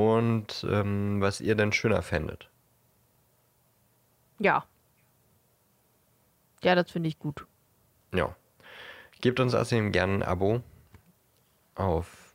und 0.00 0.66
ähm, 0.68 1.20
was 1.20 1.40
ihr 1.40 1.54
denn 1.54 1.72
schöner 1.72 2.02
fändet. 2.02 2.48
Ja. 4.38 4.64
Ja, 6.62 6.74
das 6.74 6.90
finde 6.90 7.08
ich 7.08 7.18
gut. 7.18 7.46
Ja. 8.14 8.34
Gebt 9.20 9.40
uns 9.40 9.54
außerdem 9.54 9.92
gerne 9.92 10.14
ein 10.14 10.22
Abo 10.22 10.62
auf 11.74 12.34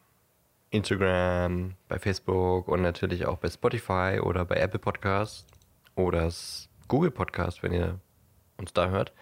Instagram, 0.70 1.76
bei 1.88 1.98
Facebook 2.00 2.68
und 2.68 2.82
natürlich 2.82 3.26
auch 3.26 3.38
bei 3.38 3.50
Spotify 3.50 4.20
oder 4.22 4.46
bei 4.46 4.58
Apple 4.58 4.80
Podcasts 4.80 5.48
oder 5.96 6.32
Google 6.88 7.12
Podcast, 7.12 7.64
wenn 7.64 7.74
ihr 7.74 8.00
uns 8.58 8.74
da 8.74 8.90
hört. 8.90 9.14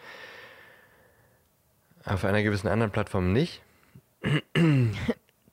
Auf 2.03 2.25
einer 2.25 2.43
gewissen 2.43 2.67
anderen 2.67 2.91
Plattform 2.91 3.31
nicht. 3.31 3.61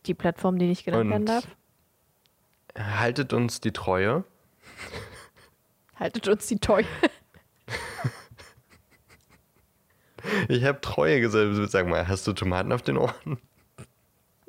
Die 0.06 0.14
Plattform, 0.14 0.58
die 0.58 0.66
nicht 0.66 0.84
genannt 0.84 1.10
werden 1.10 1.26
darf. 1.26 1.46
Haltet 2.78 3.32
uns 3.32 3.60
die 3.60 3.72
Treue. 3.72 4.24
Haltet 5.98 6.28
uns 6.28 6.46
die 6.46 6.58
Toy. 6.58 6.84
Ich 10.48 10.64
habe 10.64 10.80
Treue 10.80 11.20
gesagt. 11.20 11.70
Sag 11.70 11.86
mal, 11.88 12.06
hast 12.06 12.26
du 12.26 12.32
Tomaten 12.32 12.72
auf 12.72 12.82
den 12.82 12.98
Ohren? 12.98 13.38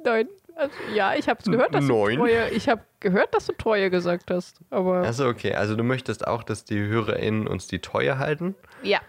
Nein. 0.03 0.27
Also, 0.55 0.73
ja, 0.93 1.13
ich 1.15 1.29
habe 1.29 1.41
gehört, 1.43 1.73
dass 1.73 1.85
Neun. 1.85 2.17
du 2.17 2.25
Treue. 2.25 2.49
Ich 2.49 2.67
habe 2.67 2.81
gehört, 2.99 3.33
dass 3.33 3.45
du 3.45 3.53
Treue 3.53 3.89
gesagt 3.89 4.29
hast. 4.31 4.59
Aber 4.69 5.03
Achso, 5.07 5.27
okay. 5.29 5.53
Also 5.53 5.75
du 5.75 5.83
möchtest 5.83 6.27
auch, 6.27 6.43
dass 6.43 6.65
die 6.65 6.77
HörerInnen 6.77 7.47
uns 7.47 7.67
die 7.67 7.79
Treue 7.79 8.17
halten? 8.19 8.55
ja. 8.83 8.99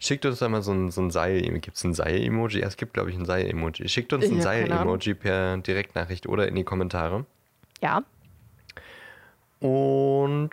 Schickt 0.00 0.24
uns 0.24 0.38
da 0.38 0.48
mal 0.48 0.62
so 0.62 0.70
ein, 0.70 0.92
so 0.92 1.00
ein 1.00 1.10
Seil. 1.10 1.42
Gibt 1.58 1.76
es 1.76 1.82
ein 1.82 1.92
Seil-Emoji? 1.92 2.60
Ja, 2.60 2.68
es 2.68 2.76
gibt, 2.76 2.94
glaube 2.94 3.10
ich, 3.10 3.16
ein 3.16 3.24
Seil-Emoji. 3.24 3.88
Schickt 3.88 4.12
uns 4.12 4.26
Ich 4.26 4.30
ein 4.30 4.40
Seil-Emoji 4.40 5.14
per 5.14 5.56
Direktnachricht 5.56 6.28
oder 6.28 6.46
in 6.46 6.54
die 6.54 6.62
Kommentare. 6.62 7.26
Ja. 7.82 8.04
Und 9.60 10.50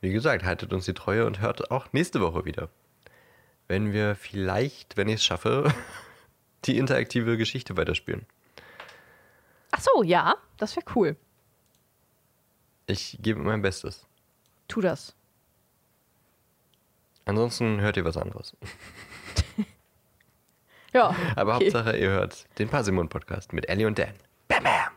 wie 0.00 0.12
gesagt, 0.12 0.44
haltet 0.44 0.72
uns 0.72 0.84
die 0.84 0.94
Treue 0.94 1.26
und 1.26 1.40
hört 1.40 1.70
auch 1.70 1.92
nächste 1.92 2.20
Woche 2.20 2.44
wieder. 2.44 2.68
Wenn 3.68 3.92
wir 3.92 4.14
vielleicht, 4.14 4.96
wenn 4.96 5.08
ich 5.08 5.16
es 5.16 5.24
schaffe, 5.24 5.72
die 6.64 6.78
interaktive 6.78 7.36
Geschichte 7.36 7.76
weiterspielen. 7.76 8.26
Ach 9.70 9.80
so, 9.80 10.02
ja. 10.02 10.36
Das 10.56 10.76
wäre 10.76 10.86
cool. 10.94 11.16
Ich 12.86 13.18
gebe 13.20 13.40
mein 13.40 13.62
Bestes. 13.62 14.06
Tu 14.68 14.80
das. 14.80 15.14
Ansonsten 17.24 17.80
hört 17.80 17.96
ihr 17.96 18.04
was 18.04 18.16
anderes. 18.16 18.56
Ja. 20.96 21.14
Aber 21.34 21.56
okay. 21.56 21.66
Hauptsache, 21.66 21.98
ihr 21.98 22.08
hört 22.08 22.46
den 22.58 22.70
Parsimon-Podcast 22.70 23.52
mit 23.52 23.68
Ellie 23.68 23.86
und 23.86 23.98
Dan. 23.98 24.14
Bam, 24.48 24.64
bam! 24.64 24.92